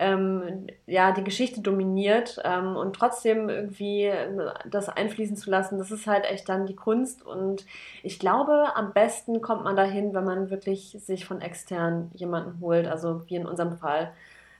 ähm, 0.00 0.66
ja, 0.86 1.12
die 1.12 1.22
Geschichte 1.22 1.60
dominiert 1.60 2.40
ähm, 2.42 2.74
und 2.74 2.96
trotzdem 2.96 3.50
irgendwie 3.50 4.04
äh, 4.06 4.52
das 4.70 4.88
einfließen 4.88 5.36
zu 5.36 5.50
lassen, 5.50 5.76
das 5.78 5.90
ist 5.90 6.06
halt 6.06 6.24
echt 6.24 6.48
dann 6.48 6.66
die 6.66 6.74
Kunst. 6.74 7.22
Und 7.24 7.66
ich 8.02 8.18
glaube, 8.18 8.74
am 8.74 8.94
besten 8.94 9.42
kommt 9.42 9.64
man 9.64 9.76
dahin, 9.76 10.14
wenn 10.14 10.24
man 10.24 10.48
wirklich 10.48 10.96
sich 11.00 11.26
von 11.26 11.42
extern 11.42 12.10
jemanden 12.14 12.60
holt, 12.62 12.86
also 12.86 13.28
wie 13.28 13.36
in 13.36 13.46
unserem 13.46 13.76
Fall 13.76 14.12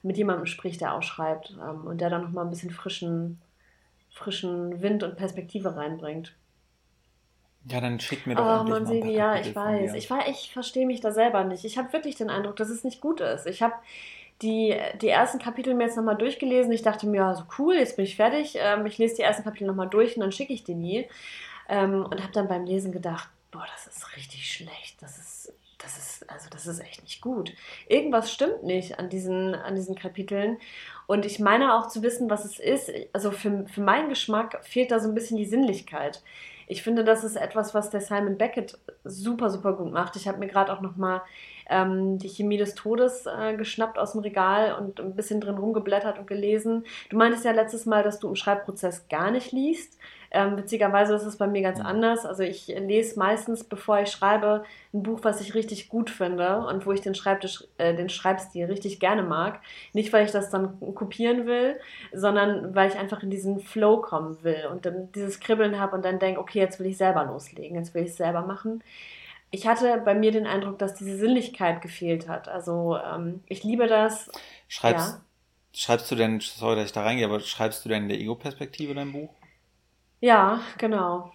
mit 0.03 0.19
jemandem 0.19 0.45
spricht, 0.45 0.83
der 0.83 0.95
auch 0.95 1.03
schreibt 1.03 1.57
ähm, 1.59 1.87
und 1.87 2.03
der 2.03 2.11
dann 2.11 2.23
nochmal 2.23 2.45
ein 2.45 2.51
bisschen 2.51 2.71
frischen, 2.71 3.41
frischen 4.11 4.83
Wind 4.83 5.03
und 5.03 5.17
Perspektive 5.17 5.75
reinbringt. 5.75 6.35
Ja, 7.67 7.81
dann 7.81 8.01
schick 8.01 8.27
mir 8.27 8.35
doch 8.35 8.63
oh, 8.63 8.65
Mann, 8.65 8.87
Sevi, 8.87 9.13
ja, 9.13 9.37
ich 9.37 9.55
weiß. 9.55 9.95
Ich, 9.95 10.11
ich 10.29 10.53
verstehe 10.53 10.87
mich 10.87 11.01
da 11.01 11.13
selber 11.13 11.45
nicht. 11.45 11.65
Ich 11.65 11.77
habe 11.77 11.93
wirklich 11.93 12.17
den 12.17 12.31
Eindruck, 12.31 12.57
dass 12.57 12.71
es 12.71 12.85
nicht 12.85 13.01
gut 13.01 13.21
ist. 13.21 13.47
Ich 13.47 13.63
habe 13.63 13.75
die, 14.41 14.75
die 15.01 15.09
ersten 15.09 15.39
Kapitel 15.39 15.75
mir 15.75 15.85
jetzt 15.85 15.97
nochmal 15.97 16.17
durchgelesen. 16.17 16.73
Ich 16.73 16.83
dachte 16.83 17.07
mir, 17.07 17.19
ja, 17.19 17.35
so 17.35 17.45
cool, 17.59 17.75
jetzt 17.75 17.97
bin 17.97 18.07
ich 18.07 18.17
fertig. 18.17 18.57
Ähm, 18.59 18.87
ich 18.87 18.97
lese 18.97 19.17
die 19.17 19.23
ersten 19.23 19.45
Kapitel 19.45 19.67
nochmal 19.67 19.89
durch 19.89 20.17
und 20.17 20.23
dann 20.23 20.33
schicke 20.33 20.55
ich 20.55 20.65
die 20.65 20.75
nie. 20.75 21.07
Ähm, 21.69 22.05
und 22.05 22.23
habe 22.23 22.33
dann 22.33 22.49
beim 22.49 22.65
Lesen 22.65 22.93
gedacht, 22.93 23.29
boah, 23.51 23.67
das 23.75 23.95
ist 23.95 24.17
richtig 24.17 24.51
schlecht. 24.51 24.97
Das 25.03 25.19
ist, 25.19 25.53
das 25.77 25.99
ist, 25.99 26.31
also 26.31 26.49
das 26.49 26.67
ist 26.67 26.81
echt 26.81 27.03
nicht 27.03 27.21
gut. 27.21 27.53
Irgendwas 27.89 28.33
stimmt 28.33 28.63
nicht 28.63 28.99
an 28.99 29.11
diesen, 29.11 29.55
an 29.55 29.75
diesen 29.75 29.95
Kapiteln. 29.95 30.57
Und 31.07 31.27
ich 31.27 31.39
meine 31.39 31.75
auch 31.75 31.89
zu 31.89 32.03
wissen, 32.03 32.31
was 32.31 32.47
es 32.47 32.59
ist. 32.59 32.91
Also 33.13 33.31
für, 33.31 33.67
für 33.69 33.83
meinen 33.83 34.09
Geschmack 34.09 34.65
fehlt 34.65 34.91
da 34.91 35.01
so 35.01 35.09
ein 35.09 35.15
bisschen 35.15 35.37
die 35.37 35.45
Sinnlichkeit. 35.45 36.23
Ich 36.71 36.85
finde, 36.85 37.03
das 37.03 37.25
ist 37.25 37.35
etwas, 37.35 37.75
was 37.75 37.91
der 37.91 38.01
Simon 38.01 38.39
Beckett 38.39 38.79
super, 39.03 39.51
super 39.51 39.73
gut 39.73 39.93
macht. 39.93 40.15
Ich 40.15 40.29
habe 40.29 40.39
mir 40.39 40.47
gerade 40.47 40.73
auch 40.73 40.81
nochmal 40.81 41.21
ähm, 41.71 42.19
die 42.19 42.29
Chemie 42.29 42.59
des 42.59 42.75
Todes 42.75 43.27
äh, 43.27 43.57
geschnappt 43.57 43.99
aus 43.99 44.13
dem 44.13 44.21
Regal 44.21 44.75
und 44.75 45.01
ein 45.01 45.15
bisschen 45.15 45.41
drin 45.41 45.57
rumgeblättert 45.57 46.19
und 46.19 46.27
gelesen. 46.27 46.85
Du 47.09 47.17
meintest 47.17 47.45
ja 47.45 47.53
letztes 47.53 47.87
Mal, 47.87 48.03
dass 48.03 48.19
du 48.19 48.29
im 48.29 48.37
Schreibprozess 48.37 49.09
gar 49.09 49.31
nicht 49.31 49.53
liest. 49.53 49.99
Ähm, 50.33 50.57
witzigerweise 50.57 51.15
ist 51.15 51.25
es 51.25 51.37
bei 51.37 51.47
mir 51.47 51.63
ganz 51.63 51.81
anders. 51.81 52.25
Also 52.25 52.43
ich 52.45 52.69
lese 52.69 53.19
meistens, 53.19 53.65
bevor 53.65 54.01
ich 54.01 54.11
schreibe, 54.11 54.65
ein 54.93 55.03
Buch, 55.03 55.21
was 55.23 55.41
ich 55.41 55.55
richtig 55.55 55.89
gut 55.89 56.09
finde 56.09 56.67
und 56.67 56.87
wo 56.87 56.93
ich 56.93 57.01
den 57.01 57.17
Schreibtisch, 57.17 57.65
äh, 57.79 57.95
den 57.95 58.09
Schreibstil 58.09 58.67
richtig 58.67 59.01
gerne 59.01 59.23
mag. 59.23 59.61
Nicht, 59.93 60.13
weil 60.13 60.25
ich 60.25 60.31
das 60.31 60.51
dann 60.51 60.79
kopieren 60.95 61.47
will, 61.47 61.81
sondern 62.13 62.75
weil 62.75 62.91
ich 62.91 62.99
einfach 62.99 63.23
in 63.23 63.31
diesen 63.31 63.61
Flow 63.61 64.01
kommen 64.01 64.39
will 64.43 64.69
und 64.71 64.87
dann 64.87 65.11
dieses 65.13 65.41
Kribbeln 65.41 65.81
habe 65.81 65.97
und 65.97 66.05
dann 66.05 66.21
denke, 66.21 66.41
okay, 66.41 66.61
jetzt 66.61 66.79
will 66.79 66.87
ich 66.87 66.97
selber 66.97 67.25
loslegen, 67.25 67.77
jetzt 67.77 67.95
will 67.95 68.05
ich 68.05 68.11
es 68.11 68.17
selber 68.17 68.43
machen 68.43 68.83
ich 69.51 69.67
hatte 69.67 70.01
bei 70.05 70.15
mir 70.15 70.31
den 70.31 70.47
Eindruck, 70.47 70.79
dass 70.79 70.95
diese 70.95 71.17
Sinnlichkeit 71.17 71.83
gefehlt 71.83 72.29
hat. 72.29 72.49
Also 72.49 72.97
ähm, 72.97 73.43
ich 73.47 73.65
liebe 73.65 73.87
das. 73.87 74.31
Schreibst, 74.69 75.15
ja. 75.15 75.21
schreibst 75.73 76.11
du 76.11 76.15
denn, 76.15 76.41
sorry, 76.41 76.77
dass 76.77 76.87
ich 76.87 76.93
da 76.93 77.03
reingehe, 77.03 77.27
aber 77.27 77.41
schreibst 77.41 77.85
du 77.85 77.89
denn 77.89 78.05
in 78.05 78.09
der 78.09 78.21
Ego-Perspektive 78.21 78.95
dein 78.95 79.13
Buch? 79.13 79.31
Ja, 80.21 80.61
genau. 80.79 81.33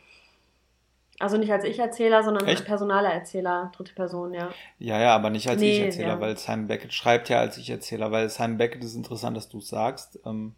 Also 1.20 1.38
nicht 1.38 1.52
als 1.52 1.64
Ich-Erzähler, 1.64 2.24
sondern 2.24 2.46
Echt? 2.46 2.60
als 2.60 2.66
personaler 2.66 3.10
Erzähler, 3.10 3.72
dritte 3.76 3.94
Person, 3.94 4.34
ja. 4.34 4.50
Ja, 4.80 5.00
ja, 5.00 5.16
aber 5.16 5.30
nicht 5.30 5.48
als 5.48 5.62
nee, 5.62 5.78
Ich-Erzähler, 5.78 6.16
ja. 6.16 6.20
weil 6.20 6.38
Simon 6.38 6.68
Beckett 6.68 6.94
schreibt 6.94 7.30
ja 7.30 7.40
als 7.40 7.58
Ich-Erzähler, 7.58 8.12
weil 8.12 8.30
Simon 8.30 8.58
Beckett 8.58 8.84
ist 8.84 8.96
interessant, 8.96 9.36
dass 9.36 9.48
du 9.48 9.60
es 9.60 9.70
sagst. 9.70 10.20
Ähm, 10.26 10.56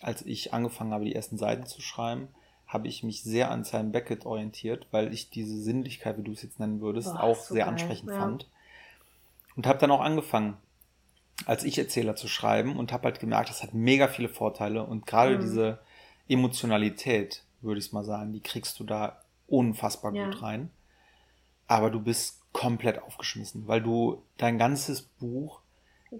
als 0.00 0.22
ich 0.22 0.52
angefangen 0.52 0.92
habe, 0.92 1.04
die 1.04 1.14
ersten 1.14 1.38
Seiten 1.38 1.66
zu 1.66 1.80
schreiben, 1.80 2.28
habe 2.66 2.88
ich 2.88 3.02
mich 3.02 3.22
sehr 3.22 3.50
an 3.50 3.64
Simon 3.64 3.92
Beckett 3.92 4.26
orientiert, 4.26 4.86
weil 4.90 5.12
ich 5.12 5.30
diese 5.30 5.60
Sinnlichkeit, 5.60 6.18
wie 6.18 6.22
du 6.22 6.32
es 6.32 6.42
jetzt 6.42 6.60
nennen 6.60 6.80
würdest, 6.80 7.12
Boah, 7.12 7.22
auch 7.22 7.36
sehr 7.36 7.64
geil. 7.64 7.74
ansprechend 7.74 8.10
ja. 8.10 8.18
fand. 8.18 8.48
Und 9.56 9.66
habe 9.66 9.78
dann 9.78 9.90
auch 9.90 10.00
angefangen, 10.00 10.56
als 11.46 11.64
Ich-Erzähler 11.64 12.16
zu 12.16 12.28
schreiben 12.28 12.76
und 12.76 12.92
habe 12.92 13.04
halt 13.04 13.20
gemerkt, 13.20 13.50
das 13.50 13.62
hat 13.62 13.74
mega 13.74 14.08
viele 14.08 14.28
Vorteile 14.28 14.84
und 14.84 15.06
gerade 15.06 15.36
mhm. 15.36 15.40
diese 15.40 15.78
Emotionalität, 16.28 17.44
würde 17.60 17.80
ich 17.80 17.92
mal 17.92 18.04
sagen, 18.04 18.32
die 18.32 18.40
kriegst 18.40 18.80
du 18.80 18.84
da 18.84 19.20
unfassbar 19.46 20.14
ja. 20.14 20.26
gut 20.26 20.42
rein. 20.42 20.70
Aber 21.66 21.90
du 21.90 22.00
bist 22.00 22.40
komplett 22.52 23.02
aufgeschmissen, 23.02 23.66
weil 23.66 23.82
du 23.82 24.22
dein 24.36 24.58
ganzes 24.58 25.02
Buch 25.02 25.60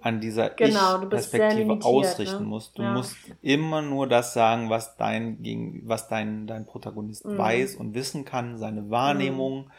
an 0.01 0.21
dieser 0.21 0.49
genau, 0.49 1.01
Ich-Perspektive 1.03 1.79
ausrichten 1.81 2.43
ne? 2.43 2.49
musst. 2.49 2.77
Du 2.77 2.83
ja. 2.83 2.93
musst 2.93 3.15
immer 3.41 3.81
nur 3.81 4.07
das 4.07 4.33
sagen, 4.33 4.69
was 4.69 4.97
dein, 4.97 5.37
was 5.83 6.07
dein, 6.07 6.47
dein 6.47 6.65
Protagonist 6.65 7.25
mhm. 7.25 7.37
weiß 7.37 7.75
und 7.75 7.93
wissen 7.93 8.25
kann, 8.25 8.57
seine 8.57 8.89
Wahrnehmung. 8.89 9.65
Mhm. 9.65 9.71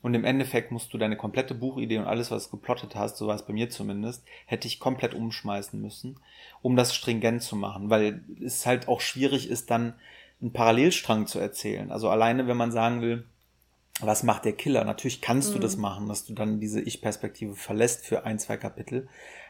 Und 0.00 0.14
im 0.14 0.24
Endeffekt 0.24 0.70
musst 0.70 0.94
du 0.94 0.98
deine 0.98 1.16
komplette 1.16 1.54
Buchidee 1.54 1.98
und 1.98 2.06
alles, 2.06 2.30
was 2.30 2.44
du 2.44 2.56
geplottet 2.56 2.94
hast, 2.94 3.16
so 3.16 3.26
war 3.26 3.34
es 3.34 3.44
bei 3.44 3.52
mir 3.52 3.68
zumindest, 3.68 4.24
hätte 4.46 4.68
ich 4.68 4.78
komplett 4.78 5.12
umschmeißen 5.12 5.80
müssen, 5.80 6.20
um 6.62 6.76
das 6.76 6.94
stringent 6.94 7.42
zu 7.42 7.56
machen, 7.56 7.90
weil 7.90 8.22
es 8.40 8.64
halt 8.64 8.86
auch 8.86 9.00
schwierig 9.00 9.50
ist, 9.50 9.70
dann 9.72 9.94
einen 10.40 10.52
Parallelstrang 10.52 11.26
zu 11.26 11.40
erzählen. 11.40 11.90
Also 11.90 12.08
alleine, 12.08 12.46
wenn 12.46 12.56
man 12.56 12.70
sagen 12.70 13.00
will, 13.00 13.24
was 14.00 14.22
macht 14.22 14.44
der 14.44 14.52
Killer? 14.52 14.84
Natürlich 14.84 15.20
kannst 15.20 15.50
mhm. 15.50 15.54
du 15.54 15.58
das 15.60 15.76
machen, 15.76 16.08
dass 16.08 16.24
du 16.24 16.34
dann 16.34 16.60
diese 16.60 16.80
Ich-Perspektive 16.80 17.54
verlässt 17.54 18.06
für 18.06 18.24
ein, 18.24 18.38
zwei 18.38 18.56
Kapitel. 18.56 19.08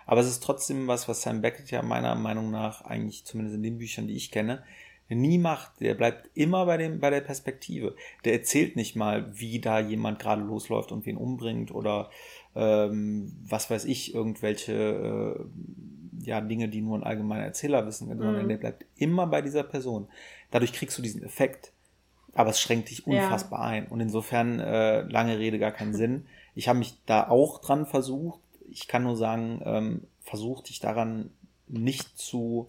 Aber 0.09 0.23
es 0.23 0.27
ist 0.27 0.42
trotzdem 0.42 0.88
was, 0.88 1.07
was 1.07 1.21
Sam 1.21 1.42
Beckett 1.42 1.71
ja 1.71 1.83
meiner 1.83 2.14
Meinung 2.14 2.51
nach 2.51 2.81
eigentlich 2.81 3.27
zumindest 3.27 3.57
in 3.57 3.62
den 3.62 3.77
Büchern, 3.77 4.07
die 4.07 4.16
ich 4.16 4.31
kenne, 4.31 4.64
nie 5.11 5.37
macht. 5.37 5.81
Der 5.81 5.92
bleibt 5.92 6.31
immer 6.33 6.64
bei 6.64 6.79
dem, 6.79 6.99
bei 6.99 7.11
der 7.11 7.21
Perspektive. 7.21 7.94
Der 8.25 8.33
erzählt 8.33 8.75
nicht 8.75 8.97
mal, 8.97 9.38
wie 9.38 9.61
da 9.61 9.81
jemand 9.81 10.18
gerade 10.18 10.40
losläuft 10.40 10.92
und 10.92 11.05
wen 11.05 11.18
umbringt 11.18 11.75
oder 11.75 12.09
ähm, 12.57 13.37
was 13.47 13.68
weiß 13.68 13.85
ich, 13.85 14.14
irgendwelche 14.14 14.73
äh, 14.73 16.25
ja, 16.25 16.40
Dinge, 16.40 16.71
die 16.71 16.81
nur 16.81 16.97
ein 16.97 17.05
allgemeiner 17.05 17.44
Erzähler 17.44 17.87
wissen, 17.87 18.09
mhm. 18.09 18.16
sondern 18.18 18.49
der 18.49 18.57
bleibt 18.57 18.87
immer 18.97 19.27
bei 19.27 19.42
dieser 19.42 19.62
Person. 19.62 20.09
Dadurch 20.51 20.73
kriegst 20.73 20.97
du 20.97 21.03
diesen 21.03 21.23
Effekt. 21.23 21.75
Aber 22.33 22.51
es 22.51 22.61
schränkt 22.61 22.88
dich 22.88 23.07
unfassbar 23.07 23.61
ja. 23.61 23.66
ein. 23.66 23.88
Und 23.88 24.01
insofern, 24.01 24.59
äh, 24.59 25.03
lange 25.03 25.38
Rede, 25.38 25.59
gar 25.59 25.73
keinen 25.73 25.92
Sinn. 25.92 26.25
Ich 26.55 26.68
habe 26.68 26.79
mich 26.79 26.99
da 27.05 27.29
auch 27.29 27.61
dran 27.61 27.85
versucht, 27.85 28.40
ich 28.79 28.88
kann 28.88 29.03
nur 29.03 29.17
sagen, 29.17 29.61
ähm, 29.64 30.07
versuch 30.21 30.62
dich 30.62 30.79
daran 30.79 31.31
nicht 31.67 32.19
zu, 32.19 32.69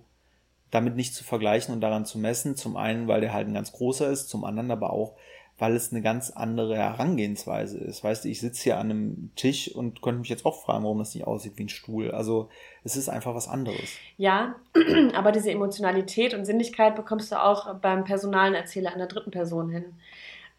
damit 0.71 0.95
nicht 0.95 1.13
zu 1.13 1.23
vergleichen 1.23 1.73
und 1.73 1.81
daran 1.81 2.05
zu 2.05 2.17
messen. 2.17 2.55
Zum 2.55 2.77
einen, 2.77 3.07
weil 3.07 3.21
der 3.21 3.33
halt 3.33 3.47
ein 3.47 3.53
ganz 3.53 3.71
großer 3.71 4.09
ist, 4.09 4.29
zum 4.29 4.43
anderen 4.43 4.71
aber 4.71 4.91
auch, 4.91 5.13
weil 5.59 5.75
es 5.75 5.91
eine 5.91 6.01
ganz 6.01 6.31
andere 6.31 6.77
Herangehensweise 6.77 7.77
ist. 7.77 8.03
Weißt 8.03 8.23
du, 8.23 8.29
ich 8.29 8.39
sitze 8.39 8.63
hier 8.63 8.77
an 8.77 8.89
einem 8.89 9.31
Tisch 9.35 9.73
und 9.73 10.01
könnte 10.01 10.21
mich 10.21 10.29
jetzt 10.29 10.45
auch 10.45 10.61
fragen, 10.63 10.83
warum 10.83 10.99
das 10.99 11.13
nicht 11.13 11.27
aussieht 11.27 11.57
wie 11.57 11.65
ein 11.65 11.69
Stuhl. 11.69 12.11
Also 12.11 12.49
es 12.83 12.95
ist 12.95 13.09
einfach 13.09 13.35
was 13.35 13.47
anderes. 13.47 13.97
Ja, 14.17 14.55
aber 15.13 15.31
diese 15.31 15.51
Emotionalität 15.51 16.33
und 16.33 16.45
Sinnlichkeit 16.45 16.95
bekommst 16.95 17.31
du 17.31 17.41
auch 17.41 17.75
beim 17.75 18.03
personalen 18.03 18.55
Erzähler 18.55 18.93
in 18.93 18.99
der 18.99 19.07
dritten 19.07 19.31
Person 19.31 19.69
hin. 19.69 19.85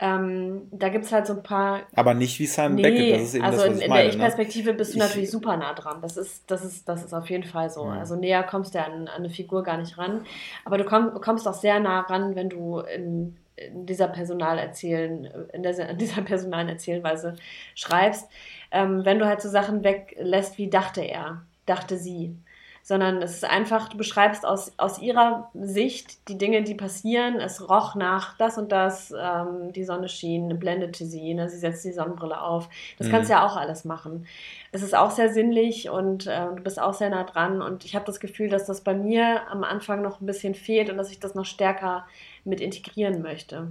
Ähm, 0.03 0.69
da 0.71 0.89
gibt 0.89 1.05
es 1.05 1.13
halt 1.13 1.27
so 1.27 1.35
ein 1.35 1.43
paar. 1.43 1.83
Aber 1.95 2.15
nicht 2.15 2.39
wie 2.41 2.47
Simon 2.47 2.77
nee, 2.77 2.83
Beckett, 2.83 3.15
das 3.15 3.23
ist 3.23 3.35
eben 3.35 3.45
also 3.45 3.59
das, 3.59 3.69
was 3.69 3.77
ich 3.77 3.85
in, 3.85 3.91
meine. 3.91 4.03
In 4.03 4.07
der? 4.07 4.15
Ich-Perspektive 4.15 4.71
ne? 4.71 4.77
bist 4.77 4.95
du 4.95 4.99
ich, 4.99 5.03
natürlich 5.03 5.31
super 5.31 5.57
nah 5.59 5.75
dran. 5.75 5.99
Das 6.01 6.17
ist, 6.17 6.51
das 6.51 6.65
ist, 6.65 6.89
das 6.89 7.05
ist 7.05 7.13
auf 7.13 7.29
jeden 7.29 7.45
Fall 7.45 7.69
so. 7.69 7.85
Ja. 7.85 7.99
Also 7.99 8.17
näher 8.17 8.43
kommst 8.43 8.75
du 8.75 8.83
an, 8.83 8.93
an, 8.93 9.09
eine 9.09 9.29
Figur 9.29 9.63
gar 9.63 9.77
nicht 9.77 9.99
ran. 9.99 10.25
Aber 10.65 10.79
du 10.79 10.85
komm, 10.85 11.21
kommst 11.21 11.47
auch 11.47 11.55
sehr 11.55 11.81
nah 11.81 12.01
ran, 12.01 12.35
wenn 12.35 12.49
du 12.49 12.79
in, 12.79 13.37
in 13.57 13.85
dieser 13.85 14.09
Personalerzählen, 14.09 15.29
in, 15.53 15.63
der, 15.63 15.91
in 15.91 15.99
dieser 15.99 16.23
personalen 16.23 16.71
Erzählweise 16.71 17.37
schreibst. 17.75 18.27
Ähm, 18.71 19.05
wenn 19.05 19.19
du 19.19 19.27
halt 19.27 19.43
so 19.43 19.51
Sachen 19.51 19.85
weglässt, 19.85 20.57
wie 20.57 20.71
dachte 20.71 21.03
er, 21.03 21.43
dachte 21.67 21.99
sie 21.99 22.35
sondern 22.83 23.23
es 23.23 23.35
ist 23.35 23.45
einfach, 23.45 23.89
du 23.89 23.97
beschreibst 23.97 24.45
aus, 24.45 24.73
aus 24.77 25.01
ihrer 25.01 25.51
Sicht 25.55 26.29
die 26.29 26.39
Dinge, 26.39 26.63
die 26.63 26.75
passieren. 26.75 27.41
Es 27.41 27.69
roch 27.69 27.95
nach 27.95 28.37
das 28.39 28.59
und 28.59 28.73
das, 28.73 29.13
ähm, 29.17 29.73
die 29.73 29.85
Sonne 29.85 30.09
schien, 30.09 30.59
blendete 30.59 31.05
sie, 31.05 31.35
ne? 31.35 31.49
sie 31.49 31.59
setzt 31.59 31.85
die 31.85 31.93
Sonnenbrille 31.93 32.41
auf. 32.41 32.69
Das 32.99 33.09
mhm. 33.09 33.13
kannst 33.13 33.31
du 33.31 33.35
ja 33.35 33.47
auch 33.47 33.57
alles 33.57 33.85
machen. 33.85 34.27
Es 34.73 34.83
ist 34.83 34.95
auch 34.95 35.11
sehr 35.11 35.33
sinnlich 35.33 35.91
und 35.91 36.27
äh, 36.27 36.47
du 36.57 36.63
bist 36.63 36.81
auch 36.81 36.95
sehr 36.95 37.11
nah 37.11 37.25
dran 37.25 37.63
und 37.63 37.85
ich 37.85 37.95
habe 37.95 38.05
das 38.07 38.21
Gefühl, 38.21 38.49
dass 38.49 38.67
das 38.67 38.81
bei 38.81 38.95
mir 38.95 39.49
am 39.51 39.65
Anfang 39.65 40.03
noch 40.03 40.21
ein 40.21 40.27
bisschen 40.27 40.55
fehlt 40.55 40.91
und 40.91 40.97
dass 40.97 41.11
ich 41.11 41.21
das 41.21 41.35
noch 41.35 41.47
stärker 41.47 42.07
mit 42.45 42.61
integrieren 42.61 43.23
möchte. 43.23 43.69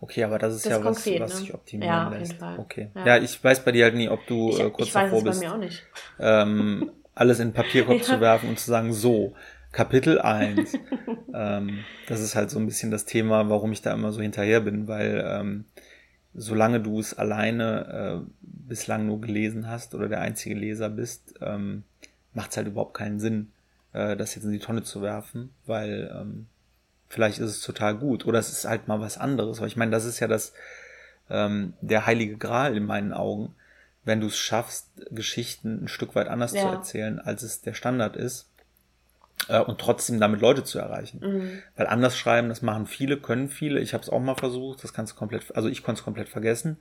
Okay, 0.00 0.22
aber 0.22 0.38
das 0.38 0.54
ist 0.54 0.64
das 0.64 0.70
ja 0.70 0.78
ist 0.78 0.84
was, 0.84 1.02
konkret, 1.02 1.20
was 1.20 1.34
ne? 1.34 1.40
sich 1.40 1.54
optimieren 1.54 1.92
ja, 1.92 2.08
lässt. 2.08 2.36
Okay. 2.58 2.90
Ja. 2.94 3.06
ja. 3.06 3.22
ich 3.22 3.42
weiß 3.42 3.64
bei 3.64 3.72
dir 3.72 3.84
halt 3.84 3.96
nie, 3.96 4.08
ob 4.08 4.24
du 4.26 4.50
ich, 4.50 4.60
äh, 4.60 4.70
kurz 4.70 4.88
ich 4.88 4.94
weiß 4.94 5.10
davor 5.10 5.18
es 5.18 5.24
bist. 5.24 5.40
Bei 5.40 5.48
mir 5.48 5.54
auch 5.54 5.58
nicht. 5.58 5.82
Ähm, 6.20 6.92
alles 7.18 7.40
in 7.40 7.48
den 7.48 7.54
Papierkorb 7.54 7.98
ja. 7.98 8.04
zu 8.04 8.20
werfen 8.20 8.48
und 8.48 8.58
zu 8.58 8.70
sagen, 8.70 8.92
so, 8.92 9.34
Kapitel 9.72 10.20
1. 10.20 10.74
ähm, 11.34 11.84
das 12.06 12.20
ist 12.20 12.36
halt 12.36 12.50
so 12.50 12.58
ein 12.58 12.66
bisschen 12.66 12.90
das 12.90 13.04
Thema, 13.04 13.50
warum 13.50 13.72
ich 13.72 13.82
da 13.82 13.92
immer 13.92 14.12
so 14.12 14.22
hinterher 14.22 14.60
bin, 14.60 14.86
weil 14.86 15.24
ähm, 15.26 15.64
solange 16.34 16.80
du 16.80 17.00
es 17.00 17.18
alleine 17.18 18.24
äh, 18.24 18.30
bislang 18.40 19.06
nur 19.06 19.20
gelesen 19.20 19.68
hast 19.68 19.94
oder 19.94 20.08
der 20.08 20.20
einzige 20.20 20.54
Leser 20.54 20.88
bist, 20.88 21.34
ähm, 21.40 21.82
macht 22.34 22.52
es 22.52 22.56
halt 22.56 22.68
überhaupt 22.68 22.94
keinen 22.94 23.18
Sinn, 23.18 23.50
äh, 23.92 24.16
das 24.16 24.36
jetzt 24.36 24.44
in 24.44 24.52
die 24.52 24.60
Tonne 24.60 24.84
zu 24.84 25.02
werfen, 25.02 25.50
weil 25.66 26.14
ähm, 26.14 26.46
vielleicht 27.08 27.40
ist 27.40 27.50
es 27.50 27.62
total 27.62 27.96
gut 27.96 28.26
oder 28.26 28.38
es 28.38 28.50
ist 28.50 28.64
halt 28.64 28.86
mal 28.86 29.00
was 29.00 29.18
anderes. 29.18 29.60
Weil 29.60 29.68
ich 29.68 29.76
meine, 29.76 29.90
das 29.90 30.04
ist 30.04 30.20
ja 30.20 30.28
das 30.28 30.52
ähm, 31.30 31.74
der 31.80 32.06
heilige 32.06 32.36
Gral 32.36 32.76
in 32.76 32.86
meinen 32.86 33.12
Augen, 33.12 33.54
wenn 34.08 34.20
du 34.20 34.26
es 34.26 34.36
schaffst, 34.36 34.90
Geschichten 35.12 35.84
ein 35.84 35.88
Stück 35.88 36.16
weit 36.16 36.26
anders 36.26 36.52
ja. 36.52 36.62
zu 36.62 36.66
erzählen, 36.66 37.20
als 37.20 37.44
es 37.44 37.60
der 37.60 37.74
Standard 37.74 38.16
ist. 38.16 38.50
Äh, 39.48 39.60
und 39.60 39.80
trotzdem 39.80 40.18
damit 40.18 40.40
Leute 40.40 40.64
zu 40.64 40.80
erreichen. 40.80 41.20
Mhm. 41.22 41.62
Weil 41.76 41.86
anders 41.86 42.18
schreiben, 42.18 42.48
das 42.48 42.60
machen 42.60 42.86
viele, 42.86 43.16
können 43.18 43.48
viele. 43.48 43.78
Ich 43.78 43.94
habe 43.94 44.02
es 44.02 44.10
auch 44.10 44.18
mal 44.18 44.34
versucht, 44.34 44.82
das 44.82 44.92
kannst 44.92 45.12
du 45.12 45.16
komplett, 45.16 45.54
also 45.54 45.68
ich 45.68 45.84
konnte 45.84 46.00
es 46.00 46.04
komplett 46.04 46.28
vergessen. 46.28 46.78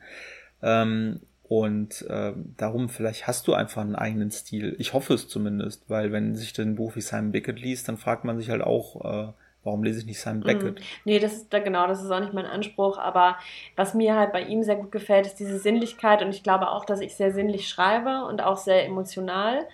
Ähm, 0.63 1.21
Und 1.43 2.01
äh, 2.09 2.33
darum, 2.57 2.89
vielleicht 2.89 3.25
hast 3.25 3.47
du 3.47 3.53
einfach 3.53 3.81
einen 3.81 3.95
eigenen 3.95 4.31
Stil. 4.31 4.75
Ich 4.79 4.91
hoffe 4.91 5.13
es 5.13 5.29
zumindest, 5.29 5.89
weil 5.89 6.11
wenn 6.11 6.35
sich 6.35 6.59
ein 6.59 6.75
Buch 6.75 6.95
wie 6.95 7.01
Simon 7.01 7.31
Beckett 7.31 7.59
liest, 7.59 7.87
dann 7.87 7.97
fragt 7.97 8.25
man 8.25 8.37
sich 8.37 8.49
halt 8.49 8.61
auch, 8.61 9.29
äh, 9.29 9.31
warum 9.67 9.83
lese 9.83 9.99
ich 9.99 10.05
nicht 10.07 10.19
Simon 10.19 10.41
Beckett? 10.41 10.79
Mm. 10.79 10.83
Nee, 11.05 11.19
das 11.19 11.33
ist 11.33 11.53
da 11.53 11.59
genau, 11.59 11.85
das 11.85 12.03
ist 12.03 12.09
auch 12.09 12.19
nicht 12.19 12.33
mein 12.33 12.47
Anspruch. 12.47 12.97
Aber 12.97 13.37
was 13.75 13.93
mir 13.93 14.15
halt 14.15 14.31
bei 14.31 14.41
ihm 14.41 14.63
sehr 14.63 14.77
gut 14.77 14.91
gefällt, 14.91 15.27
ist 15.27 15.39
diese 15.39 15.59
Sinnlichkeit. 15.59 16.23
Und 16.23 16.29
ich 16.29 16.41
glaube 16.41 16.71
auch, 16.71 16.85
dass 16.85 17.01
ich 17.01 17.15
sehr 17.15 17.31
sinnlich 17.31 17.67
schreibe 17.69 18.25
und 18.25 18.41
auch 18.41 18.57
sehr 18.57 18.85
emotional. 18.85 19.67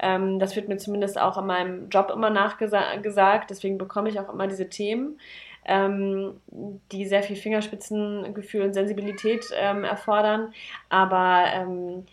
Ähm, 0.00 0.38
das 0.38 0.56
wird 0.56 0.68
mir 0.68 0.78
zumindest 0.78 1.20
auch 1.20 1.36
in 1.36 1.46
meinem 1.46 1.88
Job 1.90 2.10
immer 2.10 2.30
nachgesagt. 2.30 3.50
Deswegen 3.50 3.76
bekomme 3.76 4.08
ich 4.08 4.18
auch 4.18 4.32
immer 4.32 4.46
diese 4.46 4.70
Themen 4.70 5.18
ähm, 5.64 6.40
die 6.90 7.06
sehr 7.06 7.22
viel 7.22 7.36
Fingerspitzengefühl 7.36 8.62
und 8.62 8.74
Sensibilität 8.74 9.46
ähm, 9.54 9.84
erfordern. 9.84 10.52
Aber 10.88 11.44
ähm, 11.54 12.04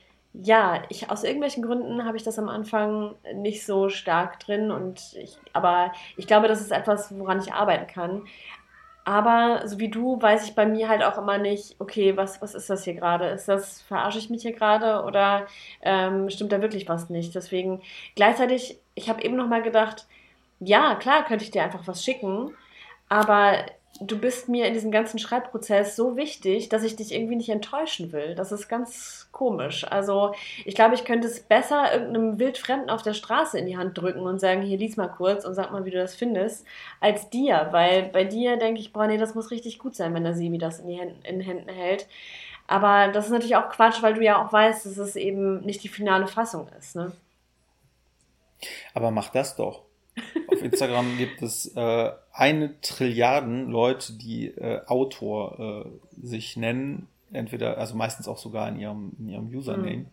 ja, 0.41 0.83
ich 0.89 1.09
aus 1.09 1.23
irgendwelchen 1.23 1.63
Gründen 1.63 2.05
habe 2.05 2.17
ich 2.17 2.23
das 2.23 2.39
am 2.39 2.49
Anfang 2.49 3.15
nicht 3.35 3.65
so 3.65 3.89
stark 3.89 4.39
drin 4.39 4.71
und 4.71 5.13
ich, 5.15 5.37
aber 5.53 5.91
ich 6.17 6.27
glaube, 6.27 6.47
das 6.47 6.61
ist 6.61 6.71
etwas, 6.71 7.17
woran 7.17 7.39
ich 7.39 7.53
arbeiten 7.53 7.87
kann. 7.87 8.23
Aber 9.05 9.67
so 9.67 9.79
wie 9.79 9.89
du 9.89 10.21
weiß 10.21 10.47
ich 10.47 10.55
bei 10.55 10.65
mir 10.65 10.87
halt 10.87 11.03
auch 11.03 11.17
immer 11.17 11.37
nicht, 11.39 11.75
okay, 11.79 12.15
was, 12.15 12.41
was 12.41 12.53
ist 12.55 12.69
das 12.69 12.83
hier 12.83 12.93
gerade? 12.93 13.27
Ist 13.29 13.47
das, 13.49 13.81
verarsche 13.81 14.19
ich 14.19 14.29
mich 14.29 14.43
hier 14.43 14.53
gerade 14.53 15.03
oder 15.03 15.47
ähm, 15.81 16.29
stimmt 16.29 16.51
da 16.51 16.61
wirklich 16.61 16.87
was 16.87 17.09
nicht? 17.09 17.33
Deswegen 17.35 17.81
gleichzeitig, 18.15 18.79
ich 18.95 19.09
habe 19.09 19.23
eben 19.23 19.35
nochmal 19.35 19.63
gedacht, 19.63 20.07
ja, 20.59 20.95
klar, 20.95 21.25
könnte 21.25 21.43
ich 21.45 21.51
dir 21.51 21.63
einfach 21.63 21.87
was 21.87 22.03
schicken, 22.03 22.53
aber 23.09 23.65
du 24.01 24.17
bist 24.17 24.47
mir 24.47 24.65
in 24.65 24.73
diesem 24.73 24.91
ganzen 24.91 25.19
Schreibprozess 25.19 25.95
so 25.95 26.15
wichtig, 26.15 26.69
dass 26.69 26.83
ich 26.83 26.95
dich 26.95 27.13
irgendwie 27.13 27.35
nicht 27.35 27.49
enttäuschen 27.49 28.11
will. 28.11 28.35
Das 28.35 28.51
ist 28.51 28.69
ganz 28.69 29.27
komisch. 29.31 29.85
Also 29.89 30.33
ich 30.65 30.75
glaube, 30.75 30.95
ich 30.95 31.03
könnte 31.03 31.27
es 31.27 31.41
besser 31.41 31.93
irgendeinem 31.93 32.39
Wildfremden 32.39 32.89
auf 32.89 33.01
der 33.01 33.13
Straße 33.13 33.59
in 33.59 33.65
die 33.65 33.77
Hand 33.77 33.97
drücken 33.97 34.21
und 34.21 34.39
sagen, 34.39 34.61
hier 34.61 34.77
lies 34.77 34.97
mal 34.97 35.07
kurz 35.07 35.45
und 35.45 35.53
sag 35.53 35.71
mal, 35.71 35.85
wie 35.85 35.91
du 35.91 35.97
das 35.97 36.15
findest, 36.15 36.65
als 37.01 37.29
dir. 37.29 37.67
Weil 37.71 38.03
bei 38.03 38.23
dir 38.23 38.57
denke 38.57 38.79
ich, 38.79 38.93
boah, 38.93 39.07
nee, 39.07 39.17
das 39.17 39.35
muss 39.35 39.51
richtig 39.51 39.79
gut 39.79 39.95
sein, 39.95 40.13
wenn 40.13 40.23
der 40.23 40.35
Simi 40.35 40.57
das 40.57 40.79
in, 40.79 40.87
die 40.87 40.99
Händen, 40.99 41.21
in 41.23 41.41
Händen 41.41 41.69
hält. 41.69 42.07
Aber 42.67 43.11
das 43.11 43.25
ist 43.25 43.31
natürlich 43.31 43.55
auch 43.55 43.69
Quatsch, 43.69 44.01
weil 44.01 44.13
du 44.13 44.21
ja 44.21 44.43
auch 44.43 44.53
weißt, 44.53 44.85
dass 44.85 44.97
es 44.97 45.15
eben 45.15 45.61
nicht 45.61 45.83
die 45.83 45.89
finale 45.89 46.27
Fassung 46.27 46.67
ist. 46.77 46.95
Ne? 46.95 47.11
Aber 48.93 49.11
mach 49.11 49.29
das 49.29 49.55
doch. 49.55 49.88
Auf 50.47 50.61
Instagram 50.61 51.17
gibt 51.17 51.41
es 51.41 51.75
äh, 51.75 52.11
eine 52.33 52.79
Trilliarden 52.81 53.69
Leute, 53.69 54.13
die 54.13 54.47
äh, 54.47 54.81
Autor 54.85 55.85
äh, 55.85 56.25
sich 56.25 56.57
nennen, 56.57 57.07
entweder, 57.31 57.77
also 57.77 57.95
meistens 57.95 58.27
auch 58.27 58.37
sogar 58.37 58.67
in 58.69 58.79
ihrem, 58.79 59.11
in 59.19 59.29
ihrem 59.29 59.47
Username. 59.47 59.97
Mhm. 59.97 60.07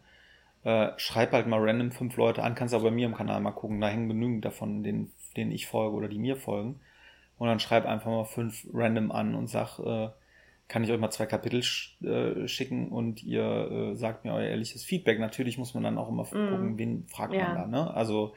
Schreib 0.97 1.31
halt 1.31 1.47
mal 1.47 1.61
random 1.61 1.93
fünf 1.93 2.17
Leute 2.17 2.43
an, 2.43 2.57
kannst 2.57 2.75
aber 2.75 2.85
bei 2.85 2.91
mir 2.91 3.07
im 3.07 3.15
Kanal 3.15 3.41
mal 3.41 3.53
gucken, 3.53 3.81
da 3.81 3.87
hängen 3.87 4.09
genügend 4.09 4.45
davon, 4.45 4.83
denen, 4.83 5.13
denen 5.37 5.53
ich 5.53 5.69
folge 5.69 5.95
oder 5.95 6.09
die 6.09 6.19
mir 6.19 6.35
folgen. 6.35 6.81
Und 7.39 7.47
dann 7.47 7.61
schreib 7.61 7.87
einfach 7.87 8.11
mal 8.11 8.25
fünf 8.25 8.67
random 8.73 9.13
an 9.13 9.37
und 9.37 9.47
sag, 9.47 9.79
äh, 9.79 10.09
kann 10.69 10.83
ich 10.83 10.91
euch 10.91 10.99
mal 10.99 11.11
zwei 11.11 11.27
Kapitel 11.27 11.63
sch 11.63 12.03
äh, 12.03 12.49
schicken 12.49 12.89
und 12.89 13.23
ihr 13.23 13.93
äh, 13.93 13.95
sagt 13.95 14.25
mir 14.25 14.33
euer 14.33 14.49
ehrliches 14.49 14.83
Feedback. 14.85 15.21
Natürlich 15.21 15.59
muss 15.59 15.75
man 15.75 15.85
dann 15.85 15.99
auch 15.99 16.09
immer 16.09 16.25
mm. 16.25 16.51
gucken, 16.51 16.79
wen 16.79 17.07
fragt 17.07 17.35
ja. 17.35 17.45
man 17.45 17.55
da, 17.55 17.67
ne? 17.67 17.95
Also 17.95 18.35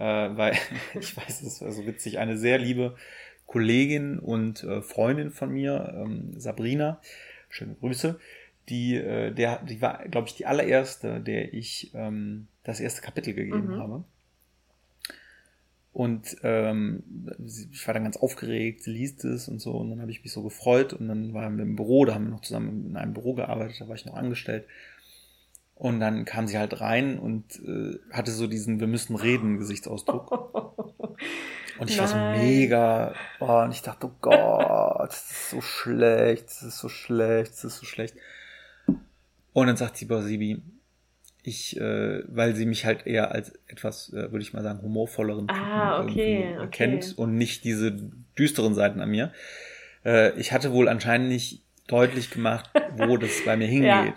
äh, 0.00 0.36
weil 0.36 0.56
ich 0.98 1.16
weiß, 1.16 1.42
es 1.42 1.54
ist 1.54 1.62
also 1.62 1.86
witzig, 1.86 2.18
eine 2.18 2.36
sehr 2.36 2.58
liebe 2.58 2.96
Kollegin 3.46 4.18
und 4.18 4.64
äh, 4.64 4.80
Freundin 4.80 5.30
von 5.30 5.52
mir, 5.52 5.92
ähm, 5.94 6.32
Sabrina, 6.38 7.00
schöne 7.48 7.74
Grüße, 7.74 8.18
die, 8.68 8.96
äh, 8.96 9.32
der, 9.32 9.62
die 9.62 9.82
war, 9.82 10.06
glaube 10.08 10.28
ich, 10.28 10.34
die 10.34 10.46
allererste, 10.46 11.20
der 11.20 11.52
ich 11.52 11.90
ähm, 11.94 12.46
das 12.64 12.80
erste 12.80 13.02
Kapitel 13.02 13.34
gegeben 13.34 13.74
mhm. 13.74 13.80
habe. 13.80 14.04
Und 15.92 16.36
ähm, 16.44 17.02
ich 17.44 17.84
war 17.86 17.94
dann 17.94 18.04
ganz 18.04 18.16
aufgeregt, 18.16 18.84
sie 18.84 18.92
liest 18.92 19.24
es 19.24 19.48
und 19.48 19.58
so, 19.58 19.72
und 19.72 19.90
dann 19.90 20.00
habe 20.00 20.12
ich 20.12 20.22
mich 20.22 20.32
so 20.32 20.42
gefreut 20.42 20.92
und 20.92 21.08
dann 21.08 21.34
waren 21.34 21.56
wir 21.56 21.64
im 21.64 21.74
Büro, 21.74 22.04
da 22.04 22.14
haben 22.14 22.26
wir 22.26 22.30
noch 22.30 22.42
zusammen 22.42 22.86
in 22.90 22.96
einem 22.96 23.12
Büro 23.12 23.34
gearbeitet, 23.34 23.80
da 23.80 23.88
war 23.88 23.96
ich 23.96 24.06
noch 24.06 24.14
angestellt. 24.14 24.66
Und 25.80 25.98
dann 25.98 26.26
kam 26.26 26.46
sie 26.46 26.58
halt 26.58 26.82
rein 26.82 27.18
und 27.18 27.58
äh, 27.66 27.98
hatte 28.12 28.32
so 28.32 28.46
diesen 28.46 28.80
Wir 28.80 28.86
müssen 28.86 29.16
reden 29.16 29.56
Gesichtsausdruck. 29.56 30.30
Und 31.78 31.88
ich 31.88 31.96
Nein. 31.96 32.10
war 32.12 32.36
so 32.36 32.44
mega, 32.44 33.14
oh, 33.38 33.62
und 33.64 33.70
ich 33.70 33.80
dachte, 33.80 34.06
oh 34.06 34.12
Gott, 34.20 35.08
das 35.08 35.30
ist 35.30 35.48
so 35.48 35.62
schlecht, 35.62 36.44
das 36.44 36.62
ist 36.62 36.78
so 36.78 36.90
schlecht, 36.90 37.52
das 37.52 37.64
ist 37.64 37.78
so 37.78 37.86
schlecht. 37.86 38.16
Und 39.54 39.66
dann 39.66 39.78
sagt 39.78 39.96
sie, 39.96 40.04
boah, 40.04 40.20
Sibi, 40.20 40.60
ich, 41.42 41.80
äh, 41.80 42.22
weil 42.26 42.54
sie 42.54 42.66
mich 42.66 42.84
halt 42.84 43.06
eher 43.06 43.32
als 43.32 43.58
etwas, 43.66 44.12
äh, 44.12 44.30
würde 44.30 44.42
ich 44.42 44.52
mal 44.52 44.62
sagen, 44.62 44.82
humorvolleren 44.82 45.48
Typen 45.48 45.58
ah, 45.58 46.02
okay, 46.02 46.54
okay. 46.58 46.68
kennt 46.70 47.16
und 47.16 47.36
nicht 47.36 47.64
diese 47.64 47.92
düsteren 48.36 48.74
Seiten 48.74 49.00
an 49.00 49.08
mir. 49.08 49.32
Äh, 50.04 50.38
ich 50.38 50.52
hatte 50.52 50.72
wohl 50.72 50.86
anscheinend 50.86 51.30
nicht 51.30 51.62
deutlich 51.86 52.30
gemacht, 52.30 52.68
wo 52.98 53.16
das 53.16 53.42
bei 53.46 53.56
mir 53.56 53.66
hingeht. 53.68 53.88
Ja. 53.88 54.14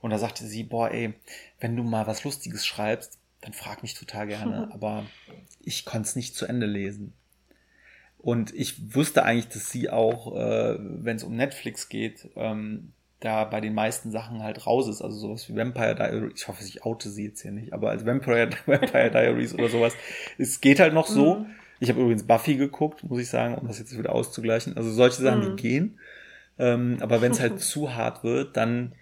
Und 0.00 0.10
da 0.10 0.18
sagte 0.18 0.46
sie, 0.46 0.62
boah, 0.62 0.90
ey, 0.90 1.14
wenn 1.60 1.76
du 1.76 1.82
mal 1.82 2.06
was 2.06 2.24
Lustiges 2.24 2.66
schreibst, 2.66 3.18
dann 3.40 3.52
frag 3.52 3.82
mich 3.82 3.94
total 3.94 4.26
gerne. 4.26 4.70
Aber 4.74 5.04
ich 5.60 5.84
konnte 5.84 6.08
es 6.08 6.16
nicht 6.16 6.34
zu 6.34 6.46
Ende 6.46 6.66
lesen. 6.66 7.12
Und 8.18 8.52
ich 8.54 8.94
wusste 8.94 9.24
eigentlich, 9.24 9.48
dass 9.48 9.70
sie 9.70 9.90
auch, 9.90 10.34
äh, 10.36 10.76
wenn 10.78 11.16
es 11.16 11.24
um 11.24 11.36
Netflix 11.36 11.88
geht, 11.88 12.28
ähm, 12.36 12.92
da 13.20 13.44
bei 13.44 13.60
den 13.60 13.74
meisten 13.74 14.10
Sachen 14.10 14.42
halt 14.42 14.66
raus 14.66 14.88
ist. 14.88 15.02
Also 15.02 15.18
sowas 15.18 15.48
wie 15.48 15.56
Vampire 15.56 15.94
Diaries. 15.94 16.32
Ich 16.34 16.48
hoffe, 16.48 16.64
ich 16.64 16.84
oute 16.84 17.10
sie 17.10 17.26
jetzt 17.26 17.42
hier 17.42 17.52
nicht, 17.52 17.72
aber 17.72 17.90
als 17.90 18.06
Vampire, 18.06 18.50
Vampire 18.66 19.10
Diaries 19.10 19.54
oder 19.54 19.68
sowas. 19.68 19.94
Es 20.36 20.60
geht 20.60 20.80
halt 20.80 20.94
noch 20.94 21.06
so. 21.06 21.36
Mhm. 21.36 21.46
Ich 21.80 21.90
habe 21.90 22.00
übrigens 22.00 22.24
Buffy 22.24 22.56
geguckt, 22.56 23.04
muss 23.04 23.20
ich 23.20 23.28
sagen, 23.28 23.54
um 23.54 23.68
das 23.68 23.78
jetzt 23.78 23.96
wieder 23.96 24.12
auszugleichen. 24.12 24.76
Also 24.76 24.90
solche 24.90 25.22
Sachen, 25.22 25.52
mhm. 25.52 25.56
die 25.56 25.62
gehen. 25.62 25.98
Ähm, 26.58 26.98
aber 27.00 27.20
wenn 27.20 27.32
es 27.32 27.40
halt 27.40 27.60
zu 27.60 27.94
hart 27.94 28.24
wird, 28.24 28.56
dann 28.56 28.94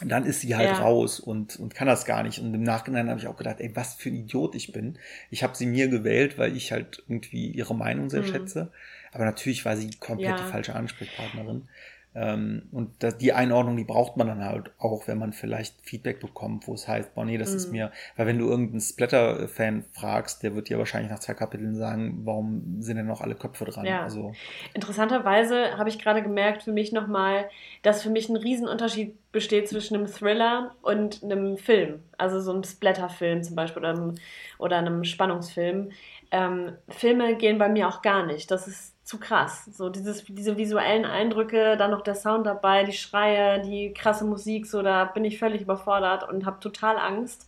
dann 0.00 0.24
ist 0.24 0.40
sie 0.40 0.56
halt 0.56 0.70
ja. 0.70 0.78
raus 0.78 1.20
und, 1.20 1.56
und 1.56 1.74
kann 1.74 1.86
das 1.86 2.06
gar 2.06 2.22
nicht. 2.22 2.38
Und 2.38 2.54
im 2.54 2.62
Nachhinein 2.62 3.08
habe 3.08 3.20
ich 3.20 3.26
auch 3.26 3.36
gedacht, 3.36 3.60
ey, 3.60 3.70
was 3.74 3.94
für 3.94 4.08
ein 4.08 4.16
Idiot 4.16 4.54
ich 4.54 4.72
bin. 4.72 4.98
Ich 5.30 5.42
habe 5.42 5.54
sie 5.54 5.66
mir 5.66 5.88
gewählt, 5.88 6.38
weil 6.38 6.56
ich 6.56 6.72
halt 6.72 7.02
irgendwie 7.08 7.48
ihre 7.48 7.74
Meinung 7.74 8.08
sehr 8.08 8.22
mhm. 8.22 8.26
schätze. 8.26 8.72
Aber 9.12 9.24
natürlich 9.24 9.64
war 9.64 9.76
sie 9.76 9.90
komplett 10.00 10.30
ja. 10.30 10.44
die 10.44 10.50
falsche 10.50 10.74
Ansprechpartnerin. 10.74 11.68
Ähm, 12.14 12.68
und 12.72 13.02
das, 13.02 13.16
die 13.16 13.32
Einordnung, 13.32 13.76
die 13.76 13.84
braucht 13.84 14.16
man 14.16 14.26
dann 14.26 14.44
halt 14.44 14.70
auch, 14.78 15.08
wenn 15.08 15.18
man 15.18 15.32
vielleicht 15.32 15.80
Feedback 15.82 16.20
bekommt, 16.20 16.68
wo 16.68 16.74
es 16.74 16.86
heißt, 16.86 17.14
boah, 17.14 17.24
nee, 17.24 17.38
das 17.38 17.52
mm. 17.52 17.56
ist 17.56 17.66
mhm. 17.66 17.72
mir, 17.72 17.92
weil 18.16 18.26
wenn 18.26 18.38
du 18.38 18.48
irgendeinen 18.48 18.80
Splatter-Fan 18.80 19.84
fragst, 19.92 20.42
der 20.42 20.54
wird 20.54 20.68
dir 20.68 20.78
wahrscheinlich 20.78 21.10
nach 21.10 21.20
zwei 21.20 21.32
Kapiteln 21.32 21.74
sagen, 21.74 22.20
warum 22.24 22.82
sind 22.82 22.96
denn 22.96 23.06
noch 23.06 23.22
alle 23.22 23.34
Köpfe 23.34 23.64
dran? 23.64 23.86
Ja. 23.86 24.02
Also, 24.02 24.32
Interessanterweise 24.74 25.78
habe 25.78 25.88
ich 25.88 25.98
gerade 25.98 26.22
gemerkt 26.22 26.64
für 26.64 26.72
mich 26.72 26.92
nochmal, 26.92 27.48
dass 27.82 28.02
für 28.02 28.10
mich 28.10 28.28
ein 28.28 28.36
Riesenunterschied 28.36 29.16
besteht 29.32 29.68
zwischen 29.68 29.96
einem 29.96 30.06
Thriller 30.06 30.74
und 30.82 31.22
einem 31.22 31.56
Film. 31.56 32.02
Also 32.18 32.40
so 32.40 32.52
einem 32.52 32.64
Splatter-Film 32.64 33.42
zum 33.42 33.56
Beispiel 33.56 33.80
oder 33.80 33.90
einem, 33.90 34.14
oder 34.58 34.76
einem 34.76 35.04
Spannungsfilm. 35.04 35.90
Ähm, 36.30 36.72
Filme 36.88 37.36
gehen 37.36 37.58
bei 37.58 37.70
mir 37.70 37.88
auch 37.88 38.02
gar 38.02 38.26
nicht. 38.26 38.50
Das 38.50 38.68
ist 38.68 38.92
zu 39.12 39.18
krass. 39.18 39.66
So 39.66 39.90
dieses, 39.90 40.24
diese 40.26 40.56
visuellen 40.56 41.04
Eindrücke, 41.04 41.76
dann 41.76 41.90
noch 41.90 42.00
der 42.00 42.14
Sound 42.14 42.46
dabei, 42.46 42.84
die 42.84 42.94
Schreie, 42.94 43.60
die 43.60 43.92
krasse 43.92 44.24
Musik, 44.24 44.66
so 44.66 44.80
da 44.80 45.04
bin 45.04 45.26
ich 45.26 45.38
völlig 45.38 45.60
überfordert 45.60 46.26
und 46.26 46.46
habe 46.46 46.60
total 46.60 46.96
Angst. 46.96 47.46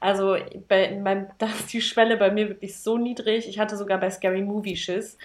Also 0.00 0.36
bei, 0.66 1.00
beim, 1.04 1.28
da 1.38 1.46
ist 1.46 1.72
die 1.72 1.80
Schwelle 1.80 2.16
bei 2.16 2.32
mir 2.32 2.48
wirklich 2.48 2.80
so 2.80 2.98
niedrig. 2.98 3.48
Ich 3.48 3.60
hatte 3.60 3.76
sogar 3.76 3.98
bei 3.98 4.10
Scary 4.10 4.42
Movie 4.42 4.74
Schiss. 4.74 5.16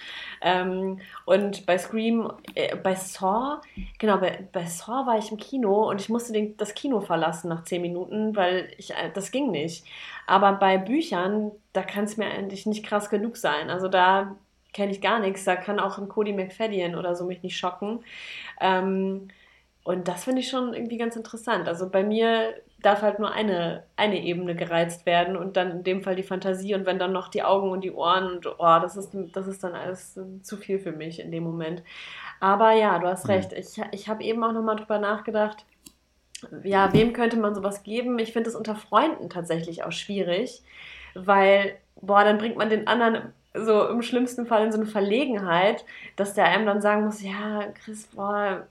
Ähm, 0.42 1.00
und 1.26 1.66
bei 1.66 1.80
Scream, 1.80 2.32
äh, 2.54 2.76
bei 2.76 2.94
Saw, 2.94 3.60
genau, 3.98 4.20
bei, 4.20 4.48
bei 4.52 4.66
Saw 4.68 5.08
war 5.08 5.18
ich 5.18 5.32
im 5.32 5.38
Kino 5.38 5.90
und 5.90 6.00
ich 6.00 6.10
musste 6.10 6.34
den, 6.34 6.56
das 6.58 6.76
Kino 6.76 7.02
verlassen 7.02 7.50
nach 7.50 7.64
zehn 7.64 7.82
Minuten, 7.82 8.36
weil 8.36 8.72
ich, 8.78 8.92
äh, 8.92 9.10
das 9.12 9.32
ging 9.32 9.50
nicht. 9.50 9.86
Aber 10.28 10.54
bei 10.54 10.78
Büchern, 10.78 11.52
da 11.74 11.82
kann 11.82 12.04
es 12.04 12.16
mir 12.18 12.28
eigentlich 12.28 12.68
nicht 12.68 12.86
krass 12.86 13.10
genug 13.10 13.38
sein. 13.38 13.72
Also 13.72 13.88
da 13.88 14.36
kenne 14.74 14.92
ich 14.92 15.02
gar 15.02 15.20
nichts. 15.20 15.44
Da 15.44 15.56
kann 15.56 15.80
auch 15.80 15.98
ein 15.98 16.10
Cody 16.10 16.34
McFadden 16.34 16.96
oder 16.96 17.16
so 17.16 17.26
mich 17.26 17.44
nicht 17.44 17.58
schocken. 17.58 18.04
Ähm, 18.62 19.30
und 19.84 20.08
das 20.08 20.26
finde 20.26 20.42
ich 20.42 20.50
schon 20.50 20.74
irgendwie 20.74 20.98
ganz 20.98 21.16
interessant. 21.16 21.68
Also 21.68 21.90
bei 21.90 22.04
mir 22.04 22.54
darf 22.82 23.02
halt 23.02 23.20
nur 23.20 23.32
eine, 23.32 23.84
eine 23.96 24.22
Ebene 24.22 24.56
gereizt 24.56 25.06
werden 25.06 25.36
und 25.36 25.58
dann 25.58 25.72
in 25.72 25.84
dem 25.84 26.04
Fall 26.04 26.16
die 26.16 26.24
Fantasie 26.24 26.76
und 26.76 26.86
wenn 26.86 27.00
dann 27.00 27.12
noch 27.12 27.28
die 27.28 27.44
Augen 27.44 27.72
und 27.72 27.84
die 27.84 27.92
Ohren 27.92 28.36
und 28.36 28.48
oh, 28.48 28.80
das 28.82 28.96
ist, 28.96 29.12
das 29.34 29.48
ist 29.48 29.64
dann 29.64 29.74
alles 29.74 30.20
zu 30.44 30.58
viel 30.58 30.80
für 30.80 30.92
mich 30.92 31.20
in 31.20 31.32
dem 31.32 31.44
Moment. 31.44 31.84
Aber 32.40 32.72
ja, 32.74 33.00
du 33.00 33.08
hast 33.08 33.26
mhm. 33.26 33.32
recht. 33.32 33.54
Ich, 33.54 33.82
ich 33.92 34.08
habe 34.08 34.24
eben 34.24 34.44
auch 34.44 34.54
nochmal 34.54 34.76
drüber 34.76 35.00
nachgedacht, 35.00 35.66
ja, 36.64 36.94
wem 36.94 37.12
könnte 37.14 37.38
man 37.38 37.54
sowas 37.54 37.84
geben? 37.84 38.18
Ich 38.20 38.32
finde 38.32 38.50
es 38.50 38.56
unter 38.56 38.76
Freunden 38.76 39.30
tatsächlich 39.30 39.84
auch 39.84 39.92
schwierig, 39.92 40.62
weil, 41.14 41.78
boah, 42.00 42.24
dann 42.24 42.38
bringt 42.38 42.56
man 42.56 42.70
den 42.70 42.88
anderen 42.88 43.34
so 43.54 43.88
im 43.88 44.02
schlimmsten 44.02 44.46
Fall 44.46 44.66
in 44.66 44.72
so 44.72 44.78
eine 44.78 44.88
Verlegenheit, 44.88 45.86
dass 46.16 46.34
der 46.34 46.46
einem 46.46 46.66
dann 46.66 46.82
sagen 46.82 47.06
muss, 47.06 47.22
ja, 47.22 47.66
Chris, 47.84 48.08
boah, 48.08 48.68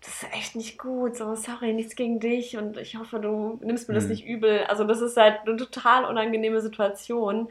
das 0.00 0.22
ist 0.22 0.32
echt 0.34 0.56
nicht 0.56 0.78
gut, 0.78 1.16
so 1.16 1.34
sorry, 1.34 1.72
nichts 1.72 1.94
gegen 1.94 2.18
dich 2.18 2.56
und 2.56 2.76
ich 2.76 2.96
hoffe, 2.96 3.20
du 3.20 3.60
nimmst 3.62 3.88
mir 3.88 3.94
das 3.94 4.04
mhm. 4.04 4.10
nicht 4.10 4.26
übel. 4.26 4.64
Also 4.68 4.84
das 4.84 5.00
ist 5.00 5.16
halt 5.16 5.40
eine 5.46 5.56
total 5.56 6.04
unangenehme 6.04 6.60
Situation. 6.60 7.48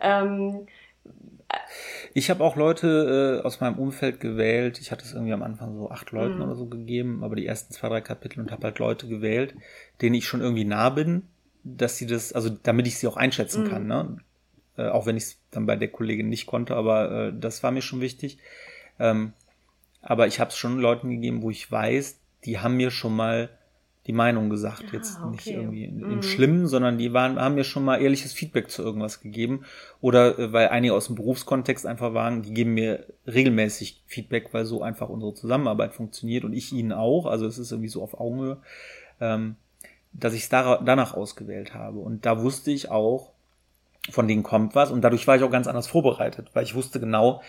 Ähm, 0.00 0.66
ich 2.14 2.30
habe 2.30 2.42
auch 2.44 2.56
Leute 2.56 3.40
äh, 3.42 3.46
aus 3.46 3.60
meinem 3.60 3.78
Umfeld 3.78 4.20
gewählt. 4.20 4.80
Ich 4.80 4.90
hatte 4.90 5.04
es 5.04 5.12
irgendwie 5.12 5.34
am 5.34 5.42
Anfang 5.42 5.76
so 5.76 5.90
acht 5.90 6.10
Leuten 6.12 6.36
mhm. 6.36 6.42
oder 6.42 6.54
so 6.54 6.66
gegeben, 6.66 7.24
aber 7.24 7.36
die 7.36 7.46
ersten 7.46 7.74
zwei, 7.74 7.88
drei 7.88 8.00
Kapitel 8.00 8.40
und 8.40 8.50
habe 8.50 8.64
halt 8.64 8.78
Leute 8.78 9.06
gewählt, 9.06 9.54
denen 10.00 10.14
ich 10.14 10.26
schon 10.26 10.40
irgendwie 10.40 10.64
nah 10.64 10.88
bin, 10.88 11.28
dass 11.62 11.98
sie 11.98 12.06
das, 12.06 12.32
also 12.32 12.48
damit 12.50 12.86
ich 12.86 12.98
sie 12.98 13.06
auch 13.06 13.16
einschätzen 13.16 13.64
mhm. 13.64 13.68
kann, 13.68 13.86
ne? 13.86 14.16
Äh, 14.78 14.88
auch 14.88 15.04
wenn 15.04 15.18
ich 15.18 15.24
es 15.24 15.41
dann 15.52 15.66
bei 15.66 15.76
der 15.76 15.88
Kollegin 15.88 16.28
nicht 16.28 16.46
konnte, 16.46 16.74
aber 16.74 17.28
äh, 17.28 17.32
das 17.38 17.62
war 17.62 17.70
mir 17.70 17.82
schon 17.82 18.00
wichtig. 18.00 18.38
Ähm, 18.98 19.32
aber 20.00 20.26
ich 20.26 20.40
habe 20.40 20.50
es 20.50 20.56
schon 20.56 20.78
Leuten 20.78 21.10
gegeben, 21.10 21.42
wo 21.42 21.50
ich 21.50 21.70
weiß, 21.70 22.18
die 22.44 22.58
haben 22.58 22.76
mir 22.76 22.90
schon 22.90 23.14
mal 23.14 23.50
die 24.06 24.12
Meinung 24.12 24.50
gesagt, 24.50 24.84
ah, 24.88 24.94
jetzt 24.94 25.18
okay. 25.20 25.30
nicht 25.30 25.46
irgendwie 25.46 25.86
mhm. 25.86 26.12
im 26.12 26.22
Schlimmen, 26.22 26.66
sondern 26.66 26.98
die 26.98 27.12
waren, 27.12 27.38
haben 27.38 27.54
mir 27.54 27.62
schon 27.62 27.84
mal 27.84 28.02
ehrliches 28.02 28.32
Feedback 28.32 28.68
zu 28.68 28.82
irgendwas 28.82 29.20
gegeben. 29.20 29.64
Oder 30.00 30.38
äh, 30.38 30.52
weil 30.52 30.68
einige 30.68 30.94
aus 30.94 31.06
dem 31.06 31.14
Berufskontext 31.14 31.86
einfach 31.86 32.12
waren, 32.12 32.42
die 32.42 32.52
geben 32.52 32.74
mir 32.74 33.06
regelmäßig 33.26 34.02
Feedback, 34.06 34.52
weil 34.52 34.64
so 34.64 34.82
einfach 34.82 35.08
unsere 35.08 35.34
Zusammenarbeit 35.34 35.94
funktioniert 35.94 36.44
und 36.44 36.52
ich 36.52 36.72
ihnen 36.72 36.92
auch. 36.92 37.26
Also 37.26 37.46
es 37.46 37.58
ist 37.58 37.70
irgendwie 37.70 37.88
so 37.88 38.02
auf 38.02 38.18
Augenhöhe, 38.18 38.58
ähm, 39.20 39.54
dass 40.12 40.34
ich 40.34 40.42
es 40.42 40.48
danach 40.48 41.14
ausgewählt 41.14 41.74
habe. 41.74 42.00
Und 42.00 42.26
da 42.26 42.42
wusste 42.42 42.72
ich 42.72 42.90
auch, 42.90 43.31
von 44.10 44.28
denen 44.28 44.42
kommt 44.42 44.74
was. 44.74 44.90
Und 44.90 45.02
dadurch 45.02 45.26
war 45.26 45.36
ich 45.36 45.42
auch 45.42 45.50
ganz 45.50 45.66
anders 45.66 45.86
vorbereitet, 45.86 46.50
weil 46.54 46.64
ich 46.64 46.74
wusste 46.74 47.00
genau, 47.00 47.42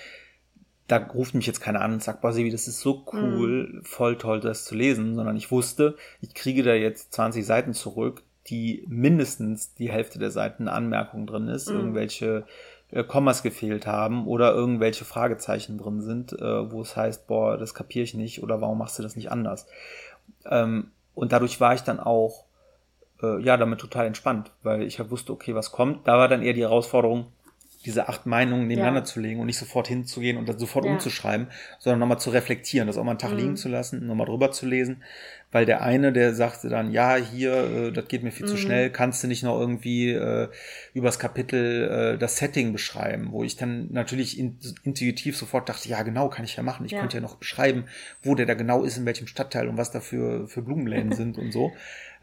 da 0.87 0.97
ruft 0.97 1.33
mich 1.33 1.47
jetzt 1.47 1.61
keiner 1.61 1.81
an 1.81 1.93
und 1.93 2.03
sagt, 2.03 2.21
boah, 2.21 2.33
Sebi, 2.33 2.49
das 2.49 2.67
ist 2.67 2.81
so 2.81 3.05
cool, 3.13 3.69
mhm. 3.71 3.83
voll 3.83 4.17
toll, 4.17 4.39
das 4.39 4.65
zu 4.65 4.75
lesen, 4.75 5.15
sondern 5.15 5.37
ich 5.37 5.49
wusste, 5.49 5.95
ich 6.21 6.33
kriege 6.33 6.63
da 6.63 6.73
jetzt 6.73 7.13
20 7.13 7.45
Seiten 7.45 7.73
zurück, 7.73 8.23
die 8.47 8.85
mindestens 8.87 9.73
die 9.73 9.89
Hälfte 9.89 10.19
der 10.19 10.31
Seiten 10.31 10.67
Anmerkungen 10.67 11.25
drin 11.25 11.47
ist, 11.47 11.69
mhm. 11.69 11.77
irgendwelche 11.77 12.45
äh, 12.91 13.03
Kommas 13.03 13.43
gefehlt 13.43 13.87
haben 13.87 14.27
oder 14.27 14.53
irgendwelche 14.53 15.05
Fragezeichen 15.05 15.77
drin 15.77 16.01
sind, 16.01 16.33
äh, 16.33 16.71
wo 16.71 16.81
es 16.81 16.97
heißt, 16.97 17.27
boah, 17.27 17.57
das 17.57 17.73
kapiere 17.73 18.03
ich 18.03 18.13
nicht 18.13 18.43
oder 18.43 18.59
warum 18.59 18.77
machst 18.77 18.99
du 18.99 19.03
das 19.03 19.15
nicht 19.15 19.31
anders? 19.31 19.67
Ähm, 20.45 20.91
und 21.15 21.31
dadurch 21.31 21.61
war 21.61 21.73
ich 21.73 21.81
dann 21.81 21.99
auch 21.99 22.43
äh, 23.23 23.39
ja 23.39 23.57
damit 23.57 23.79
total 23.79 24.05
entspannt, 24.05 24.51
weil 24.61 24.83
ich 24.83 24.99
halt 24.99 25.09
wusste, 25.09 25.33
okay, 25.33 25.55
was 25.55 25.71
kommt. 25.71 26.07
Da 26.07 26.17
war 26.17 26.27
dann 26.27 26.43
eher 26.43 26.53
die 26.53 26.61
Herausforderung, 26.61 27.27
diese 27.85 28.07
acht 28.07 28.25
Meinungen 28.25 28.67
nebeneinander 28.67 29.01
ja. 29.01 29.05
zu 29.05 29.19
legen 29.19 29.39
und 29.39 29.47
nicht 29.47 29.57
sofort 29.57 29.87
hinzugehen 29.87 30.37
und 30.37 30.47
dann 30.47 30.59
sofort 30.59 30.85
ja. 30.85 30.91
umzuschreiben, 30.91 31.47
sondern 31.79 31.99
nochmal 31.99 32.19
zu 32.19 32.29
reflektieren, 32.29 32.87
das 32.87 32.97
auch 32.97 33.03
mal 33.03 33.11
einen 33.11 33.19
Tag 33.19 33.31
mhm. 33.31 33.37
liegen 33.37 33.55
zu 33.57 33.69
lassen, 33.69 34.05
nochmal 34.05 34.27
drüber 34.27 34.51
zu 34.51 34.65
lesen, 34.65 35.03
weil 35.53 35.65
der 35.65 35.83
eine, 35.83 36.11
der 36.11 36.33
sagte 36.33 36.67
dann, 36.67 36.91
ja, 36.91 37.15
hier, 37.15 37.53
äh, 37.53 37.91
das 37.91 38.07
geht 38.09 38.23
mir 38.23 38.31
viel 38.31 38.47
mhm. 38.47 38.49
zu 38.49 38.57
schnell, 38.57 38.89
kannst 38.89 39.23
du 39.23 39.27
nicht 39.27 39.43
noch 39.43 39.57
irgendwie 39.57 40.09
äh, 40.09 40.49
übers 40.93 41.19
Kapitel 41.19 42.15
äh, 42.15 42.17
das 42.17 42.37
Setting 42.37 42.73
beschreiben, 42.73 43.29
wo 43.31 43.43
ich 43.43 43.55
dann 43.55 43.87
natürlich 43.91 44.37
in, 44.37 44.57
intuitiv 44.83 45.37
sofort 45.37 45.69
dachte, 45.69 45.87
ja, 45.87 46.01
genau, 46.01 46.27
kann 46.27 46.43
ich 46.43 46.55
ja 46.55 46.63
machen, 46.63 46.85
ich 46.85 46.91
ja. 46.91 46.99
könnte 46.99 47.17
ja 47.17 47.21
noch 47.21 47.35
beschreiben, 47.35 47.85
wo 48.23 48.35
der 48.35 48.47
da 48.47 48.55
genau 48.55 48.83
ist, 48.83 48.97
in 48.97 49.05
welchem 49.05 49.27
Stadtteil 49.27 49.69
und 49.69 49.77
was 49.77 49.91
da 49.91 50.01
für, 50.01 50.47
für 50.47 50.63
Blumenläden 50.63 51.11
sind 51.15 51.37
und 51.37 51.53
so. 51.53 51.71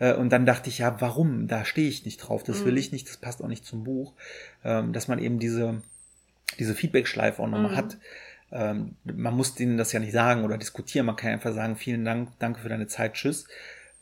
Äh, 0.01 0.15
und 0.15 0.31
dann 0.31 0.45
dachte 0.45 0.69
ich, 0.69 0.79
ja, 0.79 1.01
warum? 1.01 1.47
Da 1.47 1.65
stehe 1.65 1.89
ich 1.89 2.05
nicht 2.05 2.19
drauf, 2.19 2.43
das 2.43 2.61
mhm. 2.61 2.65
will 2.67 2.79
ich 2.79 2.91
nicht, 2.91 3.09
das 3.09 3.17
passt 3.17 3.43
auch 3.43 3.49
nicht 3.49 3.65
zum 3.65 3.85
Buch. 3.85 4.13
Ähm, 4.65 4.93
dass 4.93 5.07
man 5.07 5.21
eben 5.21 5.39
diese, 5.39 5.83
diese 6.59 6.75
Feedback-Schleife 6.75 7.41
auch 7.41 7.49
nochmal 7.49 7.73
mhm. 7.73 7.77
hat. 7.77 7.99
Ähm, 8.53 8.97
man 9.05 9.37
muss 9.37 9.55
denen 9.55 9.79
das 9.79 9.93
ja 9.93 10.01
nicht 10.01 10.13
sagen 10.13 10.45
oder 10.45 10.59
diskutieren, 10.59 11.07
man 11.07 11.17
kann 11.17 11.33
einfach 11.33 11.53
sagen, 11.53 11.77
vielen 11.77 12.05
Dank, 12.05 12.31
danke 12.39 12.61
für 12.61 12.69
deine 12.69 12.87
Zeit, 12.87 13.15
tschüss. 13.15 13.47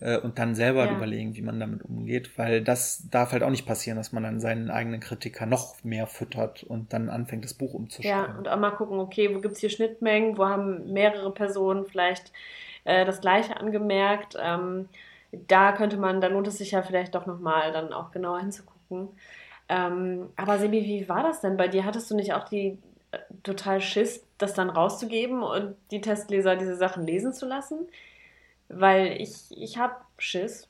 Äh, 0.00 0.18
und 0.18 0.38
dann 0.38 0.54
selber 0.54 0.86
ja. 0.86 0.92
überlegen, 0.92 1.34
wie 1.34 1.42
man 1.42 1.58
damit 1.58 1.84
umgeht, 1.84 2.38
weil 2.38 2.62
das 2.62 3.08
darf 3.10 3.32
halt 3.32 3.42
auch 3.42 3.50
nicht 3.50 3.66
passieren, 3.66 3.98
dass 3.98 4.12
man 4.12 4.22
dann 4.22 4.40
seinen 4.40 4.70
eigenen 4.70 5.00
Kritiker 5.00 5.44
noch 5.44 5.82
mehr 5.82 6.06
füttert 6.06 6.62
und 6.62 6.92
dann 6.92 7.08
anfängt, 7.08 7.44
das 7.44 7.54
Buch 7.54 7.74
umzuschreiben. 7.74 8.32
Ja, 8.32 8.38
und 8.38 8.48
auch 8.48 8.58
mal 8.58 8.70
gucken, 8.70 9.00
okay, 9.00 9.34
wo 9.34 9.40
gibt's 9.40 9.60
hier 9.60 9.70
Schnittmengen, 9.70 10.38
wo 10.38 10.46
haben 10.46 10.92
mehrere 10.92 11.32
Personen 11.32 11.84
vielleicht 11.84 12.32
äh, 12.84 13.04
das 13.04 13.20
Gleiche 13.20 13.56
angemerkt. 13.56 14.36
Ähm, 14.40 14.88
da 15.32 15.72
könnte 15.72 15.96
man, 15.96 16.20
da 16.20 16.28
lohnt 16.28 16.46
es 16.46 16.58
sich 16.58 16.70
ja 16.70 16.82
vielleicht 16.82 17.14
doch 17.14 17.26
nochmal 17.26 17.72
dann 17.72 17.92
auch 17.92 18.12
genauer 18.12 18.40
hinzugucken. 18.40 19.08
Ähm, 19.68 20.30
aber 20.36 20.58
Sebi, 20.58 20.84
wie 20.84 21.08
war 21.08 21.22
das 21.22 21.40
denn 21.40 21.56
bei 21.56 21.68
dir? 21.68 21.84
Hattest 21.84 22.10
du 22.10 22.14
nicht 22.14 22.32
auch 22.32 22.48
die 22.48 22.78
total 23.42 23.80
Schiss, 23.80 24.24
das 24.38 24.54
dann 24.54 24.70
rauszugeben 24.70 25.42
und 25.42 25.76
die 25.90 26.00
Testleser 26.00 26.56
diese 26.56 26.76
Sachen 26.76 27.06
lesen 27.06 27.32
zu 27.32 27.46
lassen? 27.46 27.88
Weil 28.68 29.20
ich, 29.20 29.32
ich 29.50 29.78
habe 29.78 29.94
Schiss. 30.18 30.68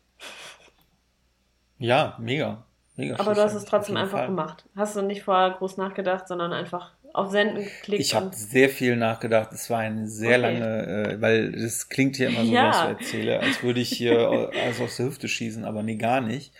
Ja, 1.78 2.16
mega. 2.20 2.64
mega 2.96 3.18
aber 3.18 3.34
du 3.34 3.42
hast 3.42 3.54
es 3.54 3.64
trotzdem 3.64 3.96
einfach 3.96 4.18
Fall. 4.18 4.26
gemacht. 4.28 4.64
Hast 4.76 4.96
du 4.96 5.02
nicht 5.02 5.22
vorher 5.22 5.50
groß 5.50 5.76
nachgedacht, 5.76 6.28
sondern 6.28 6.52
einfach 6.52 6.92
auf 7.12 7.30
Senden 7.30 7.64
geklickt. 7.64 8.00
Ich 8.00 8.14
habe 8.14 8.30
sehr 8.32 8.68
viel 8.68 8.96
nachgedacht. 8.96 9.52
Es 9.52 9.70
war 9.70 9.78
eine 9.78 10.06
sehr 10.06 10.38
okay. 10.38 10.58
lange, 10.58 10.86
äh, 10.86 11.20
weil 11.20 11.52
das 11.52 11.88
klingt 11.88 12.18
ja 12.18 12.28
immer 12.28 12.44
so, 12.44 12.52
ja. 12.52 12.68
was 12.68 12.82
ich 12.82 12.88
erzähle, 12.88 13.40
als 13.40 13.62
würde 13.62 13.80
ich 13.80 13.90
hier 13.90 14.50
alles 14.62 14.80
aus 14.80 14.96
der 14.96 15.06
Hüfte 15.06 15.28
schießen, 15.28 15.64
aber 15.64 15.82
nee, 15.82 15.96
gar 15.96 16.20
nicht. 16.20 16.52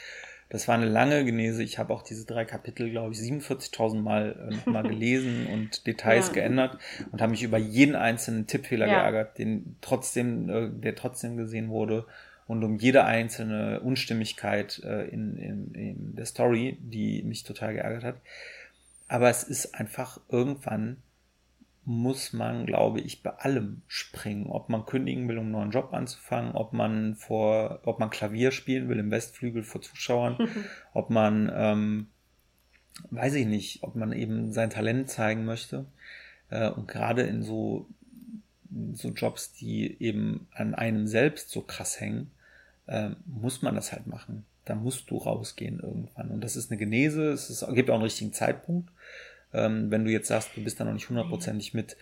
Das 0.51 0.67
war 0.67 0.75
eine 0.75 0.87
lange 0.87 1.25
Genese. 1.25 1.63
Ich 1.63 1.79
habe 1.79 1.93
auch 1.93 2.03
diese 2.03 2.25
drei 2.25 2.45
Kapitel, 2.45 2.91
glaube 2.91 3.13
ich, 3.13 3.19
47.000 3.19 4.01
Mal 4.01 4.49
äh, 4.51 4.55
nochmal 4.55 4.83
gelesen 4.89 5.47
und 5.53 5.87
Details 5.87 6.29
ja. 6.29 6.35
geändert 6.35 6.79
und 7.13 7.21
habe 7.21 7.33
mich 7.33 7.43
über 7.43 7.59
jeden 7.59 7.95
einzelnen 7.95 8.47
Tippfehler 8.47 8.87
ja. 8.87 8.95
geärgert, 8.95 9.39
den 9.39 9.77
trotzdem, 9.81 10.49
äh, 10.49 10.69
der 10.71 10.95
trotzdem 10.95 11.37
gesehen 11.37 11.69
wurde 11.69 12.07
und 12.47 12.65
um 12.65 12.79
jede 12.79 13.05
einzelne 13.05 13.81
Unstimmigkeit 13.81 14.81
äh, 14.83 15.07
in, 15.09 15.37
in, 15.37 15.75
in 15.75 16.17
der 16.17 16.25
Story, 16.25 16.79
die 16.81 17.23
mich 17.23 17.45
total 17.45 17.75
geärgert 17.75 18.05
hat. 18.05 18.17
Aber 19.07 19.29
es 19.29 19.43
ist 19.43 19.75
einfach 19.75 20.19
irgendwann 20.31 20.97
muss 21.89 22.35
man, 22.35 22.67
glaube 22.67 23.01
ich, 23.01 23.23
bei 23.23 23.31
allem 23.31 23.81
springen. 23.87 24.49
Ob 24.49 24.69
man 24.69 24.85
kündigen 24.85 25.27
will, 25.27 25.39
um 25.39 25.45
einen 25.45 25.53
neuen 25.53 25.71
Job 25.71 25.95
anzufangen, 25.95 26.53
ob 26.53 26.75
man 26.75 27.15
vor, 27.15 27.81
ob 27.85 27.99
man 27.99 28.11
Klavier 28.11 28.51
spielen 28.51 28.91
will 28.91 28.99
im 28.99 29.11
Westflügel 29.11 29.63
vor 29.63 29.81
Zuschauern, 29.81 30.37
ob 30.93 31.09
man, 31.09 31.51
ähm, 31.51 32.09
weiß 33.09 33.33
ich 33.37 33.47
nicht, 33.47 33.83
ob 33.85 33.97
man 33.97 34.13
eben 34.13 34.53
sein 34.53 34.69
Talent 34.69 35.09
zeigen 35.09 35.47
möchte. 35.47 35.87
Äh, 36.51 36.69
und 36.69 36.89
gerade 36.89 37.23
in 37.23 37.43
so, 37.43 37.89
so 38.93 39.09
Jobs, 39.09 39.55
die 39.55 39.97
eben 39.99 40.47
an 40.53 40.75
einem 40.75 41.07
selbst 41.07 41.49
so 41.49 41.63
krass 41.63 41.99
hängen, 41.99 42.31
äh, 42.87 43.13
muss 43.25 43.63
man 43.63 43.75
das 43.75 43.93
halt 43.93 44.07
machen. 44.07 44.45
Da 44.67 44.75
musst 44.75 45.11
du 45.11 45.17
rausgehen 45.17 45.81
irgendwann. 45.81 46.29
Und 46.33 46.43
das 46.43 46.55
ist 46.55 46.71
eine 46.71 46.77
Genese, 46.77 47.33
es 47.33 47.49
ist, 47.49 47.67
gibt 47.75 47.89
auch 47.89 47.95
einen 47.95 48.03
richtigen 48.03 48.35
Zeitpunkt. 48.35 48.91
Ähm, 49.53 49.91
wenn 49.91 50.05
du 50.05 50.11
jetzt 50.11 50.29
sagst, 50.29 50.51
du 50.57 50.63
bist 50.63 50.79
da 50.81 50.85
noch 50.85 50.93
nicht 50.93 51.09
hundertprozentig 51.09 51.75
mit, 51.75 51.97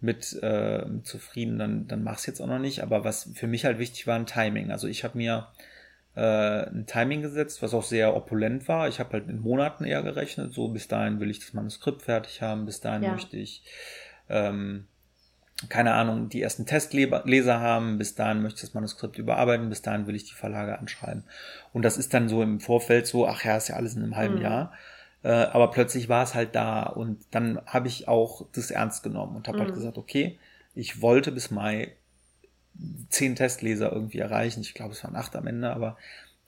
mit, 0.00 0.38
äh, 0.42 0.84
mit 0.86 1.06
zufrieden, 1.06 1.58
dann, 1.58 1.88
dann 1.88 2.02
mach's 2.02 2.26
jetzt 2.26 2.40
auch 2.40 2.46
noch 2.46 2.58
nicht. 2.58 2.82
Aber 2.82 3.04
was 3.04 3.30
für 3.34 3.46
mich 3.46 3.64
halt 3.64 3.78
wichtig 3.78 4.06
war, 4.06 4.16
ein 4.16 4.26
Timing. 4.26 4.70
Also 4.70 4.86
ich 4.88 5.04
habe 5.04 5.18
mir 5.18 5.48
äh, 6.14 6.66
ein 6.66 6.86
Timing 6.86 7.22
gesetzt, 7.22 7.62
was 7.62 7.74
auch 7.74 7.84
sehr 7.84 8.14
opulent 8.16 8.68
war. 8.68 8.88
Ich 8.88 9.00
habe 9.00 9.12
halt 9.14 9.28
in 9.28 9.40
Monaten 9.40 9.84
eher 9.84 10.02
gerechnet. 10.02 10.52
So, 10.52 10.68
bis 10.68 10.88
dahin 10.88 11.20
will 11.20 11.30
ich 11.30 11.40
das 11.40 11.52
Manuskript 11.52 12.02
fertig 12.02 12.42
haben, 12.42 12.66
bis 12.66 12.80
dahin 12.80 13.02
ja. 13.02 13.12
möchte 13.12 13.36
ich 13.36 13.62
ähm, 14.28 14.86
keine 15.68 15.94
Ahnung, 15.94 16.28
die 16.28 16.42
ersten 16.42 16.66
Testleser 16.66 17.60
haben, 17.60 17.98
bis 17.98 18.14
dahin 18.14 18.42
möchte 18.42 18.56
ich 18.56 18.62
das 18.62 18.74
Manuskript 18.74 19.18
überarbeiten, 19.18 19.68
bis 19.68 19.82
dahin 19.82 20.06
will 20.06 20.14
ich 20.14 20.24
die 20.24 20.34
Verlage 20.34 20.78
anschreiben. 20.78 21.24
Und 21.72 21.82
das 21.82 21.98
ist 21.98 22.14
dann 22.14 22.28
so 22.28 22.42
im 22.42 22.60
Vorfeld 22.60 23.06
so, 23.06 23.26
ach 23.26 23.44
ja, 23.44 23.56
ist 23.56 23.68
ja 23.68 23.76
alles 23.76 23.94
in 23.94 24.02
einem 24.02 24.16
halben 24.16 24.36
mhm. 24.36 24.42
Jahr. 24.42 24.72
Äh, 25.22 25.30
aber 25.30 25.70
plötzlich 25.70 26.08
war 26.08 26.24
es 26.24 26.34
halt 26.34 26.54
da 26.54 26.84
und 26.84 27.24
dann 27.30 27.60
habe 27.66 27.88
ich 27.88 28.08
auch 28.08 28.46
das 28.52 28.70
ernst 28.70 29.02
genommen 29.02 29.36
und 29.36 29.48
habe 29.48 29.58
halt 29.58 29.68
mhm. 29.68 29.72
halt 29.72 29.80
gesagt, 29.80 29.98
okay, 29.98 30.38
ich 30.74 31.00
wollte 31.00 31.30
bis 31.32 31.50
Mai 31.50 31.92
zehn 33.08 33.36
Testleser 33.36 33.92
irgendwie 33.92 34.18
erreichen. 34.18 34.62
Ich 34.62 34.74
glaube, 34.74 34.92
es 34.92 35.04
waren 35.04 35.16
acht 35.16 35.36
am 35.36 35.46
Ende, 35.46 35.72
aber 35.72 35.96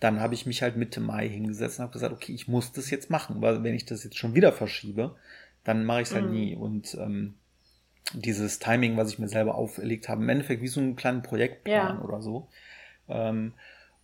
dann 0.01 0.21
habe 0.21 0.35
ich 0.35 0.47
mich 0.47 0.63
halt 0.63 0.77
Mitte 0.77 1.01
Mai 1.01 1.29
hingesetzt 1.29 1.79
und 1.79 1.85
habe 1.85 1.93
gesagt, 1.93 2.13
okay, 2.13 2.33
ich 2.33 2.49
muss 2.49 2.73
das 2.73 2.91
jetzt 2.91 3.11
machen, 3.11 3.41
weil 3.41 3.63
wenn 3.63 3.75
ich 3.75 3.85
das 3.85 4.05
jetzt 4.05 4.19
schon 4.19 4.35
wieder 4.35 4.53
verschiebe, 4.53 5.15
dann 5.63 5.85
mache 5.85 6.03
ich 6.03 6.09
es 6.09 6.15
halt 6.15 6.27
mhm. 6.27 6.33
nie. 6.33 6.57
Und 6.57 6.95
ähm, 6.95 7.35
dieses 8.13 8.59
Timing, 8.59 8.97
was 8.97 9.11
ich 9.11 9.19
mir 9.19 9.29
selber 9.29 9.55
auferlegt 9.55 10.09
habe, 10.09 10.23
im 10.23 10.29
Endeffekt 10.29 10.63
wie 10.63 10.69
so 10.69 10.81
einen 10.81 10.97
kleinen 10.97 11.23
Projektplan 11.23 11.97
ja. 11.97 12.03
oder 12.03 12.21
so, 12.21 12.49
ähm, 13.09 13.55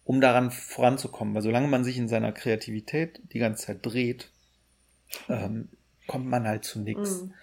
um 0.04 0.20
daran 0.20 0.50
voranzukommen. 0.50 1.34
Weil 1.34 1.42
solange 1.42 1.68
man 1.68 1.84
sich 1.84 1.98
in 1.98 2.08
seiner 2.08 2.32
Kreativität 2.32 3.20
die 3.32 3.38
ganze 3.38 3.66
Zeit 3.66 3.84
dreht, 3.84 4.30
ähm, 5.28 5.68
kommt 6.06 6.26
man 6.26 6.46
halt 6.46 6.64
zu 6.64 6.80
nichts. 6.80 7.22
Mhm. 7.22 7.34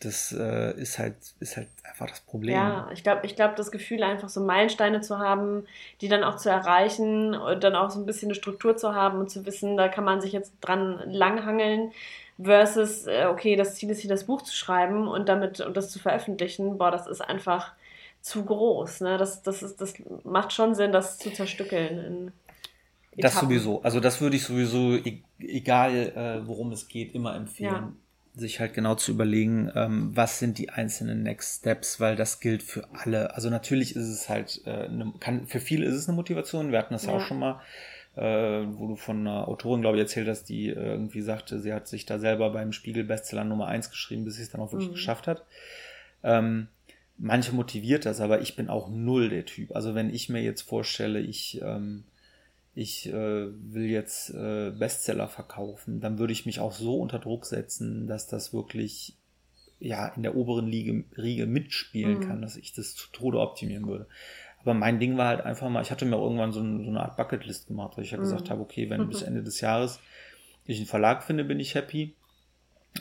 Das 0.00 0.32
äh, 0.32 0.72
ist 0.80 0.98
halt 0.98 1.16
ist 1.40 1.58
halt 1.58 1.68
einfach 1.84 2.08
das 2.08 2.20
Problem. 2.20 2.54
Ja, 2.54 2.88
ich 2.90 3.02
glaube, 3.02 3.26
ich 3.26 3.36
glaube, 3.36 3.54
das 3.54 3.70
Gefühl 3.70 4.02
einfach 4.02 4.30
so 4.30 4.40
Meilensteine 4.40 5.02
zu 5.02 5.18
haben, 5.18 5.66
die 6.00 6.08
dann 6.08 6.24
auch 6.24 6.36
zu 6.36 6.48
erreichen 6.48 7.34
und 7.34 7.62
dann 7.62 7.74
auch 7.74 7.90
so 7.90 8.00
ein 8.00 8.06
bisschen 8.06 8.28
eine 8.28 8.34
Struktur 8.34 8.78
zu 8.78 8.94
haben 8.94 9.18
und 9.18 9.30
zu 9.30 9.44
wissen, 9.44 9.76
da 9.76 9.88
kann 9.88 10.04
man 10.04 10.22
sich 10.22 10.32
jetzt 10.32 10.54
dran 10.62 11.02
langhangeln 11.06 11.92
versus 12.42 13.06
äh, 13.06 13.26
okay, 13.26 13.56
das 13.56 13.74
Ziel 13.74 13.90
ist 13.90 14.00
hier 14.00 14.08
das 14.08 14.24
Buch 14.24 14.40
zu 14.40 14.54
schreiben 14.54 15.06
und 15.06 15.28
damit 15.28 15.60
und 15.60 15.76
das 15.76 15.90
zu 15.90 15.98
veröffentlichen. 15.98 16.78
Boah, 16.78 16.90
das 16.90 17.06
ist 17.06 17.20
einfach 17.20 17.72
zu 18.22 18.44
groß. 18.44 19.00
Ne? 19.00 19.18
Das, 19.18 19.42
das, 19.42 19.62
ist, 19.62 19.80
das 19.80 19.94
macht 20.24 20.52
schon 20.52 20.74
Sinn, 20.74 20.92
das 20.92 21.18
zu 21.18 21.30
zerstückeln. 21.30 22.32
Das 23.16 23.38
sowieso. 23.38 23.82
Also 23.82 24.00
das 24.00 24.20
würde 24.20 24.36
ich 24.36 24.44
sowieso, 24.44 24.94
e-, 24.94 25.22
egal 25.38 25.94
äh, 25.94 26.46
worum 26.46 26.72
es 26.72 26.88
geht, 26.88 27.14
immer 27.14 27.34
empfehlen. 27.34 27.72
Ja. 27.72 27.92
Sich 28.32 28.60
halt 28.60 28.74
genau 28.74 28.94
zu 28.94 29.10
überlegen, 29.10 29.72
ähm, 29.74 30.12
was 30.14 30.38
sind 30.38 30.58
die 30.58 30.70
einzelnen 30.70 31.24
Next 31.24 31.60
Steps, 31.60 31.98
weil 31.98 32.14
das 32.14 32.38
gilt 32.38 32.62
für 32.62 32.88
alle. 32.92 33.34
Also 33.34 33.50
natürlich 33.50 33.96
ist 33.96 34.08
es 34.08 34.28
halt, 34.28 34.62
äh, 34.66 34.88
ne, 34.88 35.12
kann, 35.18 35.46
für 35.46 35.60
viele 35.60 35.84
ist 35.86 35.94
es 35.94 36.08
eine 36.08 36.16
Motivation. 36.16 36.70
Wir 36.70 36.78
hatten 36.78 36.94
das 36.94 37.06
ja 37.06 37.12
auch 37.12 37.20
schon 37.20 37.40
mal 37.40 37.60
äh, 38.16 38.22
wo 38.22 38.88
du 38.88 38.96
von 38.96 39.20
einer 39.20 39.48
Autorin, 39.48 39.82
glaube 39.82 39.96
ich, 39.96 40.02
erzählt 40.02 40.28
hast, 40.28 40.44
die 40.44 40.68
äh, 40.68 40.74
irgendwie 40.74 41.22
sagte, 41.22 41.60
sie 41.60 41.72
hat 41.72 41.88
sich 41.88 42.06
da 42.06 42.18
selber 42.18 42.50
beim 42.50 42.72
Spiegel 42.72 43.04
Bestseller 43.04 43.44
Nummer 43.44 43.68
1 43.68 43.90
geschrieben, 43.90 44.24
bis 44.24 44.36
sie 44.36 44.42
es 44.42 44.50
dann 44.50 44.60
auch 44.60 44.72
wirklich 44.72 44.90
mhm. 44.90 44.94
geschafft 44.94 45.26
hat. 45.26 45.44
Ähm, 46.22 46.68
manche 47.18 47.52
motiviert 47.52 48.06
das, 48.06 48.20
aber 48.20 48.40
ich 48.40 48.56
bin 48.56 48.68
auch 48.68 48.88
null 48.88 49.28
der 49.28 49.46
Typ. 49.46 49.74
Also 49.74 49.94
wenn 49.94 50.12
ich 50.12 50.28
mir 50.28 50.42
jetzt 50.42 50.62
vorstelle, 50.62 51.20
ich, 51.20 51.60
ähm, 51.62 52.04
ich 52.74 53.08
äh, 53.08 53.12
will 53.12 53.86
jetzt 53.86 54.30
äh, 54.30 54.70
Bestseller 54.70 55.28
verkaufen, 55.28 56.00
dann 56.00 56.18
würde 56.18 56.32
ich 56.32 56.46
mich 56.46 56.60
auch 56.60 56.72
so 56.72 56.98
unter 56.98 57.18
Druck 57.18 57.46
setzen, 57.46 58.06
dass 58.06 58.26
das 58.26 58.52
wirklich 58.52 59.16
ja 59.80 60.08
in 60.08 60.22
der 60.22 60.36
oberen 60.36 60.66
Liga, 60.66 61.02
Riege 61.16 61.46
mitspielen 61.46 62.18
mhm. 62.18 62.28
kann, 62.28 62.42
dass 62.42 62.56
ich 62.56 62.72
das 62.72 62.94
zu 62.94 63.08
Tode 63.10 63.40
optimieren 63.40 63.86
würde. 63.86 64.06
Aber 64.60 64.74
mein 64.74 65.00
Ding 65.00 65.16
war 65.16 65.28
halt 65.28 65.40
einfach 65.40 65.68
mal, 65.70 65.82
ich 65.82 65.90
hatte 65.90 66.04
mir 66.04 66.16
irgendwann 66.16 66.52
so, 66.52 66.60
ein, 66.60 66.84
so 66.84 66.90
eine 66.90 67.00
Art 67.00 67.16
Bucketlist 67.16 67.68
gemacht, 67.68 67.96
weil 67.96 68.04
ich 68.04 68.10
ja 68.10 68.18
mhm. 68.18 68.22
gesagt 68.22 68.50
habe, 68.50 68.60
okay, 68.60 68.90
wenn 68.90 69.02
mhm. 69.02 69.08
bis 69.08 69.22
Ende 69.22 69.42
des 69.42 69.60
Jahres 69.60 70.00
ich 70.66 70.76
einen 70.76 70.86
Verlag 70.86 71.24
finde, 71.24 71.44
bin 71.44 71.58
ich 71.58 71.74
happy. 71.74 72.14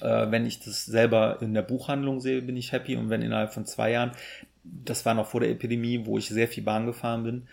Äh, 0.01 0.31
wenn 0.31 0.45
ich 0.45 0.59
das 0.59 0.85
selber 0.85 1.41
in 1.41 1.53
der 1.53 1.61
Buchhandlung 1.61 2.21
sehe, 2.21 2.41
bin 2.41 2.57
ich 2.57 2.71
happy. 2.71 2.95
Und 2.95 3.09
wenn 3.09 3.21
innerhalb 3.21 3.53
von 3.53 3.65
zwei 3.65 3.91
Jahren, 3.91 4.11
das 4.63 5.05
war 5.05 5.13
noch 5.13 5.27
vor 5.27 5.41
der 5.41 5.49
Epidemie, 5.49 6.05
wo 6.05 6.17
ich 6.17 6.29
sehr 6.29 6.47
viel 6.47 6.63
Bahn 6.63 6.85
gefahren 6.85 7.23
bin, 7.23 7.47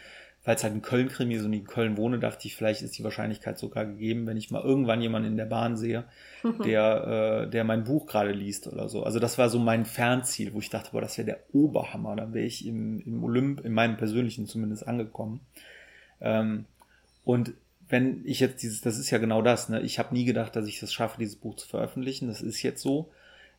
weil 0.47 0.55
es 0.55 0.63
halt 0.63 0.75
ein 0.75 0.81
Köln-Krimi 0.81 1.35
ist 1.35 1.45
und 1.45 1.53
ich 1.53 1.61
in 1.63 1.67
Köln 1.67 1.97
wohne, 1.97 2.21
dachte 2.21 2.47
ich, 2.47 2.55
vielleicht 2.55 2.81
ist 2.81 2.97
die 2.97 3.03
Wahrscheinlichkeit 3.03 3.59
sogar 3.59 3.85
gegeben, 3.85 4.29
wenn 4.29 4.37
ich 4.37 4.53
mal 4.53 4.63
irgendwann 4.63 5.03
jemanden 5.03 5.33
in 5.33 5.37
der 5.37 5.45
Bahn 5.45 5.77
sehe, 5.77 6.05
der, 6.65 7.43
äh, 7.47 7.51
der 7.51 7.65
mein 7.65 7.83
Buch 7.83 8.07
gerade 8.07 8.31
liest 8.31 8.69
oder 8.69 8.89
so. 8.89 9.03
Also 9.03 9.19
das 9.19 9.39
war 9.39 9.51
so 9.51 9.59
mein 9.59 9.85
Fernziel, 9.85 10.55
wo 10.55 10.61
ich 10.61 10.71
dachte, 10.71 10.93
boah, 10.93 11.01
das 11.01 11.19
wäre 11.19 11.27
der 11.27 11.41
Oberhammer. 11.53 12.15
Dann 12.15 12.33
wäre 12.33 12.47
ich 12.47 12.65
im, 12.65 13.01
im 13.01 13.25
Olymp, 13.25 13.65
in 13.65 13.73
meinem 13.73 13.97
persönlichen 13.97 14.47
zumindest 14.47 14.87
angekommen. 14.87 15.41
Ähm, 16.21 16.67
und 17.25 17.55
wenn 17.89 18.23
ich 18.25 18.39
jetzt 18.39 18.63
dieses, 18.63 18.81
das 18.81 18.99
ist 18.99 19.11
ja 19.11 19.19
genau 19.19 19.43
das, 19.43 19.69
ne? 19.69 19.81
Ich 19.83 19.99
habe 19.99 20.15
nie 20.15 20.25
gedacht, 20.25 20.55
dass 20.55 20.69
ich 20.69 20.79
das 20.79 20.93
schaffe, 20.93 21.19
dieses 21.19 21.37
Buch 21.37 21.57
zu 21.57 21.67
veröffentlichen. 21.67 22.29
Das 22.29 22.41
ist 22.41 22.63
jetzt 22.63 22.83
so. 22.83 23.11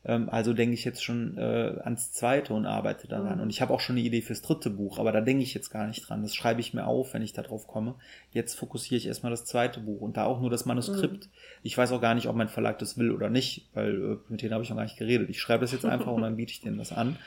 Ähm, 0.06 0.30
also 0.30 0.54
denke 0.54 0.74
ich 0.74 0.86
jetzt 0.86 1.04
schon 1.04 1.38
äh, 1.38 1.80
ans 1.84 2.12
zweite 2.14 2.54
und 2.54 2.66
arbeite 2.66 3.08
daran. 3.08 3.38
Mhm. 3.38 3.44
Und 3.44 3.50
ich 3.50 3.62
habe 3.62 3.74
auch 3.74 3.80
schon 3.80 3.98
eine 3.98 4.06
Idee 4.06 4.22
fürs 4.22 4.42
dritte 4.42 4.70
Buch, 4.70 5.00
aber 5.00 5.12
da 5.12 5.22
denke 5.22 5.44
ich 5.44 5.54
jetzt 5.54 5.70
gar 5.70 5.88
nicht 5.88 6.08
dran. 6.08 6.22
Das 6.22 6.36
schreibe 6.36 6.62
ich 6.62 6.74
mir 6.74 6.88
auf, 6.88 7.14
wenn 7.14 7.22
ich 7.22 7.34
da 7.34 7.42
drauf 7.42 7.68
komme. 7.68 7.96
Jetzt 8.32 8.56
fokussiere 8.56 8.98
ich 8.98 9.08
erstmal 9.08 9.32
das 9.32 9.46
zweite 9.46 9.80
Buch 9.80 10.02
und 10.02 10.18
da 10.18 10.26
auch 10.26 10.40
nur 10.40 10.50
das 10.50 10.66
Manuskript. 10.66 11.26
Mhm. 11.26 11.32
Ich 11.64 11.78
weiß 11.78 11.92
auch 11.92 12.02
gar 12.02 12.16
nicht, 12.16 12.28
ob 12.28 12.36
mein 12.36 12.50
Verlag 12.50 12.80
das 12.80 12.98
will 12.98 13.12
oder 13.12 13.30
nicht, 13.30 13.70
weil 13.74 13.96
äh, 13.96 14.18
mit 14.30 14.42
denen 14.42 14.54
habe 14.54 14.64
ich 14.64 14.70
noch 14.70 14.78
gar 14.78 14.84
nicht 14.84 14.98
geredet. 14.98 15.30
Ich 15.30 15.42
schreibe 15.42 15.62
das 15.62 15.72
jetzt 15.72 15.86
einfach 15.86 16.12
und 16.12 16.22
dann 16.22 16.38
biete 16.38 16.52
ich 16.52 16.62
denen 16.62 16.78
das 16.78 16.92
an. 16.92 17.18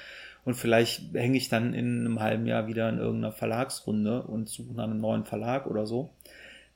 Und 0.45 0.55
vielleicht 0.55 1.13
hänge 1.15 1.37
ich 1.37 1.49
dann 1.51 1.75
in 1.75 2.01
einem 2.01 2.21
halben 2.21 2.47
Jahr 2.47 2.67
wieder 2.67 2.89
in 2.89 2.99
irgendeiner 2.99 3.33
Verlagsrunde 3.33 4.23
und 4.23 4.49
suche 4.49 4.75
nach 4.75 4.85
einem 4.85 5.01
neuen 5.01 5.25
Verlag 5.25 5.67
oder 5.67 5.87
so. 5.87 6.11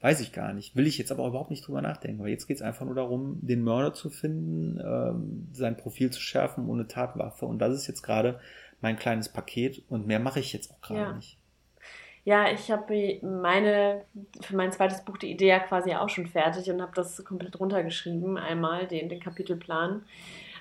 Weiß 0.05 0.21
ich 0.21 0.33
gar 0.35 0.53
nicht. 0.53 0.77
Will 0.77 0.87
ich 0.87 0.99
jetzt 0.99 1.11
aber 1.11 1.27
überhaupt 1.27 1.49
nicht 1.49 1.67
drüber 1.67 1.81
nachdenken, 1.81 2.23
weil 2.23 2.29
jetzt 2.29 2.47
geht 2.47 2.59
es 2.59 2.63
einfach 2.63 2.85
nur 2.85 2.95
darum, 2.95 3.39
den 3.41 3.63
Mörder 3.63 3.95
zu 3.95 4.11
finden, 4.11 4.79
ähm, 4.79 5.49
sein 5.53 5.79
Profil 5.79 6.11
zu 6.11 6.21
schärfen 6.21 6.69
ohne 6.69 6.87
Tatwaffe. 6.87 7.47
Und 7.47 7.59
das 7.59 7.73
ist 7.73 7.87
jetzt 7.87 8.03
gerade 8.03 8.39
mein 8.83 8.99
kleines 8.99 9.31
Paket 9.31 9.83
und 9.89 10.07
mehr 10.07 10.21
mache 10.21 10.41
ich 10.41 10.53
jetzt 10.53 10.71
auch 10.71 10.83
gerade 10.83 11.01
ja. 11.01 11.13
nicht. 11.15 11.39
Ja, 12.23 12.53
ich 12.53 12.71
habe 12.71 13.19
meine, 13.23 14.05
für 14.43 14.55
mein 14.55 14.73
zweites 14.73 15.03
Buch 15.07 15.17
die 15.17 15.31
Idee 15.31 15.49
ja 15.49 15.59
quasi 15.59 15.95
auch 15.95 16.11
schon 16.11 16.27
fertig 16.27 16.71
und 16.71 16.83
habe 16.83 16.93
das 16.95 17.25
komplett 17.25 17.59
runtergeschrieben, 17.59 18.37
einmal 18.37 18.87
den, 18.87 19.09
den 19.09 19.21
Kapitelplan. 19.21 20.05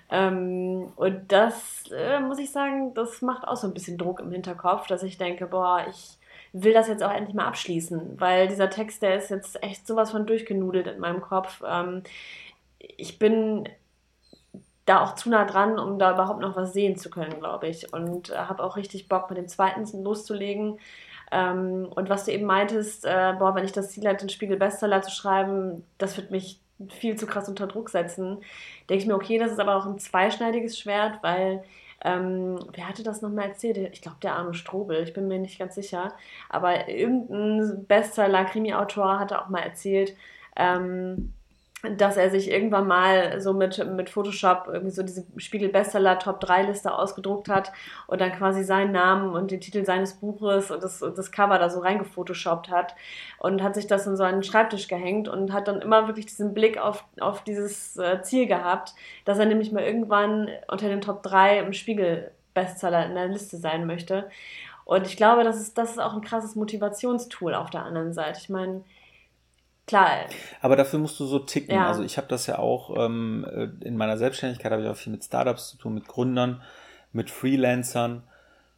Ähm, 0.10 0.94
und 0.96 1.30
das 1.34 1.84
äh, 1.94 2.22
muss 2.22 2.39
ich 2.39 2.50
sagen, 2.50 2.94
das 2.94 3.22
macht 3.22 3.46
auch 3.46 3.58
so 3.58 3.68
ein 3.68 3.74
bisschen 3.74 3.98
Druck 3.98 4.22
im 4.22 4.32
Hinterkopf, 4.32 4.88
dass 4.88 5.04
ich 5.04 5.18
denke, 5.18 5.48
boah, 5.48 5.86
ich 5.89 6.18
will 6.54 6.74
das 6.74 6.88
jetzt 6.88 7.04
auch 7.04 7.12
endlich 7.12 7.36
mal 7.36 7.47
abschließen, 7.47 8.20
weil 8.22 8.47
dieser 8.47 8.70
Text, 8.70 9.01
der 9.01 9.18
ist 9.18 9.30
jetzt 9.32 9.62
echt 9.64 9.86
sowas 9.88 10.12
von 10.12 10.28
durchgenudelt 10.28 10.88
in 10.88 10.99
meinem 10.99 11.22
Kopf. 11.22 11.64
Ähm, 11.68 12.04
ich 12.80 13.20
bin 13.20 13.68
da 14.86 15.01
auch 15.01 15.16
zu 15.16 15.30
nah 15.30 15.45
dran, 15.45 15.80
um 15.80 15.97
da 15.97 16.14
überhaupt 16.14 16.41
noch 16.41 16.56
was 16.56 16.74
sehen 16.74 16.95
zu 16.97 17.10
können, 17.10 17.39
glaube 17.39 17.68
ich. 17.68 17.91
Und 17.93 18.30
äh, 18.30 18.36
habe 18.36 18.64
auch 18.64 18.76
richtig 18.76 19.08
Bock, 19.08 19.30
mit 19.30 19.38
dem 19.38 19.47
zweiten 19.47 19.86
loszulegen. 20.04 20.80
Ähm, 21.32 21.88
und 21.95 22.10
was 22.10 22.26
du 22.26 22.32
eben 22.32 22.45
meintest, 22.45 23.06
äh, 23.06 23.34
boah, 23.39 23.56
wenn 23.56 23.66
ich 23.66 23.72
das 23.72 23.89
Ziel 23.91 24.08
hatte, 24.08 24.26
den 24.26 24.30
Spiegel 24.30 24.58
Bestseller 24.58 25.01
zu 25.01 25.12
schreiben, 25.12 25.84
das 25.97 26.18
wird 26.18 26.32
mich 26.32 26.60
viel 26.89 27.16
zu 27.16 27.26
krass 27.26 27.49
unter 27.49 27.66
Druck 27.68 27.89
setzen. 27.89 28.39
Denke 28.89 29.04
ich 29.04 29.08
mir, 29.08 29.16
okay, 29.16 29.39
das 29.39 29.51
ist 29.51 29.60
aber 29.60 29.78
auch 29.78 29.86
ein 29.86 29.99
zweischneidiges 29.99 30.78
Schwert, 30.78 31.20
weil 31.24 31.64
ähm, 32.04 32.60
wer 32.74 32.88
hatte 32.88 33.04
das 33.04 33.22
nochmal 33.22 33.49
erzählt? 33.49 33.78
Ich 33.93 34.01
glaube, 34.01 34.18
der 34.22 34.36
Arno 34.36 34.54
Strobel, 34.54 35.04
ich 35.04 35.14
bin 35.14 35.28
mir 35.28 35.39
nicht 35.39 35.60
ganz 35.60 35.76
sicher. 35.76 36.14
Aber 36.49 36.89
irgendein 36.89 37.86
Bestseller-Krimi-Autor 37.86 39.20
hatte 39.20 39.41
auch 39.41 39.49
mal 39.49 39.62
erzählt, 39.62 40.16
ähm, 40.56 41.34
dass 41.84 42.16
er 42.16 42.30
sich 42.30 42.50
irgendwann 42.50 42.88
mal 42.88 43.42
so 43.42 43.52
mit, 43.52 43.86
mit 43.92 44.10
Photoshop 44.10 44.70
irgendwie 44.72 44.92
so 44.92 45.04
diese 45.04 45.26
Spiegel-Bestseller 45.36 46.18
Top 46.18 46.40
3 46.40 46.64
Liste 46.64 46.94
ausgedruckt 46.94 47.50
hat 47.50 47.74
und 48.08 48.22
dann 48.22 48.32
quasi 48.32 48.64
seinen 48.64 48.94
Namen 48.94 49.34
und 49.34 49.52
den 49.52 49.60
Titel 49.60 49.84
seines 49.84 50.14
Buches 50.14 50.72
und 50.72 50.82
das, 50.82 51.00
das 51.00 51.32
Cover 51.34 51.60
da 51.60 51.70
so 51.70 51.82
reingefotoshoppt 51.82 52.70
hat 52.70 52.96
und 53.38 53.62
hat 53.62 53.76
sich 53.76 53.86
das 53.86 54.08
in 54.08 54.16
so 54.16 54.24
einen 54.24 54.44
Schreibtisch 54.44 54.88
gehängt 54.88 55.28
und 55.28 55.52
hat 55.52 55.68
dann 55.68 55.82
immer 55.82 56.08
wirklich 56.08 56.26
diesen 56.26 56.54
Blick 56.54 56.78
auf, 56.78 57.04
auf 57.20 57.44
dieses 57.44 57.98
äh, 57.98 58.22
Ziel 58.22 58.48
gehabt, 58.48 58.94
dass 59.26 59.38
er 59.38 59.46
nämlich 59.46 59.74
mal 59.74 59.84
irgendwann 59.84 60.48
unter 60.70 60.88
den 60.88 61.02
Top 61.02 61.22
3 61.24 61.60
im 61.60 61.74
Spiegel-Bestseller 61.74 63.08
in 63.08 63.16
der 63.16 63.28
Liste 63.28 63.58
sein 63.58 63.86
möchte. 63.86 64.30
Und 64.86 65.06
ich 65.06 65.18
glaube, 65.18 65.44
das 65.44 65.60
ist, 65.60 65.78
das 65.78 65.92
ist 65.92 66.00
auch 66.00 66.14
ein 66.14 66.22
krasses 66.22 66.56
Motivationstool 66.56 67.54
auf 67.56 67.70
der 67.70 67.84
anderen 67.84 68.14
Seite. 68.14 68.40
Ich 68.42 68.50
meine, 68.50 68.84
Klar. 69.86 70.10
Aber 70.62 70.76
dafür 70.76 71.00
musst 71.00 71.20
du 71.20 71.26
so 71.26 71.40
ticken. 71.40 71.76
Ja. 71.76 71.88
Also 71.88 72.04
ich 72.04 72.18
habe 72.18 72.28
das 72.28 72.48
ja 72.48 72.58
auch 72.58 72.96
ähm, 72.98 73.46
äh, 73.50 73.86
in 73.86 73.98
meiner 73.98 74.18
Selbstständigkeit 74.18 74.72
habe 74.72 74.84
ich 74.84 74.88
auch 74.88 74.96
viel 74.96 75.12
mit 75.12 75.24
Startups 75.24 75.70
zu 75.70 75.78
tun, 75.78 75.94
mit 75.94 76.08
Gründern, 76.08 76.62
mit 77.12 77.30
Freelancern. 77.30 78.24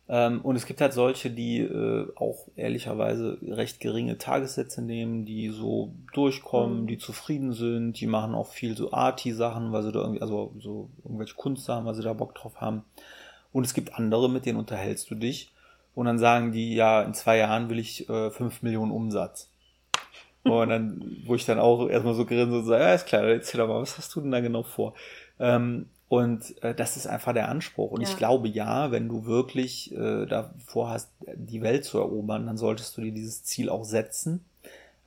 Ähm, 0.07 0.41
und 0.41 0.55
es 0.55 0.65
gibt 0.65 0.81
halt 0.81 0.93
solche, 0.93 1.29
die 1.29 1.59
äh, 1.59 2.07
auch 2.15 2.47
ehrlicherweise 2.55 3.37
recht 3.47 3.79
geringe 3.79 4.17
Tagessätze 4.17 4.81
nehmen, 4.81 5.25
die 5.25 5.49
so 5.49 5.93
durchkommen, 6.13 6.81
mhm. 6.81 6.87
die 6.87 6.97
zufrieden 6.97 7.53
sind, 7.53 7.99
die 7.99 8.07
machen 8.07 8.35
auch 8.35 8.47
viel 8.47 8.75
so 8.75 8.91
Arty-Sachen, 8.91 9.71
weil 9.71 9.83
sie 9.83 9.91
da 9.91 9.99
irgendwie, 9.99 10.21
also 10.21 10.53
so 10.59 10.89
irgendwelche 11.03 11.35
Kunstsachen, 11.35 11.85
weil 11.85 11.95
sie 11.95 12.03
da 12.03 12.13
Bock 12.13 12.35
drauf 12.35 12.61
haben. 12.61 12.83
Und 13.51 13.65
es 13.65 13.73
gibt 13.73 13.95
andere, 13.95 14.29
mit 14.29 14.45
denen 14.45 14.59
unterhältst 14.59 15.09
du 15.09 15.15
dich. 15.15 15.51
Und 15.95 16.07
dann 16.07 16.19
sagen 16.19 16.51
die, 16.51 16.75
ja, 16.75 17.01
in 17.01 17.13
zwei 17.13 17.37
Jahren 17.37 17.69
will 17.69 17.79
ich 17.79 18.09
äh, 18.09 18.29
5 18.29 18.63
Millionen 18.63 18.91
Umsatz. 18.91 19.49
Und 20.45 20.69
dann, 20.69 21.17
wo 21.25 21.35
ich 21.35 21.45
dann 21.45 21.59
auch 21.59 21.89
erstmal 21.89 22.13
so 22.13 22.25
grinse 22.25 22.59
und 22.59 22.65
sage, 22.65 22.83
ja, 22.83 22.93
ist 22.93 23.07
klar, 23.07 23.23
erzähl 23.23 23.59
doch 23.59 23.67
mal, 23.67 23.81
was 23.81 23.97
hast 23.97 24.15
du 24.15 24.21
denn 24.21 24.31
da 24.31 24.41
genau 24.41 24.63
vor? 24.63 24.93
Ähm, 25.39 25.87
und 26.07 26.61
äh, 26.63 26.75
das 26.75 26.97
ist 26.97 27.07
einfach 27.07 27.33
der 27.33 27.49
Anspruch. 27.49 27.91
Und 27.91 28.01
ja. 28.01 28.07
ich 28.07 28.15
glaube, 28.15 28.47
ja, 28.47 28.91
wenn 28.91 29.09
du 29.09 29.25
wirklich 29.25 29.91
äh, 29.95 30.25
davor 30.27 30.89
hast, 30.89 31.09
die 31.33 31.61
Welt 31.61 31.83
zu 31.83 31.97
erobern, 31.97 32.45
dann 32.45 32.57
solltest 32.57 32.95
du 32.95 33.01
dir 33.01 33.11
dieses 33.11 33.43
Ziel 33.43 33.69
auch 33.69 33.85
setzen. 33.85 34.45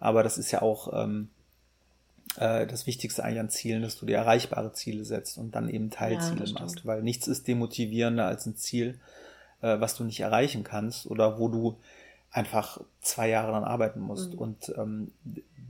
Aber 0.00 0.22
das 0.24 0.38
ist 0.38 0.50
ja 0.50 0.60
auch 0.60 0.92
ähm, 0.92 1.28
äh, 2.36 2.66
das 2.66 2.86
Wichtigste 2.86 3.22
eigentlich 3.22 3.40
an 3.40 3.50
Zielen, 3.50 3.82
dass 3.82 3.96
du 3.96 4.06
dir 4.06 4.16
erreichbare 4.16 4.72
Ziele 4.72 5.04
setzt 5.04 5.38
und 5.38 5.54
dann 5.54 5.68
eben 5.68 5.90
Teilziele 5.90 6.44
ja, 6.44 6.60
machst. 6.60 6.84
Weil 6.84 7.02
nichts 7.02 7.28
ist 7.28 7.46
demotivierender 7.46 8.26
als 8.26 8.46
ein 8.46 8.56
Ziel, 8.56 8.98
äh, 9.62 9.78
was 9.78 9.96
du 9.96 10.02
nicht 10.02 10.20
erreichen 10.20 10.64
kannst 10.64 11.06
oder 11.06 11.38
wo 11.38 11.48
du 11.48 11.78
einfach 12.30 12.80
zwei 13.00 13.28
Jahre 13.28 13.52
dann 13.52 13.64
arbeiten 13.64 14.00
musst. 14.00 14.34
Mhm. 14.34 14.38
Und 14.38 14.74
ähm, 14.76 15.12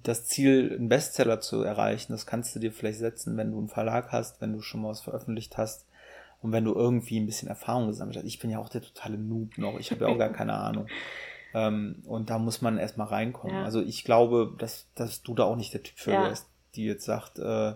das 0.02 0.26
Ziel, 0.26 0.74
einen 0.76 0.88
Bestseller 0.88 1.40
zu 1.40 1.62
erreichen, 1.62 2.12
das 2.12 2.26
kannst 2.26 2.54
du 2.54 2.61
dir 2.61 2.72
vielleicht 2.72 2.98
setzen, 2.98 3.36
wenn 3.36 3.50
du 3.50 3.59
einen 3.59 3.68
Verlag 3.68 4.12
hast, 4.12 4.40
wenn 4.40 4.52
du 4.52 4.61
schon 4.61 4.82
mal 4.82 4.88
was 4.88 5.00
veröffentlicht 5.00 5.56
hast 5.56 5.86
und 6.40 6.52
wenn 6.52 6.64
du 6.64 6.74
irgendwie 6.74 7.18
ein 7.18 7.26
bisschen 7.26 7.48
Erfahrung 7.48 7.88
gesammelt 7.88 8.16
hast. 8.16 8.24
Ich 8.24 8.38
bin 8.38 8.50
ja 8.50 8.59
auch 8.59 8.68
der 8.68 8.82
totale 8.82 9.18
Noob 9.18 9.59
noch, 9.59 9.78
ich 9.78 9.90
habe 9.90 10.04
ja 10.04 10.11
auch 10.11 10.18
gar 10.18 10.32
keine 10.32 10.54
Ahnung. 10.59 10.86
Ähm, 11.54 12.02
und 12.06 12.30
da 12.30 12.38
muss 12.38 12.61
man 12.61 12.78
erstmal 12.78 13.09
reinkommen. 13.09 13.56
Ja. 13.56 13.64
Also 13.64 13.80
ich 13.80 14.04
glaube, 14.04 14.54
dass, 14.59 14.86
dass 14.94 15.22
du 15.22 15.34
da 15.34 15.44
auch 15.44 15.56
nicht 15.56 15.72
der 15.74 15.82
Typ 15.82 15.98
für 15.98 16.12
ja. 16.12 16.22
wärst, 16.24 16.46
die 16.74 16.84
jetzt 16.84 17.04
sagt, 17.04 17.38
äh, 17.38 17.74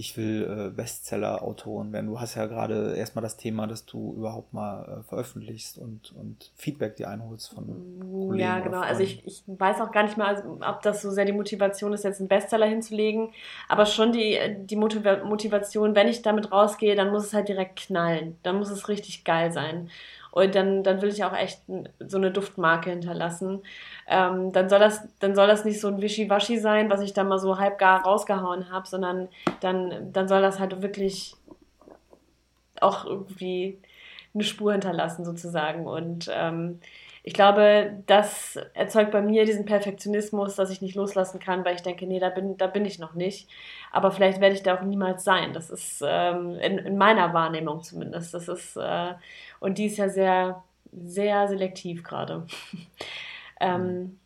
ich 0.00 0.16
will 0.16 0.44
äh, 0.48 0.70
Bestseller-Autorin 0.70 1.92
werden. 1.92 2.06
Du 2.06 2.20
hast 2.20 2.36
ja 2.36 2.46
gerade 2.46 2.94
erstmal 2.94 3.22
das 3.22 3.36
Thema, 3.36 3.66
dass 3.66 3.84
du 3.84 4.14
überhaupt 4.16 4.54
mal 4.54 5.00
äh, 5.00 5.02
veröffentlichst 5.02 5.76
und, 5.76 6.14
und 6.14 6.52
Feedback 6.54 6.94
dir 6.94 7.10
einholst 7.10 7.52
von 7.52 7.66
Kollegen. 7.98 8.38
Ja, 8.38 8.60
genau. 8.60 8.78
Also 8.78 9.02
ich, 9.02 9.26
ich 9.26 9.42
weiß 9.48 9.80
auch 9.80 9.90
gar 9.90 10.04
nicht 10.04 10.16
mehr, 10.16 10.28
also, 10.28 10.60
ob 10.60 10.82
das 10.82 11.02
so 11.02 11.10
sehr 11.10 11.24
die 11.24 11.32
Motivation 11.32 11.92
ist, 11.92 12.04
jetzt 12.04 12.20
einen 12.20 12.28
Bestseller 12.28 12.66
hinzulegen, 12.66 13.30
aber 13.68 13.86
schon 13.86 14.12
die, 14.12 14.38
die 14.66 14.76
Motiva 14.76 15.24
Motivation, 15.24 15.96
wenn 15.96 16.06
ich 16.06 16.22
damit 16.22 16.52
rausgehe, 16.52 16.94
dann 16.94 17.10
muss 17.10 17.24
es 17.24 17.34
halt 17.34 17.48
direkt 17.48 17.80
knallen. 17.80 18.38
Dann 18.44 18.56
muss 18.56 18.70
es 18.70 18.88
richtig 18.88 19.24
geil 19.24 19.50
sein. 19.50 19.90
Und 20.30 20.54
dann, 20.54 20.82
dann 20.82 21.02
will 21.02 21.08
ich 21.08 21.24
auch 21.24 21.36
echt 21.36 21.62
so 21.98 22.16
eine 22.16 22.30
Duftmarke 22.30 22.90
hinterlassen. 22.90 23.62
Ähm, 24.06 24.52
dann, 24.52 24.68
soll 24.68 24.78
das, 24.78 25.06
dann 25.20 25.34
soll 25.34 25.46
das 25.46 25.64
nicht 25.64 25.80
so 25.80 25.88
ein 25.88 26.00
Wischiwaschi 26.00 26.58
sein, 26.58 26.90
was 26.90 27.00
ich 27.00 27.12
dann 27.12 27.28
mal 27.28 27.38
so 27.38 27.58
halb 27.58 27.78
gar 27.78 28.02
rausgehauen 28.04 28.70
habe, 28.70 28.86
sondern 28.86 29.28
dann, 29.60 30.12
dann 30.12 30.28
soll 30.28 30.42
das 30.42 30.58
halt 30.60 30.82
wirklich 30.82 31.34
auch 32.80 33.04
irgendwie 33.04 33.80
eine 34.34 34.44
Spur 34.44 34.72
hinterlassen 34.72 35.24
sozusagen. 35.24 35.86
Und 35.86 36.30
ähm, 36.32 36.80
ich 37.28 37.34
glaube, 37.34 38.02
das 38.06 38.58
erzeugt 38.72 39.10
bei 39.10 39.20
mir 39.20 39.44
diesen 39.44 39.66
Perfektionismus, 39.66 40.56
dass 40.56 40.70
ich 40.70 40.80
nicht 40.80 40.94
loslassen 40.94 41.38
kann, 41.38 41.62
weil 41.62 41.74
ich 41.74 41.82
denke, 41.82 42.06
nee, 42.06 42.20
da 42.20 42.30
bin, 42.30 42.56
da 42.56 42.66
bin 42.68 42.86
ich 42.86 42.98
noch 42.98 43.12
nicht. 43.12 43.50
Aber 43.92 44.12
vielleicht 44.12 44.40
werde 44.40 44.54
ich 44.54 44.62
da 44.62 44.78
auch 44.78 44.82
niemals 44.82 45.24
sein. 45.24 45.52
Das 45.52 45.68
ist 45.68 46.02
ähm, 46.02 46.54
in, 46.54 46.78
in, 46.78 46.96
meiner 46.96 47.34
Wahrnehmung 47.34 47.82
zumindest. 47.82 48.32
Das 48.32 48.48
ist, 48.48 48.76
äh, 48.76 49.12
und 49.60 49.76
die 49.76 49.84
ist 49.84 49.98
ja 49.98 50.08
sehr, 50.08 50.64
sehr 50.90 51.48
selektiv 51.48 52.02
gerade. 52.02 52.46
ähm, 53.60 54.18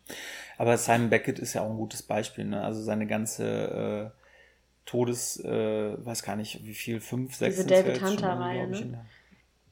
Aber 0.57 0.77
Simon 0.77 1.09
Beckett 1.09 1.39
ist 1.39 1.55
ja 1.55 1.63
auch 1.63 1.71
ein 1.71 1.75
gutes 1.75 2.03
Beispiel. 2.03 2.45
Ne? 2.45 2.63
Also 2.63 2.81
seine 2.81 3.05
ganze 3.05 4.13
äh, 4.15 4.19
Todes, 4.85 5.43
äh, 5.43 6.05
weiß 6.05 6.23
gar 6.23 6.37
nicht, 6.37 6.65
wie 6.65 6.73
viel, 6.73 7.01
fünf, 7.01 7.35
sechs. 7.35 7.57
Diese 7.57 7.67
David 7.67 8.01
Hunter-Reihe, 8.01 8.65
ne? 8.65 9.05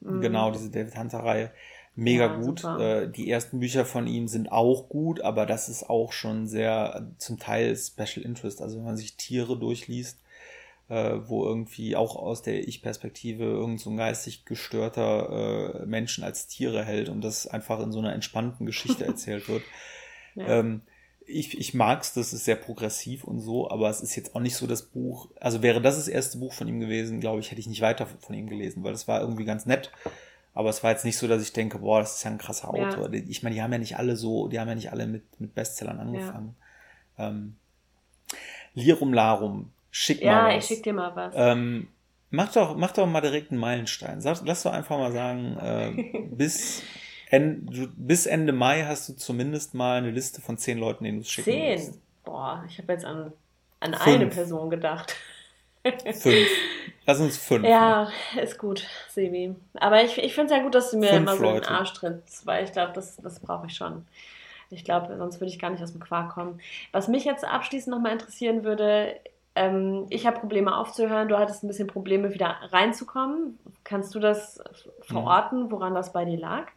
Mhm. 0.00 0.20
Genau, 0.20 0.50
diese 0.50 0.70
David 0.70 0.98
Hunter-Reihe. 0.98 1.50
Mega 1.94 2.26
ja, 2.26 2.36
gut. 2.36 2.64
Äh, 2.64 3.10
die 3.10 3.30
ersten 3.30 3.60
Bücher 3.60 3.84
von 3.84 4.06
ihm 4.06 4.26
sind 4.26 4.50
auch 4.50 4.88
gut, 4.88 5.20
aber 5.20 5.44
das 5.44 5.68
ist 5.68 5.90
auch 5.90 6.12
schon 6.12 6.46
sehr 6.46 7.10
zum 7.18 7.38
Teil 7.38 7.76
Special 7.76 8.24
Interest. 8.24 8.62
Also 8.62 8.78
wenn 8.78 8.84
man 8.84 8.96
sich 8.96 9.16
Tiere 9.16 9.58
durchliest, 9.58 10.18
äh, 10.88 11.18
wo 11.26 11.44
irgendwie 11.44 11.94
auch 11.94 12.16
aus 12.16 12.42
der 12.42 12.66
Ich-Perspektive 12.66 13.44
irgend 13.44 13.80
so 13.80 13.90
ein 13.90 13.98
geistig 13.98 14.46
gestörter 14.46 15.82
äh, 15.82 15.86
Menschen 15.86 16.24
als 16.24 16.48
Tiere 16.48 16.84
hält 16.84 17.10
und 17.10 17.22
das 17.22 17.46
einfach 17.46 17.80
in 17.80 17.92
so 17.92 17.98
einer 17.98 18.14
entspannten 18.14 18.64
Geschichte 18.64 19.04
erzählt 19.06 19.48
wird. 19.48 19.62
Ja. 20.34 20.60
Ähm, 20.60 20.82
ich, 21.26 21.58
ich 21.58 21.72
mag 21.74 22.02
es, 22.02 22.14
das 22.14 22.32
ist 22.32 22.44
sehr 22.44 22.56
progressiv 22.56 23.24
und 23.24 23.40
so, 23.40 23.70
aber 23.70 23.88
es 23.88 24.00
ist 24.00 24.16
jetzt 24.16 24.34
auch 24.34 24.40
nicht 24.40 24.56
so 24.56 24.66
das 24.66 24.82
Buch. 24.82 25.28
Also 25.40 25.62
wäre 25.62 25.80
das 25.80 25.96
das 25.96 26.08
erste 26.08 26.38
Buch 26.38 26.52
von 26.52 26.68
ihm 26.68 26.80
gewesen, 26.80 27.20
glaube 27.20 27.40
ich, 27.40 27.50
hätte 27.50 27.60
ich 27.60 27.68
nicht 27.68 27.80
weiter 27.80 28.06
von 28.06 28.34
ihm 28.34 28.48
gelesen, 28.48 28.82
weil 28.82 28.92
das 28.92 29.06
war 29.08 29.20
irgendwie 29.20 29.44
ganz 29.44 29.66
nett. 29.66 29.92
Aber 30.54 30.68
es 30.68 30.82
war 30.82 30.90
jetzt 30.90 31.04
nicht 31.04 31.16
so, 31.16 31.28
dass 31.28 31.42
ich 31.42 31.52
denke, 31.52 31.78
boah, 31.78 32.00
das 32.00 32.16
ist 32.16 32.24
ja 32.24 32.30
ein 32.30 32.38
krasser 32.38 32.68
Autor. 32.68 33.12
Ja. 33.12 33.22
Ich 33.26 33.42
meine, 33.42 33.54
die 33.54 33.62
haben 33.62 33.72
ja 33.72 33.78
nicht 33.78 33.96
alle 33.96 34.16
so, 34.16 34.48
die 34.48 34.60
haben 34.60 34.68
ja 34.68 34.74
nicht 34.74 34.92
alle 34.92 35.06
mit, 35.06 35.40
mit 35.40 35.54
Bestsellern 35.54 35.98
angefangen. 35.98 36.56
Ja. 37.18 37.28
Ähm, 37.28 37.56
Lirum 38.74 39.14
Larum, 39.14 39.72
schick 39.90 40.20
ja, 40.20 40.32
mal 40.32 40.44
was. 40.44 40.52
Ja, 40.52 40.58
ich 40.58 40.64
schick 40.66 40.82
dir 40.82 40.92
mal 40.92 41.16
was. 41.16 41.34
Ähm, 41.36 41.88
mach 42.30 42.52
doch, 42.52 42.76
mach 42.76 42.92
doch 42.92 43.06
mal 43.06 43.20
direkt 43.20 43.50
einen 43.50 43.60
Meilenstein. 43.60 44.20
Sag, 44.20 44.40
lass 44.44 44.62
doch 44.62 44.72
einfach 44.72 44.98
mal 44.98 45.12
sagen, 45.12 45.56
äh, 45.58 46.18
bis 46.30 46.82
en, 47.30 47.90
bis 47.96 48.26
Ende 48.26 48.52
Mai 48.52 48.84
hast 48.84 49.08
du 49.08 49.14
zumindest 49.14 49.74
mal 49.74 49.98
eine 49.98 50.10
Liste 50.10 50.42
von 50.42 50.58
zehn 50.58 50.78
Leuten, 50.78 51.04
denen 51.04 51.18
du 51.18 51.22
es 51.22 51.30
schicken 51.30 51.50
Zehn? 51.50 51.78
Willst. 51.78 52.00
Boah, 52.24 52.64
ich 52.68 52.78
habe 52.78 52.92
jetzt 52.92 53.06
an, 53.06 53.32
an 53.80 53.94
eine 53.94 54.26
Person 54.26 54.68
gedacht. 54.68 55.16
Fünf. 55.82 56.48
Lass 57.06 57.20
uns 57.20 57.36
fünf. 57.36 57.66
Ja, 57.66 58.08
ist 58.40 58.58
gut, 58.58 58.86
Sebi. 59.08 59.54
Aber 59.74 60.04
ich, 60.04 60.18
ich 60.18 60.34
finde 60.34 60.52
es 60.52 60.58
ja 60.58 60.62
gut, 60.62 60.74
dass 60.74 60.90
du 60.92 60.98
mir 60.98 61.08
fünf 61.08 61.22
immer 61.22 61.36
so 61.36 61.42
Leute. 61.42 61.66
den 61.66 61.74
Arsch 61.74 61.92
trittst, 61.92 62.46
weil 62.46 62.64
ich 62.64 62.72
glaube, 62.72 62.92
das, 62.92 63.16
das 63.16 63.40
brauche 63.40 63.66
ich 63.66 63.74
schon. 63.74 64.06
Ich 64.70 64.84
glaube, 64.84 65.16
sonst 65.18 65.40
würde 65.40 65.50
ich 65.50 65.58
gar 65.58 65.70
nicht 65.70 65.82
aus 65.82 65.92
dem 65.92 66.00
Quark 66.00 66.32
kommen. 66.32 66.60
Was 66.92 67.08
mich 67.08 67.24
jetzt 67.24 67.44
abschließend 67.44 67.94
nochmal 67.94 68.12
interessieren 68.12 68.64
würde, 68.64 69.16
ähm, 69.54 70.06
ich 70.08 70.26
habe 70.26 70.38
Probleme 70.40 70.74
aufzuhören, 70.76 71.28
du 71.28 71.38
hattest 71.38 71.62
ein 71.62 71.68
bisschen 71.68 71.88
Probleme 71.88 72.32
wieder 72.32 72.56
reinzukommen. 72.70 73.58
Kannst 73.84 74.14
du 74.14 74.20
das 74.20 74.62
verorten, 75.02 75.70
woran 75.70 75.94
das 75.94 76.12
bei 76.12 76.24
dir 76.24 76.38
lag? 76.38 76.68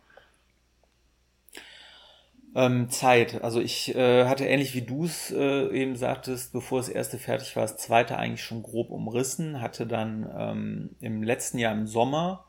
Ähm, 2.55 2.89
Zeit. 2.89 3.43
Also 3.43 3.59
ich 3.59 3.93
äh, 3.95 4.25
hatte 4.25 4.45
ähnlich 4.45 4.73
wie 4.73 4.81
du 4.81 5.03
es 5.03 5.29
äh, 5.29 5.67
eben 5.71 5.97
sagtest, 5.97 6.53
bevor 6.53 6.79
das 6.79 6.87
erste 6.87 7.17
fertig 7.17 7.53
war, 7.57 7.63
das 7.63 7.75
zweite 7.75 8.17
eigentlich 8.17 8.45
schon 8.45 8.63
grob 8.63 8.91
umrissen, 8.91 9.59
hatte 9.59 9.85
dann 9.85 10.29
ähm, 10.37 10.89
im 11.01 11.21
letzten 11.21 11.57
Jahr 11.57 11.73
im 11.73 11.85
Sommer 11.85 12.45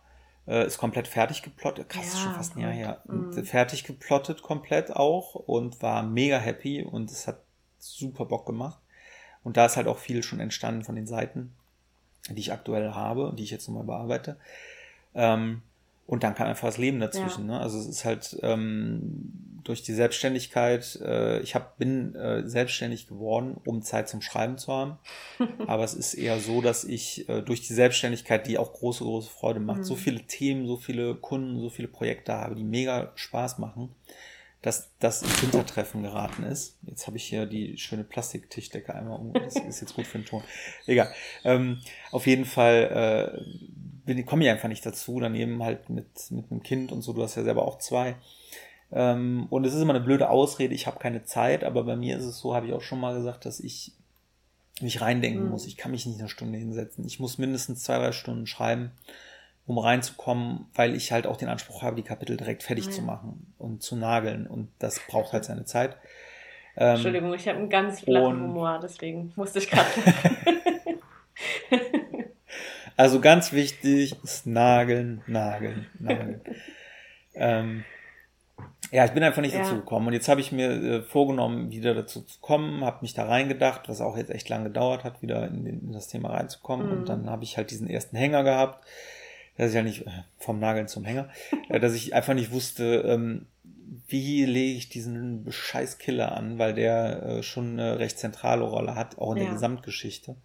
äh, 0.46 0.64
ist 0.64 0.78
komplett 0.78 1.08
fertig 1.08 1.42
geplottet, 1.42 1.88
krass, 1.88 2.14
ja, 2.14 2.20
schon 2.20 2.34
fast 2.34 2.56
ein 2.56 2.60
Jahr 2.60 2.70
her, 2.70 3.02
mhm. 3.06 3.44
fertig 3.44 3.82
geplottet 3.82 4.42
komplett 4.42 4.94
auch 4.94 5.34
und 5.34 5.82
war 5.82 6.04
mega 6.04 6.38
happy 6.38 6.84
und 6.84 7.10
es 7.10 7.26
hat 7.26 7.40
super 7.78 8.26
Bock 8.26 8.46
gemacht. 8.46 8.78
Und 9.42 9.56
da 9.56 9.66
ist 9.66 9.76
halt 9.76 9.86
auch 9.86 9.98
viel 9.98 10.22
schon 10.22 10.40
entstanden 10.40 10.84
von 10.84 10.96
den 10.96 11.06
Seiten, 11.06 11.52
die 12.28 12.40
ich 12.40 12.52
aktuell 12.52 12.92
habe 12.92 13.28
und 13.28 13.38
die 13.38 13.44
ich 13.44 13.50
jetzt 13.50 13.68
nochmal 13.68 13.84
bearbeite. 13.84 14.36
Ähm, 15.14 15.62
und 16.06 16.22
dann 16.22 16.34
kam 16.34 16.46
einfach 16.46 16.68
das 16.68 16.78
Leben 16.78 17.00
dazwischen. 17.00 17.48
Ja. 17.48 17.54
Ne? 17.54 17.60
Also 17.60 17.78
es 17.78 17.86
ist 17.86 18.04
halt 18.04 18.38
ähm, 18.42 19.55
durch 19.66 19.82
die 19.82 19.92
Selbstständigkeit, 19.92 20.98
äh, 21.02 21.40
ich 21.40 21.56
hab, 21.56 21.76
bin 21.76 22.14
äh, 22.14 22.48
selbstständig 22.48 23.08
geworden, 23.08 23.60
um 23.64 23.82
Zeit 23.82 24.08
zum 24.08 24.22
Schreiben 24.22 24.58
zu 24.58 24.72
haben. 24.72 24.98
Aber 25.66 25.82
es 25.82 25.94
ist 25.94 26.14
eher 26.14 26.38
so, 26.38 26.60
dass 26.60 26.84
ich 26.84 27.28
äh, 27.28 27.42
durch 27.42 27.66
die 27.66 27.74
Selbstständigkeit, 27.74 28.46
die 28.46 28.58
auch 28.58 28.72
große, 28.72 29.02
große 29.02 29.28
Freude 29.28 29.58
macht, 29.58 29.80
mhm. 29.80 29.84
so 29.84 29.96
viele 29.96 30.22
Themen, 30.22 30.66
so 30.66 30.76
viele 30.76 31.16
Kunden, 31.16 31.60
so 31.60 31.68
viele 31.68 31.88
Projekte 31.88 32.34
habe, 32.34 32.54
die 32.54 32.62
mega 32.62 33.10
Spaß 33.16 33.58
machen, 33.58 33.94
dass 34.62 34.92
das 35.00 35.22
ins 35.22 35.40
Hintertreffen 35.40 36.02
geraten 36.02 36.44
ist. 36.44 36.78
Jetzt 36.86 37.08
habe 37.08 37.16
ich 37.16 37.24
hier 37.24 37.46
die 37.46 37.76
schöne 37.76 38.04
Plastiktischdecke 38.04 38.94
einmal 38.94 39.18
um. 39.18 39.32
Das 39.32 39.56
ist 39.56 39.80
jetzt 39.80 39.94
gut 39.94 40.06
für 40.06 40.18
den 40.18 40.26
Ton. 40.26 40.42
Egal. 40.86 41.12
Ähm, 41.44 41.80
auf 42.12 42.26
jeden 42.26 42.44
Fall 42.44 43.44
äh, 44.06 44.22
komme 44.22 44.44
ich 44.44 44.50
einfach 44.50 44.68
nicht 44.68 44.86
dazu. 44.86 45.18
Daneben 45.18 45.62
halt 45.62 45.90
mit, 45.90 46.30
mit 46.30 46.50
einem 46.50 46.62
Kind 46.62 46.92
und 46.92 47.02
so. 47.02 47.12
Du 47.12 47.22
hast 47.22 47.34
ja 47.34 47.42
selber 47.42 47.66
auch 47.66 47.78
zwei 47.78 48.16
ähm, 48.92 49.46
und 49.50 49.64
es 49.64 49.74
ist 49.74 49.82
immer 49.82 49.94
eine 49.94 50.04
blöde 50.04 50.30
Ausrede, 50.30 50.74
ich 50.74 50.86
habe 50.86 50.98
keine 50.98 51.24
Zeit, 51.24 51.64
aber 51.64 51.84
bei 51.84 51.96
mir 51.96 52.16
ist 52.16 52.24
es 52.24 52.38
so, 52.38 52.54
habe 52.54 52.66
ich 52.66 52.72
auch 52.72 52.82
schon 52.82 53.00
mal 53.00 53.14
gesagt, 53.14 53.44
dass 53.44 53.60
ich 53.60 53.92
mich 54.80 55.00
reindenken 55.00 55.44
mhm. 55.44 55.50
muss. 55.50 55.66
Ich 55.66 55.76
kann 55.76 55.90
mich 55.90 56.06
nicht 56.06 56.20
eine 56.20 56.28
Stunde 56.28 56.58
hinsetzen. 56.58 57.04
Ich 57.06 57.18
muss 57.18 57.38
mindestens 57.38 57.82
zwei, 57.82 57.98
drei 57.98 58.12
Stunden 58.12 58.46
schreiben, 58.46 58.92
um 59.66 59.78
reinzukommen, 59.78 60.66
weil 60.74 60.94
ich 60.94 61.12
halt 61.12 61.26
auch 61.26 61.36
den 61.36 61.48
Anspruch 61.48 61.82
habe, 61.82 61.96
die 61.96 62.02
Kapitel 62.02 62.36
direkt 62.36 62.62
fertig 62.62 62.86
mhm. 62.86 62.92
zu 62.92 63.02
machen 63.02 63.54
und 63.58 63.82
zu 63.82 63.96
nageln. 63.96 64.46
Und 64.46 64.68
das 64.78 65.00
braucht 65.08 65.32
halt 65.32 65.44
seine 65.44 65.64
Zeit. 65.64 65.96
Ähm, 66.76 66.96
Entschuldigung, 66.96 67.32
ich 67.32 67.48
habe 67.48 67.58
einen 67.58 67.70
ganz 67.70 68.00
flachen 68.00 68.42
Humor, 68.42 68.78
deswegen 68.82 69.32
musste 69.34 69.60
ich 69.60 69.70
gerade. 69.70 69.88
also 72.98 73.20
ganz 73.20 73.52
wichtig 73.52 74.14
ist 74.22 74.46
Nageln, 74.46 75.22
Nageln, 75.26 75.86
Nageln. 75.98 76.40
ähm, 77.34 77.84
ja, 78.92 79.04
ich 79.04 79.12
bin 79.12 79.22
einfach 79.22 79.42
nicht 79.42 79.54
ja. 79.54 79.62
dazu 79.62 79.76
gekommen. 79.76 80.06
Und 80.06 80.12
jetzt 80.12 80.28
habe 80.28 80.40
ich 80.40 80.52
mir 80.52 80.70
äh, 80.70 81.02
vorgenommen, 81.02 81.70
wieder 81.70 81.94
dazu 81.94 82.20
zu 82.22 82.38
kommen, 82.40 82.84
habe 82.84 82.98
mich 83.02 83.14
da 83.14 83.26
reingedacht, 83.26 83.88
was 83.88 84.00
auch 84.00 84.16
jetzt 84.16 84.30
echt 84.30 84.48
lange 84.48 84.64
gedauert 84.64 85.04
hat, 85.04 85.22
wieder 85.22 85.46
in, 85.48 85.64
den, 85.64 85.80
in 85.80 85.92
das 85.92 86.08
Thema 86.08 86.30
reinzukommen. 86.30 86.86
Mhm. 86.86 86.92
Und 86.92 87.08
dann 87.08 87.30
habe 87.30 87.44
ich 87.44 87.56
halt 87.56 87.70
diesen 87.70 87.88
ersten 87.88 88.16
Hänger 88.16 88.44
gehabt, 88.44 88.84
dass 89.56 89.70
ich 89.70 89.74
ja 89.74 89.82
nicht 89.82 90.06
äh, 90.06 90.10
vom 90.38 90.60
Nageln 90.60 90.88
zum 90.88 91.04
Hänger, 91.04 91.28
äh, 91.68 91.80
dass 91.80 91.94
ich 91.94 92.14
einfach 92.14 92.34
nicht 92.34 92.52
wusste, 92.52 93.02
ähm, 93.06 93.46
wie 94.08 94.44
lege 94.44 94.78
ich 94.78 94.88
diesen 94.88 95.46
Scheißkiller 95.50 96.32
an, 96.32 96.58
weil 96.58 96.74
der 96.74 97.22
äh, 97.22 97.42
schon 97.42 97.72
eine 97.72 97.98
recht 97.98 98.18
zentrale 98.18 98.64
Rolle 98.64 98.94
hat, 98.94 99.18
auch 99.18 99.32
in 99.32 99.38
ja. 99.38 99.44
der 99.44 99.52
Gesamtgeschichte. 99.54 100.36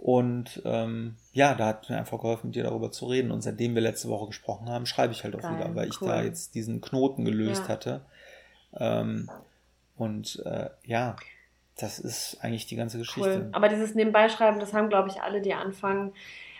Und 0.00 0.62
ähm, 0.64 1.16
ja, 1.34 1.54
da 1.54 1.66
hat 1.66 1.90
mir 1.90 1.98
einfach 1.98 2.18
geholfen, 2.18 2.46
mit 2.46 2.56
dir 2.56 2.62
darüber 2.62 2.90
zu 2.90 3.04
reden. 3.04 3.30
Und 3.30 3.42
seitdem 3.42 3.74
wir 3.74 3.82
letzte 3.82 4.08
Woche 4.08 4.28
gesprochen 4.28 4.70
haben, 4.70 4.86
schreibe 4.86 5.12
ich 5.12 5.24
halt 5.24 5.36
auch 5.36 5.42
Geil, 5.42 5.58
wieder, 5.58 5.74
weil 5.74 5.88
ich 5.88 5.98
da 5.98 6.22
jetzt 6.22 6.54
diesen 6.54 6.80
Knoten 6.80 7.26
gelöst 7.26 7.64
ja. 7.64 7.68
hatte. 7.68 8.00
Ähm, 8.78 9.30
und 9.98 10.42
äh, 10.46 10.70
ja, 10.86 11.16
das 11.76 11.98
ist 11.98 12.38
eigentlich 12.40 12.64
die 12.64 12.76
ganze 12.76 12.96
Geschichte. 12.96 13.42
Cool. 13.42 13.48
Aber 13.52 13.68
dieses 13.68 13.94
Nebenbeischreiben, 13.94 14.58
das 14.58 14.72
haben, 14.72 14.88
glaube 14.88 15.10
ich, 15.10 15.20
alle, 15.20 15.42
die 15.42 15.52
anfangen. 15.52 16.14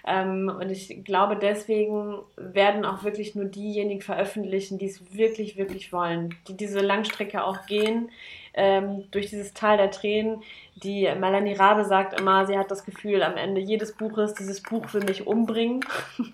Ähm, 0.07 0.51
und 0.61 0.70
ich 0.70 1.05
glaube, 1.05 1.36
deswegen 1.36 2.18
werden 2.36 2.84
auch 2.84 3.05
wirklich 3.05 3.34
nur 3.34 3.44
diejenigen 3.44 4.01
veröffentlichen, 4.01 4.78
die 4.78 4.86
es 4.86 5.14
wirklich, 5.14 5.57
wirklich 5.57 5.92
wollen, 5.92 6.34
die 6.48 6.57
diese 6.57 6.80
Langstrecke 6.80 7.44
auch 7.44 7.66
gehen, 7.66 8.11
ähm, 8.55 9.05
durch 9.11 9.30
dieses 9.30 9.55
Tal 9.55 9.76
der 9.76 9.90
Tränen. 9.90 10.42
Die 10.82 11.03
Melanie 11.18 11.53
Rabe 11.53 11.84
sagt 11.84 12.18
immer, 12.18 12.46
sie 12.46 12.57
hat 12.57 12.70
das 12.70 12.84
Gefühl, 12.84 13.22
am 13.22 13.36
Ende 13.36 13.61
jedes 13.61 13.92
Buches, 13.92 14.34
dieses 14.34 14.62
Buch 14.62 14.92
will 14.94 15.05
mich 15.05 15.26
umbringen. 15.26 15.84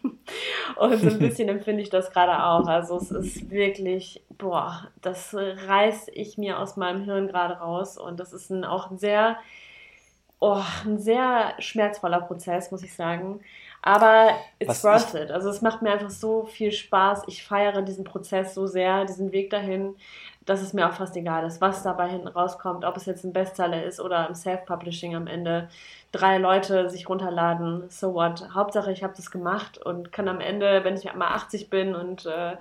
und 0.76 0.96
so 0.98 1.08
ein 1.08 1.18
bisschen 1.18 1.48
empfinde 1.48 1.82
ich 1.82 1.90
das 1.90 2.12
gerade 2.12 2.44
auch. 2.44 2.66
Also 2.68 2.96
es 2.96 3.10
ist 3.10 3.50
wirklich, 3.50 4.22
boah, 4.38 4.88
das 5.02 5.34
reiß 5.34 6.08
ich 6.14 6.38
mir 6.38 6.60
aus 6.60 6.76
meinem 6.76 7.02
Hirn 7.04 7.28
gerade 7.28 7.54
raus. 7.54 7.98
Und 7.98 8.20
das 8.20 8.32
ist 8.32 8.50
ein, 8.50 8.64
auch 8.64 8.90
ein 8.90 8.98
sehr, 8.98 9.36
oh, 10.40 10.62
ein 10.84 10.98
sehr 10.98 11.54
schmerzvoller 11.58 12.20
Prozess, 12.20 12.70
muss 12.70 12.82
ich 12.82 12.94
sagen. 12.94 13.40
Aber 13.82 14.30
it's 14.58 14.82
Was 14.82 14.84
worth 14.84 15.14
it. 15.14 15.30
Also 15.30 15.48
es 15.48 15.62
macht 15.62 15.80
mir 15.80 15.92
einfach 15.92 16.10
so 16.10 16.44
viel 16.44 16.72
Spaß. 16.72 17.22
Ich 17.28 17.44
feiere 17.44 17.82
diesen 17.82 18.04
Prozess 18.04 18.54
so 18.54 18.66
sehr, 18.66 19.04
diesen 19.04 19.32
Weg 19.32 19.50
dahin, 19.50 19.94
dass 20.44 20.62
es 20.62 20.72
mir 20.72 20.88
auch 20.88 20.92
fast 20.92 21.16
egal 21.16 21.44
ist, 21.44 21.60
was 21.60 21.82
dabei 21.82 22.08
hinten 22.08 22.28
rauskommt, 22.28 22.84
ob 22.84 22.96
es 22.96 23.06
jetzt 23.06 23.24
ein 23.24 23.32
Bestseller 23.32 23.84
ist 23.84 24.00
oder 24.00 24.28
im 24.28 24.34
Self-Publishing 24.34 25.14
am 25.14 25.26
Ende 25.26 25.68
drei 26.12 26.38
Leute 26.38 26.88
sich 26.88 27.08
runterladen. 27.08 27.84
So 27.88 28.14
what? 28.14 28.48
Hauptsache, 28.54 28.92
ich 28.92 29.02
habe 29.02 29.14
das 29.16 29.30
gemacht 29.30 29.78
und 29.78 30.12
kann 30.12 30.28
am 30.28 30.40
Ende, 30.40 30.82
wenn 30.84 30.96
ich 30.96 31.12
mal 31.14 31.34
80 31.34 31.68
bin 31.68 31.94
und 31.94 32.26
äh, 32.26 32.56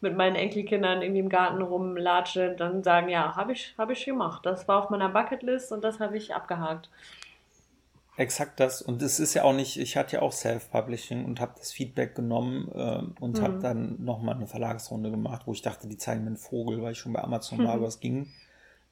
mit 0.00 0.16
meinen 0.16 0.36
Enkelkindern 0.36 1.02
irgendwie 1.02 1.20
im 1.20 1.28
Garten 1.28 1.62
rumlatsche, 1.62 2.54
dann 2.56 2.82
sagen, 2.82 3.08
ja, 3.08 3.36
habe 3.36 3.52
ich, 3.52 3.74
hab 3.78 3.90
ich 3.90 4.04
gemacht. 4.04 4.44
Das 4.44 4.68
war 4.68 4.82
auf 4.82 4.90
meiner 4.90 5.08
Bucketlist 5.08 5.72
und 5.72 5.82
das 5.82 5.98
habe 5.98 6.16
ich 6.16 6.34
abgehakt. 6.34 6.88
Exakt 8.20 8.60
das. 8.60 8.82
Und 8.82 9.00
es 9.00 9.18
ist 9.18 9.32
ja 9.32 9.44
auch 9.44 9.54
nicht, 9.54 9.78
ich 9.78 9.96
hatte 9.96 10.16
ja 10.16 10.22
auch 10.22 10.32
Self-Publishing 10.32 11.24
und 11.24 11.40
habe 11.40 11.54
das 11.56 11.72
Feedback 11.72 12.14
genommen 12.14 12.70
äh, 12.74 13.00
und 13.18 13.38
mhm. 13.38 13.42
habe 13.42 13.58
dann 13.60 14.04
nochmal 14.04 14.34
eine 14.34 14.46
Verlagsrunde 14.46 15.10
gemacht, 15.10 15.46
wo 15.46 15.54
ich 15.54 15.62
dachte, 15.62 15.88
die 15.88 15.96
zeigen 15.96 16.24
mir 16.24 16.26
einen 16.26 16.36
Vogel, 16.36 16.82
weil 16.82 16.92
ich 16.92 16.98
schon 16.98 17.14
bei 17.14 17.22
Amazon 17.22 17.64
war, 17.64 17.78
mhm. 17.78 17.82
was 17.82 17.98
ging. 17.98 18.28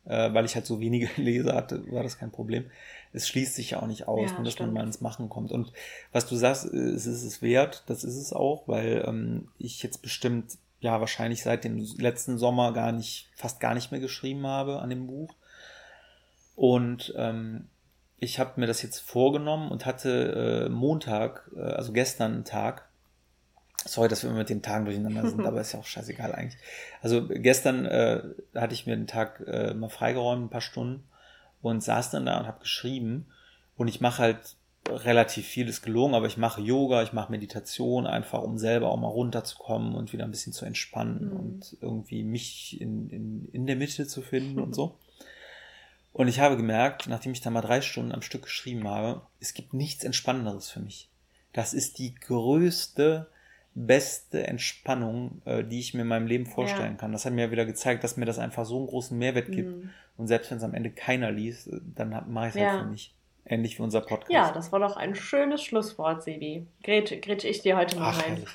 Äh, 0.07 0.33
weil 0.33 0.47
ich 0.47 0.55
halt 0.55 0.65
so 0.65 0.81
wenige 0.81 1.11
Leser 1.21 1.55
hatte, 1.55 1.85
war 1.93 2.03
das 2.03 2.17
kein 2.17 2.31
Problem. 2.31 2.71
Es 3.13 3.29
schließt 3.29 3.55
sich 3.55 3.73
ja 3.73 3.83
auch 3.83 3.87
nicht 3.87 4.09
aus, 4.09 4.31
ja, 4.31 4.43
dass 4.43 4.55
stimmt. 4.55 4.73
man 4.73 4.83
mal 4.83 4.87
ins 4.87 5.03
Machen 5.03 5.29
kommt. 5.29 5.53
Und 5.53 5.75
was 6.11 6.27
du 6.27 6.35
sagst, 6.35 6.65
es 6.65 7.05
ist 7.05 7.23
es 7.23 7.43
wert, 7.43 7.83
das 7.85 8.05
ist 8.05 8.17
es 8.17 8.33
auch, 8.33 8.67
weil 8.67 9.05
ähm, 9.07 9.49
ich 9.59 9.83
jetzt 9.83 10.01
bestimmt, 10.01 10.57
ja, 10.81 11.01
wahrscheinlich 11.01 11.43
seit 11.43 11.65
dem 11.65 11.77
letzten 11.99 12.39
Sommer 12.39 12.73
gar 12.73 12.93
nicht, 12.93 13.29
fast 13.37 13.61
gar 13.61 13.75
nicht 13.75 13.91
mehr 13.91 14.01
geschrieben 14.01 14.47
habe 14.47 14.81
an 14.81 14.89
dem 14.89 15.07
Buch. 15.07 15.35
Und 16.57 17.13
ähm, 17.19 17.67
ich 18.21 18.39
habe 18.39 18.61
mir 18.61 18.67
das 18.67 18.83
jetzt 18.83 18.99
vorgenommen 18.99 19.71
und 19.71 19.87
hatte 19.87 20.67
äh, 20.67 20.69
Montag, 20.69 21.51
äh, 21.57 21.61
also 21.61 21.93
gestern 21.93 22.33
einen 22.35 22.45
Tag, 22.45 22.89
sorry, 23.85 24.09
dass 24.09 24.23
wir 24.23 24.31
immer 24.31 24.41
mit 24.41 24.51
den 24.51 24.63
Tagen 24.63 24.85
durcheinander 24.85 25.29
sind, 25.29 25.41
aber 25.47 25.61
ist 25.61 25.73
ja 25.73 25.81
auch 25.81 25.87
scheißegal 25.87 26.35
eigentlich. 26.35 26.61
Also 27.01 27.29
gestern 27.29 27.87
äh, 27.87 28.23
hatte 28.55 28.75
ich 28.75 28.87
mir 28.87 28.97
den 28.97 29.07
Tag 29.07 29.43
äh, 29.47 29.75
mal 29.75 29.89
freigeräumt, 29.89 30.47
ein 30.47 30.51
paar 30.51 30.61
Stunden 30.61 31.05
und 31.63 31.83
saß 31.83 32.11
dann 32.11 32.27
da 32.27 32.39
und 32.41 32.47
habe 32.47 32.61
geschrieben 32.61 33.27
und 33.77 33.89
ich 33.89 34.01
mache 34.01 34.23
halt 34.23 34.57
relativ 34.89 35.47
vieles 35.47 35.83
gelogen, 35.83 36.15
aber 36.15 36.27
ich 36.27 36.39
mache 36.39 36.63
Yoga, 36.63 37.03
ich 37.03 37.13
mache 37.13 37.31
Meditation, 37.31 38.07
einfach 38.07 38.43
um 38.43 38.59
selber 38.59 38.91
auch 38.91 38.97
mal 38.97 39.09
runterzukommen 39.09 39.95
und 39.95 40.13
wieder 40.13 40.25
ein 40.25 40.31
bisschen 40.31 40.53
zu 40.53 40.65
entspannen 40.65 41.29
mhm. 41.29 41.37
und 41.37 41.77
irgendwie 41.81 42.25
mich 42.25 42.81
in, 42.81 43.11
in, 43.11 43.49
in 43.53 43.67
der 43.67 43.77
Mitte 43.77 44.07
zu 44.07 44.23
finden 44.23 44.59
und 44.59 44.75
so. 44.75 44.99
Und 46.19 46.27
ich 46.27 46.41
habe 46.41 46.57
gemerkt, 46.57 47.07
nachdem 47.07 47.31
ich 47.31 47.43
da 47.43 47.51
mal 47.51 47.61
drei 47.61 47.81
Stunden 47.81 48.11
am 48.11 48.23
Stück 48.23 48.43
geschrieben 48.43 48.89
habe, 48.89 49.23
es 49.39 49.55
gibt 49.55 49.73
nichts 49.73 50.03
Entspannenderes 50.03 50.69
für 50.69 50.81
mich. 50.81 51.09
Das 51.53 51.73
ist 51.73 52.01
die 52.01 52.13
größte, 52.13 53.29
beste 53.77 54.45
Entspannung, 54.45 55.41
äh, 55.45 55.63
die 55.63 55.79
ich 55.79 55.95
mir 55.95 56.03
in 56.03 56.09
meinem 56.09 56.27
Leben 56.27 56.45
vorstellen 56.45 56.95
ja. 56.95 56.99
kann. 56.99 57.13
Das 57.13 57.25
hat 57.25 57.35
mir 57.35 57.43
ja 57.43 57.51
wieder 57.53 57.67
gezeigt, 57.67 58.03
dass 58.03 58.17
mir 58.17 58.25
das 58.25 58.41
einfach 58.41 58.65
so 58.65 58.79
einen 58.79 58.89
großen 58.89 59.17
Mehrwert 59.17 59.53
gibt. 59.53 59.69
Mhm. 59.71 59.91
Und 60.17 60.27
selbst 60.27 60.51
wenn 60.51 60.59
es 60.59 60.65
am 60.65 60.75
Ende 60.75 60.91
keiner 60.91 61.31
liest, 61.31 61.69
äh, 61.69 61.79
dann 61.95 62.11
mache 62.11 62.49
ich 62.49 62.55
es 62.55 62.55
halt 62.57 62.57
ja. 62.57 62.73
halt 62.73 62.83
für 62.83 62.91
mich. 62.91 63.15
Ähnlich 63.45 63.79
wie 63.79 63.83
unser 63.85 64.01
Podcast. 64.01 64.33
Ja, 64.33 64.51
das 64.51 64.73
war 64.73 64.81
doch 64.81 64.97
ein 64.97 65.15
schönes 65.15 65.63
Schlusswort, 65.63 66.25
Sebi. 66.25 66.67
Grätsche, 66.83 67.21
grätsche 67.21 67.47
ich 67.47 67.63
dir 67.63 67.77
heute 67.77 67.97
mal 67.97 68.11
Ach, 68.11 68.19
rein. 68.25 68.39
Herrlich. 68.39 68.49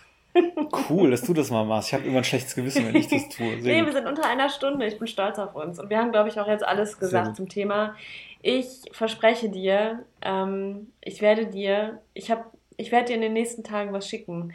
Cool, 0.89 1.11
dass 1.11 1.21
du 1.21 1.33
das 1.33 1.51
mal 1.51 1.63
machst. 1.63 1.89
Ich 1.89 1.93
habe 1.93 2.05
immer 2.05 2.19
ein 2.19 2.23
schlechtes 2.23 2.55
Gewissen, 2.55 2.87
wenn 2.87 2.95
ich 2.95 3.07
das 3.07 3.29
tue. 3.29 3.61
Sehr 3.61 3.73
nee, 3.73 3.79
gut. 3.79 3.87
wir 3.87 3.93
sind 3.93 4.07
unter 4.07 4.27
einer 4.27 4.49
Stunde. 4.49 4.85
Ich 4.85 4.97
bin 4.97 5.07
stolz 5.07 5.37
auf 5.37 5.55
uns. 5.55 5.79
Und 5.79 5.89
wir 5.89 5.97
haben, 5.97 6.11
glaube 6.11 6.29
ich, 6.29 6.39
auch 6.39 6.47
jetzt 6.47 6.65
alles 6.65 6.97
gesagt 6.97 7.35
zum 7.35 7.47
Thema. 7.49 7.95
Ich 8.41 8.67
verspreche 8.91 9.49
dir, 9.49 10.03
ähm, 10.21 10.91
ich 11.01 11.21
werde 11.21 11.47
dir, 11.47 12.01
ich 12.13 12.31
habe, 12.31 12.45
ich 12.77 12.91
werde 12.91 13.07
dir 13.07 13.15
in 13.15 13.21
den 13.21 13.33
nächsten 13.33 13.63
Tagen 13.63 13.93
was 13.93 14.07
schicken. 14.07 14.53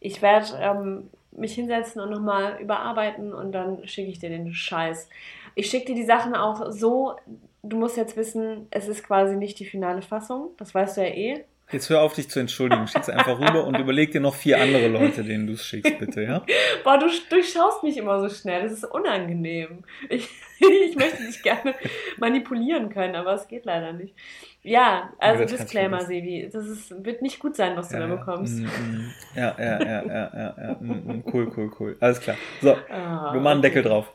Ich 0.00 0.22
werde 0.22 0.46
ähm, 0.60 1.10
mich 1.30 1.54
hinsetzen 1.54 2.00
und 2.00 2.10
nochmal 2.10 2.58
überarbeiten 2.60 3.32
und 3.32 3.52
dann 3.52 3.86
schicke 3.86 4.10
ich 4.10 4.18
dir 4.18 4.30
den 4.30 4.52
Scheiß. 4.52 5.08
Ich 5.54 5.70
schicke 5.70 5.86
dir 5.86 5.94
die 5.94 6.04
Sachen 6.04 6.34
auch 6.34 6.70
so, 6.70 7.16
du 7.62 7.76
musst 7.76 7.96
jetzt 7.96 8.16
wissen, 8.16 8.66
es 8.70 8.88
ist 8.88 9.04
quasi 9.04 9.36
nicht 9.36 9.58
die 9.58 9.66
finale 9.66 10.02
Fassung. 10.02 10.50
Das 10.56 10.74
weißt 10.74 10.96
du 10.96 11.00
ja 11.02 11.14
eh. 11.14 11.44
Jetzt 11.70 11.90
hör 11.90 12.00
auf, 12.00 12.14
dich 12.14 12.30
zu 12.30 12.40
entschuldigen. 12.40 12.86
Schick's 12.88 13.10
einfach 13.10 13.38
rüber 13.38 13.64
und 13.66 13.78
überleg 13.78 14.10
dir 14.12 14.22
noch 14.22 14.34
vier 14.34 14.58
andere 14.58 14.88
Leute, 14.88 15.22
denen 15.22 15.46
du 15.46 15.52
es 15.52 15.64
schickst, 15.64 15.98
bitte, 15.98 16.22
ja? 16.22 16.42
Boah, 16.82 16.98
du 16.98 17.06
durchschaust 17.28 17.82
mich 17.82 17.98
immer 17.98 18.20
so 18.20 18.34
schnell. 18.34 18.62
Das 18.62 18.72
ist 18.72 18.84
unangenehm. 18.84 19.84
Ich, 20.08 20.30
ich 20.60 20.96
möchte 20.96 21.22
dich 21.24 21.42
gerne 21.42 21.74
manipulieren 22.16 22.88
können, 22.88 23.16
aber 23.16 23.34
es 23.34 23.48
geht 23.48 23.66
leider 23.66 23.92
nicht. 23.92 24.14
Ja, 24.62 25.12
also 25.18 25.42
ja, 25.42 25.46
Disclaimer, 25.46 26.00
Sebi. 26.00 26.48
Das 26.50 26.66
ist, 26.66 27.04
wird 27.04 27.20
nicht 27.20 27.38
gut 27.38 27.54
sein, 27.54 27.76
was 27.76 27.90
du 27.90 27.96
ja, 27.96 28.06
da 28.06 28.16
bekommst. 28.16 28.60
Mm, 28.60 28.64
mm. 28.64 29.14
Ja, 29.36 29.54
ja, 29.58 29.80
ja, 29.80 30.02
ja, 30.06 30.30
ja, 30.34 30.54
ja. 30.58 30.76
Mm, 30.80 31.22
cool, 31.32 31.52
cool, 31.54 31.70
cool. 31.78 31.96
Alles 32.00 32.20
klar. 32.20 32.36
So, 32.62 32.72
oh, 32.72 32.76
wir 32.88 33.40
machen 33.40 33.46
einen 33.46 33.62
Deckel 33.62 33.82
drauf. 33.82 34.12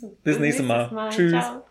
Bis, 0.00 0.10
Bis 0.24 0.38
nächstes 0.40 0.66
Mal. 0.66 0.90
Mal. 0.90 1.10
Tschüss. 1.10 1.32
Ciao. 1.32 1.64